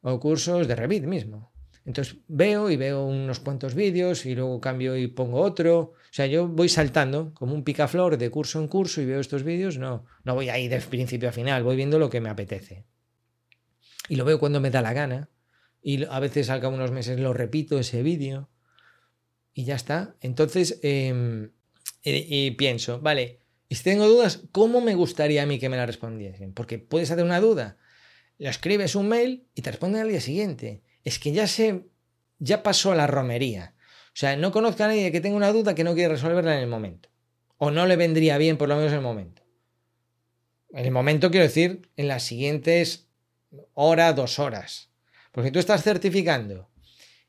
o 0.00 0.18
cursos 0.18 0.66
de 0.66 0.74
Revit 0.74 1.04
mismo. 1.04 1.53
Entonces 1.84 2.16
veo 2.28 2.70
y 2.70 2.76
veo 2.76 3.04
unos 3.04 3.40
cuantos 3.40 3.74
vídeos 3.74 4.24
y 4.24 4.34
luego 4.34 4.60
cambio 4.60 4.96
y 4.96 5.06
pongo 5.06 5.40
otro. 5.40 5.78
O 5.80 5.94
sea, 6.10 6.26
yo 6.26 6.48
voy 6.48 6.68
saltando 6.68 7.34
como 7.34 7.54
un 7.54 7.62
picaflor 7.62 8.16
de 8.16 8.30
curso 8.30 8.58
en 8.60 8.68
curso 8.68 9.02
y 9.02 9.06
veo 9.06 9.20
estos 9.20 9.42
vídeos. 9.42 9.76
No, 9.76 10.06
no 10.24 10.34
voy 10.34 10.48
ahí 10.48 10.68
de 10.68 10.80
principio 10.80 11.28
a 11.28 11.32
final, 11.32 11.62
voy 11.62 11.76
viendo 11.76 11.98
lo 11.98 12.08
que 12.08 12.20
me 12.20 12.30
apetece. 12.30 12.84
Y 14.08 14.16
lo 14.16 14.24
veo 14.24 14.38
cuando 14.38 14.60
me 14.60 14.70
da 14.70 14.80
la 14.80 14.94
gana. 14.94 15.28
Y 15.82 16.04
a 16.04 16.18
veces 16.20 16.48
al 16.48 16.60
cabo 16.60 16.72
de 16.72 16.78
unos 16.78 16.92
meses 16.92 17.20
lo 17.20 17.34
repito 17.34 17.78
ese 17.78 18.02
vídeo. 18.02 18.48
Y 19.52 19.64
ya 19.64 19.74
está. 19.74 20.16
Entonces, 20.22 20.80
em, 20.82 21.50
y, 22.02 22.50
pienso, 22.52 23.00
vale, 23.00 23.40
y 23.68 23.74
si 23.74 23.84
tengo 23.84 24.08
dudas, 24.08 24.42
¿cómo 24.52 24.80
me 24.80 24.94
gustaría 24.94 25.42
a 25.42 25.46
mí 25.46 25.58
que 25.58 25.68
me 25.68 25.76
la 25.76 25.86
respondiesen? 25.86 26.54
Porque 26.54 26.78
puedes 26.78 27.10
hacer 27.10 27.24
una 27.24 27.40
duda, 27.40 27.76
le 28.38 28.48
escribes 28.48 28.94
un 28.94 29.08
mail 29.08 29.46
y 29.54 29.62
te 29.62 29.70
responden 29.70 30.02
al 30.02 30.08
día 30.08 30.20
siguiente 30.20 30.82
es 31.04 31.18
que 31.18 31.32
ya 31.32 31.46
se 31.46 31.84
ya 32.38 32.62
pasó 32.62 32.94
la 32.94 33.06
romería. 33.06 33.74
O 34.08 34.16
sea, 34.16 34.36
no 34.36 34.52
conozco 34.52 34.84
a 34.84 34.88
nadie 34.88 35.10
que 35.10 35.20
tenga 35.20 35.36
una 35.36 35.52
duda 35.52 35.74
que 35.74 35.84
no 35.84 35.94
quiere 35.94 36.14
resolverla 36.14 36.54
en 36.54 36.60
el 36.60 36.68
momento. 36.68 37.08
O 37.56 37.70
no 37.70 37.86
le 37.86 37.96
vendría 37.96 38.38
bien, 38.38 38.56
por 38.56 38.68
lo 38.68 38.76
menos 38.76 38.92
en 38.92 38.98
el 38.98 39.04
momento. 39.04 39.42
En 40.72 40.84
el 40.84 40.90
momento 40.90 41.30
quiero 41.30 41.46
decir, 41.46 41.90
en 41.96 42.08
las 42.08 42.22
siguientes 42.22 43.08
hora, 43.74 44.12
dos 44.12 44.38
horas. 44.38 44.90
Porque 45.32 45.50
tú 45.50 45.58
estás 45.58 45.82
certificando 45.82 46.70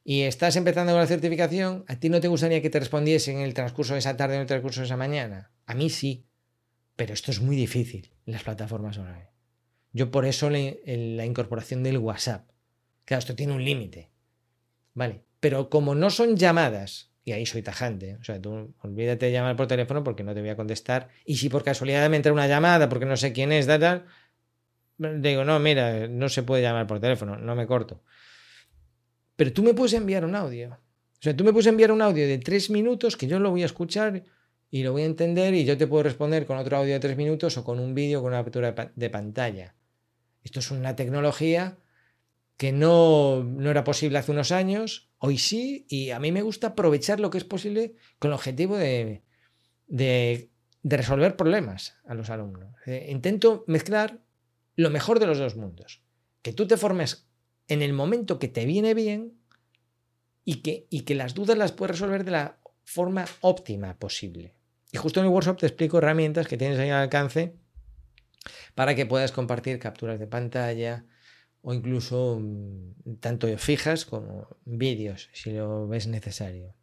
y 0.03 0.21
estás 0.21 0.55
empezando 0.55 0.91
con 0.91 1.01
la 1.01 1.07
certificación, 1.07 1.85
a 1.87 1.99
ti 1.99 2.09
no 2.09 2.21
te 2.21 2.27
gustaría 2.27 2.61
que 2.61 2.69
te 2.69 2.79
respondiese 2.79 3.31
en 3.31 3.39
el 3.39 3.53
transcurso 3.53 3.93
de 3.93 3.99
esa 3.99 4.17
tarde 4.17 4.33
o 4.33 4.37
en 4.37 4.41
el 4.41 4.47
transcurso 4.47 4.81
de 4.81 4.85
esa 4.85 4.97
mañana. 4.97 5.51
A 5.65 5.73
mí 5.73 5.89
sí. 5.89 6.27
Pero 6.95 7.13
esto 7.13 7.31
es 7.31 7.41
muy 7.41 7.55
difícil 7.55 8.11
en 8.25 8.33
las 8.33 8.43
plataformas 8.43 8.97
online. 8.97 9.29
Yo 9.91 10.11
por 10.11 10.25
eso 10.25 10.49
la 10.49 11.25
incorporación 11.25 11.83
del 11.83 11.97
WhatsApp. 11.97 12.49
Claro, 13.05 13.19
esto 13.19 13.35
tiene 13.35 13.53
un 13.53 13.63
límite. 13.63 14.09
Vale. 14.93 15.23
Pero 15.39 15.69
como 15.69 15.95
no 15.95 16.09
son 16.09 16.35
llamadas, 16.35 17.11
y 17.23 17.31
ahí 17.31 17.45
soy 17.45 17.61
tajante, 17.61 18.17
o 18.19 18.23
sea, 18.23 18.39
tú 18.41 18.73
olvídate 18.81 19.27
de 19.27 19.31
llamar 19.31 19.55
por 19.55 19.67
teléfono 19.67 20.03
porque 20.03 20.23
no 20.23 20.33
te 20.33 20.41
voy 20.41 20.49
a 20.49 20.55
contestar. 20.55 21.09
Y 21.25 21.37
si 21.37 21.49
por 21.49 21.63
casualidad 21.63 22.09
me 22.09 22.17
entra 22.17 22.33
una 22.33 22.47
llamada 22.47 22.87
porque 22.89 23.05
no 23.05 23.17
sé 23.17 23.33
quién 23.33 23.51
es, 23.51 23.65
tal, 23.67 23.79
tal, 23.79 24.05
digo, 25.21 25.43
no, 25.43 25.59
mira, 25.59 26.07
no 26.07 26.29
se 26.29 26.43
puede 26.43 26.61
llamar 26.61 26.87
por 26.87 26.99
teléfono, 26.99 27.37
no 27.37 27.55
me 27.55 27.65
corto. 27.65 28.03
Pero 29.35 29.51
tú 29.53 29.63
me 29.63 29.73
puedes 29.73 29.93
enviar 29.93 30.23
un 30.23 30.35
audio. 30.35 30.69
O 30.71 31.21
sea, 31.25 31.35
tú 31.35 31.43
me 31.43 31.51
puedes 31.51 31.67
enviar 31.67 31.91
un 31.91 32.01
audio 32.01 32.27
de 32.27 32.37
tres 32.37 32.69
minutos 32.69 33.17
que 33.17 33.27
yo 33.27 33.39
lo 33.39 33.49
voy 33.49 33.63
a 33.63 33.65
escuchar 33.65 34.23
y 34.69 34.83
lo 34.83 34.91
voy 34.91 35.01
a 35.01 35.05
entender 35.05 35.53
y 35.53 35.65
yo 35.65 35.77
te 35.77 35.87
puedo 35.87 36.03
responder 36.03 36.45
con 36.45 36.57
otro 36.57 36.77
audio 36.77 36.93
de 36.93 36.99
tres 36.99 37.17
minutos 37.17 37.57
o 37.57 37.63
con 37.63 37.79
un 37.79 37.95
vídeo 37.95 38.21
con 38.21 38.29
una 38.29 38.39
apertura 38.39 38.91
de 38.95 39.09
pantalla. 39.09 39.75
Esto 40.43 40.59
es 40.59 40.69
una 40.69 40.95
tecnología 40.95 41.77
que 42.57 42.71
no, 42.71 43.43
no 43.43 43.69
era 43.69 43.83
posible 43.83 44.17
hace 44.17 44.31
unos 44.31 44.51
años, 44.51 45.09
hoy 45.17 45.37
sí, 45.37 45.85
y 45.89 46.11
a 46.11 46.19
mí 46.19 46.31
me 46.31 46.41
gusta 46.41 46.67
aprovechar 46.67 47.19
lo 47.19 47.29
que 47.29 47.37
es 47.37 47.43
posible 47.43 47.95
con 48.19 48.29
el 48.29 48.35
objetivo 48.35 48.77
de, 48.77 49.23
de, 49.87 50.51
resolver 50.83 51.35
problemas 51.35 51.95
a 52.05 52.13
los 52.13 52.29
alumnos. 52.29 52.73
Eh, 52.85 53.07
intento 53.09 53.63
mezclar 53.67 54.21
lo 54.75 54.89
mejor 54.89 55.19
de 55.19 55.27
los 55.27 55.37
dos 55.37 55.55
mundos, 55.55 56.03
que 56.41 56.53
tú 56.53 56.67
te 56.67 56.77
formes 56.77 57.27
en 57.67 57.81
el 57.81 57.93
momento 57.93 58.39
que 58.39 58.47
te 58.47 58.65
viene 58.65 58.93
bien 58.93 59.33
y 60.43 60.61
que, 60.61 60.87
y 60.89 61.01
que 61.01 61.15
las 61.15 61.33
dudas 61.33 61.57
las 61.57 61.71
puedes 61.71 61.95
resolver 61.95 62.23
de 62.23 62.31
la 62.31 62.59
forma 62.83 63.25
óptima 63.41 63.97
posible. 63.97 64.53
Y 64.91 64.97
justo 64.97 65.19
en 65.19 65.25
el 65.25 65.31
workshop 65.31 65.57
te 65.57 65.65
explico 65.65 65.97
herramientas 65.97 66.47
que 66.47 66.57
tienes 66.57 66.79
ahí 66.79 66.89
al 66.89 67.01
alcance 67.01 67.55
para 68.75 68.95
que 68.95 69.05
puedas 69.05 69.31
compartir 69.31 69.79
capturas 69.79 70.19
de 70.19 70.27
pantalla, 70.27 71.05
o 71.67 71.73
incluso 71.73 72.37
mm, 72.39 73.15
tanto 73.19 73.47
fijas 73.57 74.05
como 74.05 74.47
vídeos, 74.65 75.29
si 75.33 75.51
lo 75.51 75.87
ves 75.87 76.05
necesario. 76.05 76.75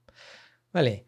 Vale, 0.72 1.06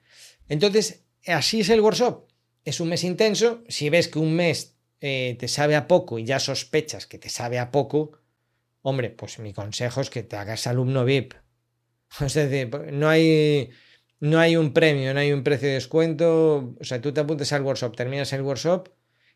entonces 0.48 1.04
así 1.26 1.60
es 1.60 1.70
el 1.70 1.80
workshop. 1.80 2.28
Es 2.64 2.78
un 2.78 2.88
mes 2.88 3.02
intenso. 3.02 3.64
Si 3.68 3.90
ves 3.90 4.06
que 4.06 4.20
un 4.20 4.36
mes 4.36 4.76
eh, 5.00 5.36
te 5.40 5.48
sabe 5.48 5.74
a 5.74 5.88
poco 5.88 6.20
y 6.20 6.24
ya 6.24 6.38
sospechas 6.38 7.08
que 7.08 7.18
te 7.18 7.28
sabe 7.28 7.58
a 7.58 7.72
poco, 7.72 8.20
hombre, 8.82 9.10
pues 9.10 9.40
mi 9.40 9.52
consejo 9.52 10.00
es 10.00 10.08
que 10.08 10.22
te 10.22 10.36
hagas 10.36 10.68
alumno 10.68 11.04
VIP. 11.04 11.34
Es 12.20 12.34
decir, 12.34 12.70
no 12.92 13.08
hay, 13.08 13.70
no 14.20 14.38
hay 14.38 14.54
un 14.54 14.72
premio, 14.72 15.12
no 15.12 15.18
hay 15.18 15.32
un 15.32 15.42
precio 15.42 15.66
de 15.66 15.74
descuento. 15.74 16.76
O 16.80 16.84
sea, 16.84 17.00
tú 17.00 17.12
te 17.12 17.22
apuntes 17.22 17.52
al 17.52 17.62
workshop, 17.62 17.96
terminas 17.96 18.32
el 18.32 18.42
workshop 18.42 18.88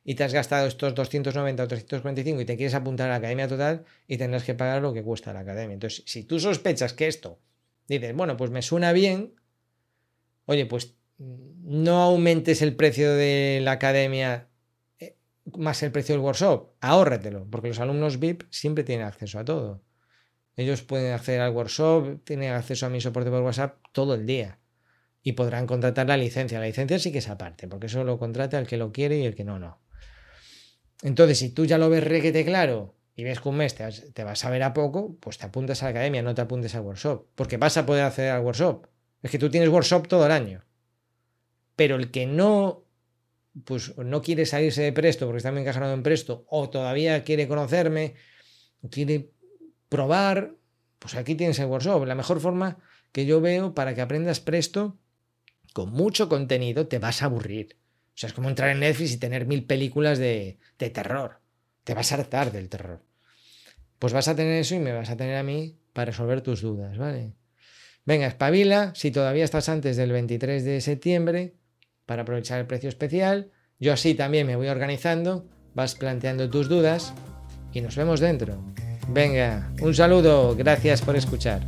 y 0.04 0.14
te 0.14 0.24
has 0.24 0.32
gastado 0.32 0.66
estos 0.66 0.94
290 0.94 1.62
o 1.62 1.68
345 1.68 2.40
y 2.40 2.44
te 2.44 2.56
quieres 2.56 2.74
apuntar 2.74 3.08
a 3.08 3.10
la 3.10 3.16
academia 3.16 3.48
total 3.48 3.84
y 4.06 4.16
tendrás 4.16 4.44
que 4.44 4.54
pagar 4.54 4.80
lo 4.80 4.92
que 4.92 5.02
cuesta 5.02 5.32
la 5.32 5.40
academia. 5.40 5.74
Entonces, 5.74 6.02
si 6.06 6.24
tú 6.24 6.40
sospechas 6.40 6.94
que 6.94 7.08
esto, 7.08 7.38
dices, 7.88 8.14
bueno, 8.14 8.36
pues 8.36 8.50
me 8.50 8.62
suena 8.62 8.92
bien, 8.92 9.34
oye, 10.46 10.66
pues 10.66 10.94
no 11.18 12.02
aumentes 12.02 12.62
el 12.62 12.76
precio 12.76 13.12
de 13.12 13.60
la 13.62 13.72
academia 13.72 14.48
eh, 14.98 15.16
más 15.56 15.82
el 15.82 15.92
precio 15.92 16.14
del 16.14 16.24
workshop, 16.24 16.70
ahórratelo, 16.80 17.46
porque 17.50 17.68
los 17.68 17.80
alumnos 17.80 18.18
VIP 18.18 18.44
siempre 18.50 18.84
tienen 18.84 19.06
acceso 19.06 19.38
a 19.38 19.44
todo. 19.44 19.82
Ellos 20.56 20.82
pueden 20.82 21.12
acceder 21.12 21.40
al 21.40 21.52
workshop, 21.52 22.24
tienen 22.24 22.52
acceso 22.52 22.86
a 22.86 22.88
mi 22.88 23.00
soporte 23.00 23.30
por 23.30 23.42
WhatsApp 23.42 23.76
todo 23.92 24.14
el 24.14 24.26
día 24.26 24.58
y 25.22 25.32
podrán 25.32 25.66
contratar 25.66 26.08
la 26.08 26.16
licencia. 26.16 26.58
La 26.58 26.66
licencia 26.66 26.98
sí 26.98 27.12
que 27.12 27.18
es 27.18 27.28
aparte, 27.28 27.68
porque 27.68 27.86
eso 27.86 28.02
lo 28.04 28.18
contrata 28.18 28.58
el 28.58 28.66
que 28.66 28.76
lo 28.76 28.90
quiere 28.90 29.18
y 29.18 29.24
el 29.24 29.34
que 29.34 29.44
no, 29.44 29.58
no. 29.58 29.80
Entonces, 31.02 31.38
si 31.38 31.50
tú 31.50 31.64
ya 31.64 31.78
lo 31.78 31.90
ves 31.90 32.04
requete 32.04 32.44
claro 32.44 32.94
y 33.14 33.24
ves 33.24 33.40
que 33.40 33.48
un 33.48 33.56
mes 33.56 33.74
te 33.74 34.24
vas, 34.24 34.44
a 34.44 34.50
ver 34.50 34.62
a 34.62 34.72
poco, 34.72 35.16
pues 35.20 35.38
te 35.38 35.46
apuntas 35.46 35.82
a 35.82 35.86
la 35.86 35.90
academia, 35.90 36.22
no 36.22 36.34
te 36.34 36.42
apuntes 36.42 36.74
al 36.74 36.82
workshop, 36.82 37.26
porque 37.34 37.56
vas 37.56 37.76
a 37.76 37.86
poder 37.86 38.04
acceder 38.04 38.32
al 38.32 38.44
workshop. 38.44 38.86
Es 39.22 39.30
que 39.30 39.38
tú 39.38 39.50
tienes 39.50 39.68
workshop 39.68 40.08
todo 40.08 40.26
el 40.26 40.32
año. 40.32 40.64
Pero 41.76 41.96
el 41.96 42.10
que 42.10 42.26
no, 42.26 42.84
pues 43.64 43.96
no 43.96 44.22
quiere 44.22 44.46
salirse 44.46 44.82
de 44.82 44.92
presto 44.92 45.26
porque 45.26 45.38
está 45.38 45.52
muy 45.52 45.62
encajado 45.62 45.92
en 45.92 46.02
presto, 46.02 46.44
o 46.48 46.70
todavía 46.70 47.24
quiere 47.24 47.48
conocerme, 47.48 48.14
quiere 48.90 49.30
probar, 49.88 50.54
pues 50.98 51.14
aquí 51.14 51.34
tienes 51.34 51.58
el 51.58 51.66
workshop. 51.66 52.04
La 52.06 52.14
mejor 52.14 52.40
forma 52.40 52.78
que 53.12 53.26
yo 53.26 53.40
veo 53.40 53.74
para 53.74 53.94
que 53.94 54.00
aprendas 54.00 54.40
presto, 54.40 54.98
con 55.72 55.90
mucho 55.90 56.28
contenido, 56.28 56.88
te 56.88 56.98
vas 56.98 57.22
a 57.22 57.26
aburrir. 57.26 57.76
O 58.18 58.20
sea, 58.20 58.26
es 58.26 58.32
como 58.32 58.48
entrar 58.48 58.70
en 58.70 58.80
Netflix 58.80 59.12
y 59.12 59.18
tener 59.18 59.46
mil 59.46 59.62
películas 59.62 60.18
de, 60.18 60.58
terror. 60.76 61.38
Te 61.84 61.94
vas 61.94 62.10
a 62.10 62.16
hartar 62.16 62.50
del 62.50 62.68
terror. 62.68 63.00
Pues 64.00 64.12
vas 64.12 64.26
a 64.26 64.34
tener 64.34 64.54
eso 64.54 64.74
y 64.74 64.80
me 64.80 64.92
vas 64.92 65.08
a 65.08 65.16
tener 65.16 65.36
a 65.36 65.44
mí 65.44 65.76
para 65.92 66.06
resolver 66.06 66.40
tus 66.40 66.60
dudas, 66.60 66.98
¿vale? 66.98 67.34
Venga, 68.04 68.26
espabila, 68.26 68.92
si 68.96 69.12
todavía 69.12 69.44
estás 69.44 69.68
antes 69.68 69.96
del 69.96 70.10
23 70.10 70.64
de 70.64 70.80
septiembre, 70.80 71.54
para 72.06 72.22
aprovechar 72.22 72.58
el 72.58 72.66
precio 72.66 72.88
especial. 72.88 73.52
Yo 73.78 73.92
así 73.92 74.14
también 74.14 74.48
me 74.48 74.56
voy 74.56 74.66
organizando, 74.66 75.46
vas 75.74 75.94
planteando 75.94 76.50
tus 76.50 76.68
dudas 76.68 77.14
y 77.72 77.82
nos 77.82 77.94
vemos 77.94 78.18
dentro. 78.18 78.60
Venga, 79.06 79.70
un 79.80 79.94
saludo, 79.94 80.56
gracias 80.56 81.02
por 81.02 81.14
escuchar. 81.14 81.62